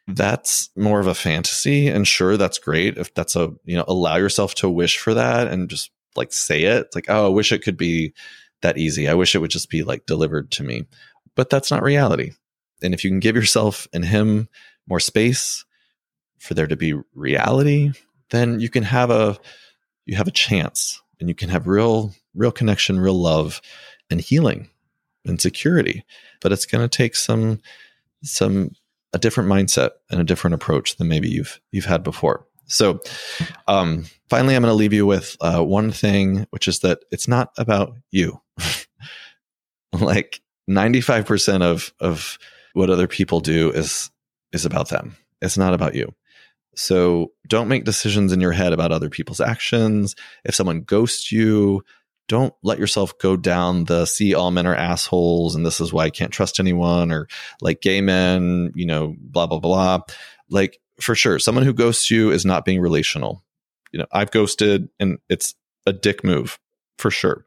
that's 0.07 0.69
more 0.75 0.99
of 0.99 1.07
a 1.07 1.15
fantasy. 1.15 1.87
And 1.87 2.07
sure, 2.07 2.37
that's 2.37 2.59
great. 2.59 2.97
If 2.97 3.13
that's 3.13 3.35
a, 3.35 3.53
you 3.63 3.75
know, 3.75 3.85
allow 3.87 4.15
yourself 4.15 4.55
to 4.55 4.69
wish 4.69 4.97
for 4.97 5.15
that 5.15 5.47
and 5.47 5.69
just 5.69 5.91
like 6.15 6.31
say 6.31 6.63
it. 6.63 6.87
Like, 6.95 7.05
oh, 7.09 7.25
I 7.25 7.29
wish 7.29 7.51
it 7.51 7.63
could 7.63 7.77
be 7.77 8.13
that 8.61 8.77
easy. 8.77 9.09
I 9.09 9.15
wish 9.15 9.35
it 9.35 9.39
would 9.39 9.51
just 9.51 9.69
be 9.69 9.83
like 9.83 10.05
delivered 10.05 10.51
to 10.51 10.63
me. 10.63 10.85
But 11.35 11.49
that's 11.49 11.71
not 11.71 11.83
reality. 11.83 12.31
And 12.81 12.93
if 12.93 13.03
you 13.03 13.09
can 13.09 13.19
give 13.19 13.35
yourself 13.35 13.87
and 13.93 14.05
him 14.05 14.47
more 14.87 14.99
space 14.99 15.65
for 16.39 16.53
there 16.53 16.67
to 16.67 16.75
be 16.75 16.93
reality, 17.13 17.91
then 18.29 18.59
you 18.59 18.69
can 18.69 18.83
have 18.83 19.09
a 19.09 19.37
you 20.05 20.15
have 20.15 20.27
a 20.27 20.31
chance 20.31 21.01
and 21.19 21.29
you 21.29 21.35
can 21.35 21.49
have 21.49 21.67
real 21.67 22.13
real 22.33 22.51
connection, 22.51 22.99
real 22.99 23.19
love 23.19 23.61
and 24.09 24.21
healing 24.21 24.69
and 25.25 25.41
security. 25.41 26.03
But 26.41 26.51
it's 26.51 26.65
going 26.65 26.87
to 26.87 26.97
take 26.97 27.15
some 27.15 27.61
some 28.23 28.71
a 29.13 29.17
different 29.17 29.49
mindset 29.49 29.91
and 30.11 30.19
a 30.19 30.25
different 30.25 30.53
approach 30.53 30.97
than 30.97 31.07
maybe 31.07 31.29
you've 31.29 31.59
you've 31.71 31.85
had 31.85 32.03
before. 32.03 32.45
So, 32.67 32.99
um, 33.67 34.05
finally, 34.29 34.55
I'm 34.55 34.63
going 34.63 34.71
to 34.71 34.75
leave 34.75 34.93
you 34.93 35.05
with 35.05 35.37
uh, 35.39 35.63
one 35.63 35.91
thing, 35.91 36.47
which 36.49 36.67
is 36.67 36.79
that 36.79 36.99
it's 37.11 37.27
not 37.27 37.51
about 37.57 37.95
you. 38.11 38.41
like 39.93 40.41
95% 40.69 41.61
of 41.61 41.93
of 41.99 42.37
what 42.73 42.89
other 42.89 43.07
people 43.07 43.39
do 43.39 43.71
is 43.71 44.11
is 44.51 44.65
about 44.65 44.89
them. 44.89 45.15
It's 45.41 45.57
not 45.57 45.73
about 45.73 45.95
you. 45.95 46.13
So 46.75 47.31
don't 47.47 47.67
make 47.67 47.85
decisions 47.85 48.33
in 48.33 48.41
your 48.41 48.51
head 48.51 48.73
about 48.73 48.91
other 48.91 49.09
people's 49.09 49.41
actions. 49.41 50.15
If 50.43 50.55
someone 50.55 50.81
ghosts 50.81 51.31
you, 51.31 51.83
don't 52.27 52.53
let 52.63 52.79
yourself 52.79 53.17
go 53.19 53.37
down 53.37 53.85
the 53.85 54.05
see 54.05 54.33
all 54.33 54.51
men 54.51 54.65
are 54.65 54.75
assholes 54.75 55.55
and 55.55 55.65
this 55.65 55.79
is 55.79 55.93
why 55.93 56.05
I 56.05 56.09
can't 56.09 56.31
trust 56.31 56.59
anyone 56.59 57.11
or 57.11 57.27
like 57.61 57.81
gay 57.81 58.01
men, 58.01 58.71
you 58.75 58.85
know, 58.85 59.15
blah, 59.19 59.47
blah, 59.47 59.59
blah. 59.59 59.99
Like 60.49 60.79
for 60.99 61.15
sure, 61.15 61.39
someone 61.39 61.63
who 61.63 61.73
ghosts 61.73 62.09
you 62.09 62.31
is 62.31 62.45
not 62.45 62.65
being 62.65 62.81
relational. 62.81 63.43
You 63.91 63.99
know, 63.99 64.07
I've 64.11 64.31
ghosted 64.31 64.89
and 64.99 65.19
it's 65.29 65.55
a 65.85 65.93
dick 65.93 66.23
move 66.23 66.59
for 66.97 67.11
sure. 67.11 67.45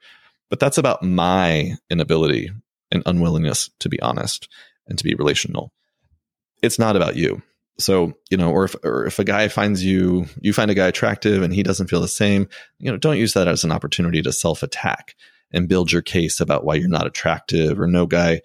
But 0.48 0.60
that's 0.60 0.78
about 0.78 1.02
my 1.02 1.74
inability 1.90 2.50
and 2.90 3.02
unwillingness 3.04 3.70
to 3.80 3.88
be 3.88 4.00
honest 4.00 4.48
and 4.86 4.96
to 4.96 5.04
be 5.04 5.14
relational. 5.14 5.72
It's 6.62 6.78
not 6.78 6.96
about 6.96 7.16
you. 7.16 7.42
So, 7.80 8.12
you 8.30 8.36
know, 8.36 8.50
or 8.50 8.64
if, 8.64 8.74
or 8.82 9.06
if 9.06 9.18
a 9.18 9.24
guy 9.24 9.46
finds 9.48 9.84
you, 9.84 10.26
you 10.40 10.52
find 10.52 10.70
a 10.70 10.74
guy 10.74 10.88
attractive 10.88 11.42
and 11.42 11.54
he 11.54 11.62
doesn't 11.62 11.88
feel 11.88 12.00
the 12.00 12.08
same, 12.08 12.48
you 12.78 12.90
know, 12.90 12.96
don't 12.96 13.18
use 13.18 13.34
that 13.34 13.46
as 13.46 13.62
an 13.62 13.70
opportunity 13.70 14.20
to 14.22 14.32
self 14.32 14.62
attack 14.62 15.14
and 15.52 15.68
build 15.68 15.92
your 15.92 16.02
case 16.02 16.40
about 16.40 16.64
why 16.64 16.74
you're 16.74 16.88
not 16.88 17.06
attractive 17.06 17.78
or 17.78 17.86
no 17.86 18.06
guy 18.06 18.40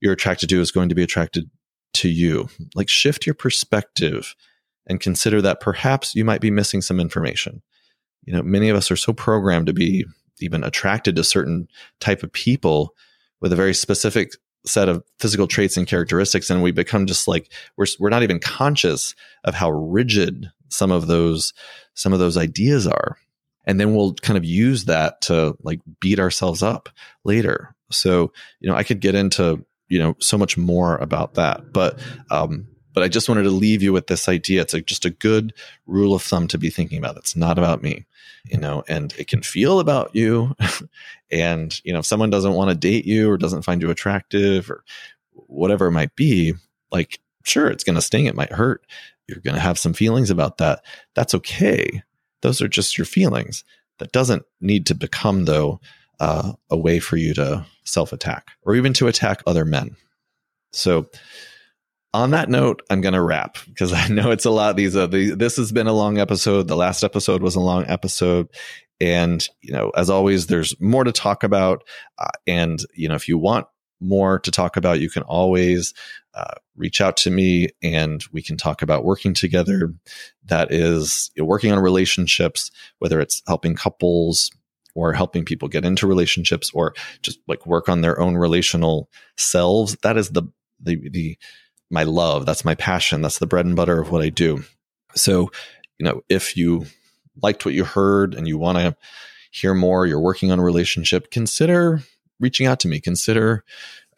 you're 0.00 0.12
attracted 0.12 0.48
to 0.48 0.60
is 0.60 0.70
going 0.70 0.88
to 0.88 0.94
be 0.94 1.02
attracted 1.02 1.50
to 1.94 2.08
you. 2.08 2.48
Like 2.74 2.88
shift 2.88 3.26
your 3.26 3.34
perspective 3.34 4.34
and 4.86 5.00
consider 5.00 5.42
that 5.42 5.60
perhaps 5.60 6.14
you 6.14 6.24
might 6.24 6.40
be 6.40 6.50
missing 6.50 6.80
some 6.80 7.00
information. 7.00 7.62
You 8.24 8.34
know, 8.34 8.42
many 8.42 8.68
of 8.68 8.76
us 8.76 8.90
are 8.90 8.96
so 8.96 9.12
programmed 9.12 9.66
to 9.66 9.72
be 9.72 10.04
even 10.40 10.62
attracted 10.62 11.16
to 11.16 11.24
certain 11.24 11.68
type 12.00 12.22
of 12.22 12.32
people 12.32 12.94
with 13.40 13.52
a 13.52 13.56
very 13.56 13.74
specific 13.74 14.32
set 14.66 14.88
of 14.88 15.02
physical 15.18 15.46
traits 15.46 15.76
and 15.76 15.86
characteristics 15.86 16.50
and 16.50 16.62
we 16.62 16.72
become 16.72 17.06
just 17.06 17.28
like 17.28 17.52
we're 17.76 17.86
we're 17.98 18.10
not 18.10 18.22
even 18.22 18.38
conscious 18.38 19.14
of 19.44 19.54
how 19.54 19.70
rigid 19.70 20.50
some 20.68 20.90
of 20.90 21.06
those 21.06 21.52
some 21.94 22.12
of 22.12 22.18
those 22.18 22.36
ideas 22.36 22.86
are. 22.86 23.16
And 23.64 23.80
then 23.80 23.94
we'll 23.94 24.14
kind 24.14 24.36
of 24.36 24.44
use 24.44 24.84
that 24.84 25.20
to 25.22 25.56
like 25.62 25.80
beat 26.00 26.20
ourselves 26.20 26.62
up 26.62 26.88
later. 27.24 27.74
So 27.90 28.32
you 28.60 28.68
know 28.68 28.76
i 28.76 28.82
could 28.82 29.00
get 29.00 29.14
into 29.14 29.64
you 29.88 29.98
know 29.98 30.16
so 30.18 30.36
much 30.36 30.56
more 30.56 30.96
about 30.96 31.34
that. 31.34 31.72
But 31.72 32.00
um 32.30 32.66
but 32.96 33.04
i 33.04 33.08
just 33.08 33.28
wanted 33.28 33.44
to 33.44 33.50
leave 33.50 33.84
you 33.84 33.92
with 33.92 34.08
this 34.08 34.28
idea. 34.28 34.62
It's 34.62 34.74
like 34.74 34.86
just 34.86 35.04
a 35.04 35.10
good 35.10 35.52
rule 35.86 36.14
of 36.14 36.22
thumb 36.22 36.48
to 36.48 36.58
be 36.58 36.70
thinking 36.70 36.98
about. 36.98 37.16
It's 37.16 37.36
not 37.36 37.58
about 37.58 37.82
me 37.82 38.06
you 38.48 38.58
know 38.58 38.84
and 38.88 39.12
it 39.18 39.28
can 39.28 39.42
feel 39.42 39.78
about 39.80 40.14
you. 40.14 40.56
And 41.28 41.80
you 41.84 41.92
know 41.92 41.98
if 41.98 42.06
someone 42.06 42.30
doesn't 42.30 42.54
want 42.54 42.70
to 42.70 42.76
date 42.76 43.04
you 43.04 43.28
or 43.28 43.36
doesn't 43.36 43.62
find 43.62 43.82
you 43.82 43.90
attractive 43.90 44.70
or 44.70 44.84
whatever 45.32 45.88
it 45.88 45.90
might 45.90 46.14
be 46.14 46.54
like 46.92 47.18
sure 47.42 47.68
it's 47.68 47.84
going 47.84 47.96
to 47.96 48.02
sting. 48.02 48.26
It 48.26 48.36
might 48.36 48.52
hurt. 48.52 48.86
You're 49.26 49.40
going 49.40 49.56
to 49.56 49.60
have 49.60 49.78
some 49.78 49.92
feelings 49.92 50.30
about 50.30 50.58
that. 50.58 50.84
That's 51.14 51.34
okay. 51.34 52.02
Those 52.42 52.62
are 52.62 52.68
just 52.68 52.96
your 52.96 53.06
feelings. 53.06 53.64
That 53.98 54.12
doesn't 54.12 54.44
need 54.60 54.86
to 54.86 54.94
become 54.94 55.46
though 55.46 55.80
uh, 56.20 56.52
a 56.70 56.76
way 56.76 57.00
for 57.00 57.16
you 57.16 57.34
to 57.34 57.66
self-attack 57.84 58.50
or 58.62 58.74
even 58.76 58.92
to 58.94 59.08
attack 59.08 59.42
other 59.46 59.64
men. 59.64 59.96
So 60.72 61.08
on 62.16 62.30
that 62.30 62.48
note, 62.48 62.82
I'm 62.88 63.02
going 63.02 63.14
to 63.14 63.22
wrap 63.22 63.58
because 63.66 63.92
I 63.92 64.08
know 64.08 64.30
it's 64.30 64.46
a 64.46 64.50
lot. 64.50 64.76
These 64.76 64.96
are 64.96 65.06
the, 65.06 65.34
this 65.34 65.56
has 65.56 65.70
been 65.70 65.86
a 65.86 65.92
long 65.92 66.18
episode. 66.18 66.66
The 66.66 66.76
last 66.76 67.04
episode 67.04 67.42
was 67.42 67.56
a 67.56 67.60
long 67.60 67.84
episode. 67.86 68.48
And, 69.00 69.46
you 69.60 69.72
know, 69.72 69.90
as 69.90 70.08
always, 70.08 70.46
there's 70.46 70.78
more 70.80 71.04
to 71.04 71.12
talk 71.12 71.44
about. 71.44 71.84
Uh, 72.18 72.30
and, 72.46 72.82
you 72.94 73.08
know, 73.08 73.14
if 73.14 73.28
you 73.28 73.36
want 73.36 73.66
more 74.00 74.38
to 74.38 74.50
talk 74.50 74.78
about, 74.78 75.00
you 75.00 75.10
can 75.10 75.24
always 75.24 75.92
uh, 76.34 76.54
reach 76.74 77.02
out 77.02 77.18
to 77.18 77.30
me 77.30 77.68
and 77.82 78.24
we 78.32 78.42
can 78.42 78.56
talk 78.56 78.80
about 78.80 79.04
working 79.04 79.34
together. 79.34 79.92
That 80.46 80.72
is 80.72 81.30
working 81.36 81.70
on 81.72 81.78
relationships, 81.78 82.70
whether 82.98 83.20
it's 83.20 83.42
helping 83.46 83.74
couples 83.74 84.50
or 84.94 85.12
helping 85.12 85.44
people 85.44 85.68
get 85.68 85.84
into 85.84 86.06
relationships 86.06 86.70
or 86.72 86.94
just 87.20 87.38
like 87.46 87.66
work 87.66 87.90
on 87.90 88.00
their 88.00 88.18
own 88.18 88.36
relational 88.36 89.10
selves. 89.36 89.96
That 90.02 90.16
is 90.16 90.30
the, 90.30 90.44
the, 90.80 91.10
the, 91.10 91.38
my 91.90 92.02
love. 92.02 92.46
That's 92.46 92.64
my 92.64 92.74
passion. 92.74 93.22
That's 93.22 93.38
the 93.38 93.46
bread 93.46 93.66
and 93.66 93.76
butter 93.76 94.00
of 94.00 94.10
what 94.10 94.22
I 94.22 94.28
do. 94.28 94.64
So, 95.14 95.50
you 95.98 96.04
know, 96.04 96.22
if 96.28 96.56
you 96.56 96.86
liked 97.42 97.64
what 97.64 97.74
you 97.74 97.84
heard 97.84 98.34
and 98.34 98.48
you 98.48 98.58
want 98.58 98.78
to 98.78 98.96
hear 99.50 99.74
more, 99.74 100.06
you're 100.06 100.20
working 100.20 100.50
on 100.50 100.58
a 100.58 100.64
relationship, 100.64 101.30
consider 101.30 102.02
reaching 102.40 102.66
out 102.66 102.80
to 102.80 102.88
me. 102.88 103.00
Consider 103.00 103.64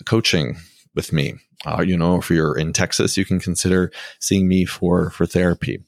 coaching 0.05 0.57
with 0.95 1.13
me. 1.13 1.35
Uh, 1.67 1.83
you 1.83 1.97
know, 1.97 2.17
if 2.17 2.31
you're 2.31 2.57
in 2.57 2.73
Texas, 2.73 3.17
you 3.17 3.25
can 3.25 3.41
consider 3.41 3.91
seeing 4.21 4.47
me 4.47 4.65
for 4.65 5.11
for 5.11 5.27
therapy, 5.27 5.83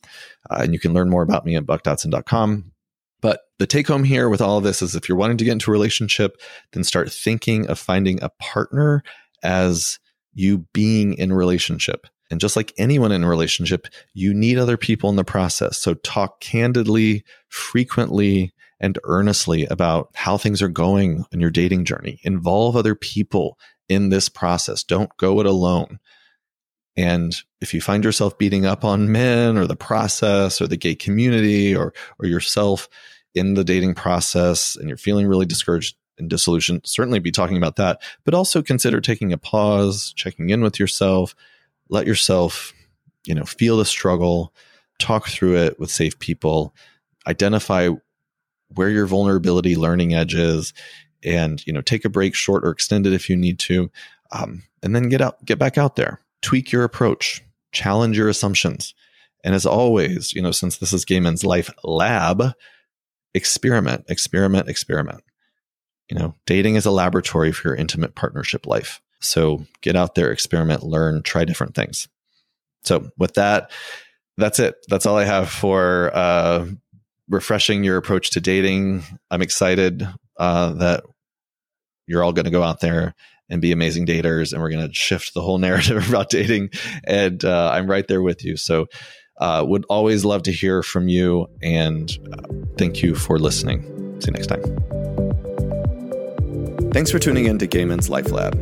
uh, 0.50 0.60
and 0.62 0.72
you 0.72 0.80
can 0.80 0.92
learn 0.92 1.08
more 1.08 1.22
about 1.22 1.44
me 1.44 1.54
at 1.54 1.64
buckdodson.com. 1.64 2.72
But 3.20 3.40
the 3.58 3.66
take 3.66 3.86
home 3.86 4.04
here 4.04 4.28
with 4.28 4.40
all 4.40 4.58
of 4.58 4.64
this 4.64 4.82
is 4.82 4.96
if 4.96 5.08
you're 5.08 5.18
wanting 5.18 5.36
to 5.36 5.44
get 5.44 5.52
into 5.52 5.70
a 5.70 5.72
relationship, 5.72 6.40
then 6.72 6.82
start 6.82 7.12
thinking 7.12 7.68
of 7.68 7.78
finding 7.78 8.20
a 8.20 8.30
partner 8.40 9.04
as 9.44 9.99
you 10.32 10.66
being 10.72 11.14
in 11.14 11.32
relationship. 11.32 12.06
And 12.30 12.40
just 12.40 12.56
like 12.56 12.72
anyone 12.78 13.10
in 13.10 13.24
relationship, 13.24 13.86
you 14.14 14.32
need 14.32 14.56
other 14.56 14.76
people 14.76 15.10
in 15.10 15.16
the 15.16 15.24
process. 15.24 15.78
So 15.78 15.94
talk 15.94 16.40
candidly, 16.40 17.24
frequently, 17.48 18.52
and 18.78 18.98
earnestly 19.04 19.66
about 19.66 20.10
how 20.14 20.38
things 20.38 20.62
are 20.62 20.68
going 20.68 21.24
in 21.32 21.40
your 21.40 21.50
dating 21.50 21.84
journey. 21.84 22.20
Involve 22.22 22.76
other 22.76 22.94
people 22.94 23.58
in 23.88 24.08
this 24.08 24.28
process. 24.28 24.84
Don't 24.84 25.14
go 25.16 25.40
it 25.40 25.46
alone. 25.46 25.98
And 26.96 27.36
if 27.60 27.74
you 27.74 27.80
find 27.80 28.04
yourself 28.04 28.38
beating 28.38 28.64
up 28.64 28.84
on 28.84 29.12
men 29.12 29.56
or 29.56 29.66
the 29.66 29.76
process 29.76 30.60
or 30.60 30.66
the 30.66 30.76
gay 30.76 30.94
community 30.94 31.74
or, 31.74 31.92
or 32.18 32.26
yourself 32.26 32.88
in 33.34 33.54
the 33.54 33.64
dating 33.64 33.94
process 33.94 34.76
and 34.76 34.88
you're 34.88 34.96
feeling 34.96 35.26
really 35.26 35.46
discouraged, 35.46 35.96
and 36.20 36.30
dissolution, 36.30 36.80
certainly 36.84 37.18
be 37.18 37.30
talking 37.30 37.56
about 37.56 37.76
that, 37.76 38.00
but 38.24 38.34
also 38.34 38.62
consider 38.62 39.00
taking 39.00 39.32
a 39.32 39.38
pause, 39.38 40.12
checking 40.14 40.50
in 40.50 40.60
with 40.60 40.78
yourself, 40.78 41.34
let 41.88 42.06
yourself, 42.06 42.72
you 43.24 43.34
know, 43.34 43.44
feel 43.44 43.76
the 43.76 43.84
struggle, 43.84 44.54
talk 44.98 45.28
through 45.28 45.56
it 45.56 45.80
with 45.80 45.90
safe 45.90 46.18
people, 46.18 46.74
identify 47.26 47.88
where 48.74 48.90
your 48.90 49.06
vulnerability 49.06 49.74
learning 49.74 50.14
edge 50.14 50.34
is, 50.34 50.72
and 51.24 51.66
you 51.66 51.72
know, 51.72 51.80
take 51.80 52.04
a 52.04 52.10
break, 52.10 52.34
short 52.34 52.64
or 52.64 52.70
extended 52.70 53.12
if 53.12 53.28
you 53.28 53.36
need 53.36 53.58
to, 53.58 53.90
um, 54.32 54.62
and 54.82 54.94
then 54.94 55.08
get 55.08 55.20
out, 55.20 55.44
get 55.44 55.58
back 55.58 55.76
out 55.76 55.96
there, 55.96 56.20
tweak 56.40 56.70
your 56.70 56.84
approach, 56.84 57.42
challenge 57.72 58.16
your 58.16 58.28
assumptions, 58.28 58.94
and 59.42 59.54
as 59.54 59.66
always, 59.66 60.32
you 60.32 60.40
know, 60.40 60.52
since 60.52 60.78
this 60.78 60.92
is 60.92 61.04
Gay 61.04 61.18
Men's 61.18 61.44
Life 61.44 61.70
Lab, 61.82 62.52
experiment, 63.34 64.04
experiment, 64.08 64.68
experiment 64.68 65.22
You 66.10 66.18
know, 66.18 66.34
dating 66.46 66.74
is 66.74 66.86
a 66.86 66.90
laboratory 66.90 67.52
for 67.52 67.68
your 67.68 67.76
intimate 67.76 68.14
partnership 68.14 68.66
life. 68.66 69.00
So 69.20 69.64
get 69.80 69.96
out 69.96 70.14
there, 70.14 70.30
experiment, 70.32 70.82
learn, 70.82 71.22
try 71.22 71.44
different 71.44 71.74
things. 71.74 72.08
So 72.82 73.10
with 73.18 73.34
that, 73.34 73.70
that's 74.36 74.58
it. 74.58 74.74
That's 74.88 75.06
all 75.06 75.16
I 75.16 75.24
have 75.24 75.50
for 75.50 76.10
uh, 76.14 76.66
refreshing 77.28 77.84
your 77.84 77.96
approach 77.96 78.30
to 78.30 78.40
dating. 78.40 79.04
I'm 79.30 79.42
excited 79.42 80.06
uh, 80.38 80.72
that 80.74 81.04
you're 82.06 82.24
all 82.24 82.32
going 82.32 82.46
to 82.46 82.50
go 82.50 82.62
out 82.62 82.80
there 82.80 83.14
and 83.48 83.60
be 83.60 83.72
amazing 83.72 84.06
daters, 84.06 84.52
and 84.52 84.62
we're 84.62 84.70
going 84.70 84.88
to 84.88 84.94
shift 84.94 85.34
the 85.34 85.42
whole 85.42 85.58
narrative 85.58 86.08
about 86.08 86.30
dating. 86.30 86.70
And 87.04 87.44
uh, 87.44 87.70
I'm 87.72 87.88
right 87.88 88.06
there 88.06 88.22
with 88.22 88.44
you. 88.44 88.56
So, 88.56 88.86
uh, 89.38 89.64
would 89.66 89.86
always 89.88 90.24
love 90.24 90.42
to 90.42 90.52
hear 90.52 90.82
from 90.82 91.08
you. 91.08 91.46
And 91.62 92.10
uh, 92.32 92.42
thank 92.76 93.02
you 93.02 93.14
for 93.14 93.38
listening. 93.38 93.82
See 94.20 94.26
you 94.26 94.32
next 94.32 94.48
time. 94.48 95.29
Thanks 96.92 97.12
for 97.12 97.20
tuning 97.20 97.46
in 97.46 97.56
to 97.60 97.68
Gay 97.68 97.84
Men's 97.84 98.10
Life 98.10 98.32
Lab. 98.32 98.54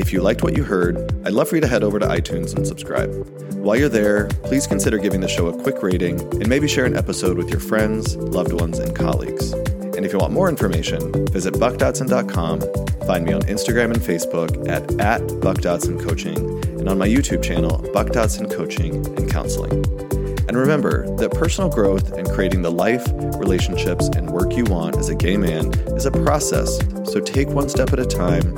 If 0.00 0.12
you 0.12 0.20
liked 0.20 0.42
what 0.42 0.56
you 0.56 0.64
heard, 0.64 0.96
I'd 1.24 1.32
love 1.32 1.48
for 1.48 1.54
you 1.54 1.60
to 1.60 1.68
head 1.68 1.84
over 1.84 2.00
to 2.00 2.06
iTunes 2.06 2.54
and 2.56 2.66
subscribe. 2.66 3.10
While 3.54 3.76
you're 3.76 3.88
there, 3.88 4.26
please 4.42 4.66
consider 4.66 4.98
giving 4.98 5.20
the 5.20 5.28
show 5.28 5.46
a 5.46 5.62
quick 5.62 5.82
rating 5.84 6.20
and 6.20 6.48
maybe 6.48 6.66
share 6.66 6.84
an 6.84 6.96
episode 6.96 7.38
with 7.38 7.48
your 7.48 7.60
friends, 7.60 8.16
loved 8.16 8.52
ones, 8.52 8.80
and 8.80 8.94
colleagues. 8.94 9.52
And 9.52 10.04
if 10.04 10.12
you 10.12 10.18
want 10.18 10.32
more 10.32 10.48
information, 10.48 11.26
visit 11.26 11.54
buckdodson.com, 11.54 12.60
find 13.06 13.24
me 13.24 13.32
on 13.32 13.42
Instagram 13.42 13.94
and 13.94 14.02
Facebook 14.02 14.68
at, 14.68 14.82
at 15.00 15.20
buckdodsoncoaching, 15.22 16.80
and 16.80 16.88
on 16.88 16.98
my 16.98 17.06
YouTube 17.06 17.42
channel, 17.42 17.88
Buck 17.92 18.08
Dodson 18.08 18.48
Coaching 18.48 19.06
and 19.16 19.30
Counseling. 19.30 20.05
And 20.48 20.56
remember 20.56 21.06
that 21.16 21.32
personal 21.32 21.70
growth 21.70 22.12
and 22.12 22.28
creating 22.30 22.62
the 22.62 22.70
life, 22.70 23.04
relationships, 23.38 24.08
and 24.08 24.30
work 24.30 24.56
you 24.56 24.64
want 24.64 24.96
as 24.96 25.08
a 25.08 25.14
gay 25.14 25.36
man 25.36 25.72
is 25.96 26.06
a 26.06 26.10
process, 26.10 26.78
so 27.04 27.20
take 27.20 27.48
one 27.48 27.68
step 27.68 27.92
at 27.92 27.98
a 27.98 28.06
time, 28.06 28.54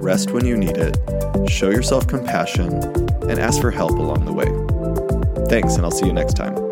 rest 0.00 0.32
when 0.32 0.44
you 0.44 0.56
need 0.56 0.76
it, 0.76 0.98
show 1.48 1.70
yourself 1.70 2.06
compassion, 2.08 2.74
and 3.28 3.38
ask 3.38 3.60
for 3.60 3.70
help 3.70 3.92
along 3.92 4.24
the 4.24 4.32
way. 4.32 4.46
Thanks, 5.48 5.76
and 5.76 5.84
I'll 5.84 5.90
see 5.90 6.06
you 6.06 6.12
next 6.12 6.34
time. 6.34 6.67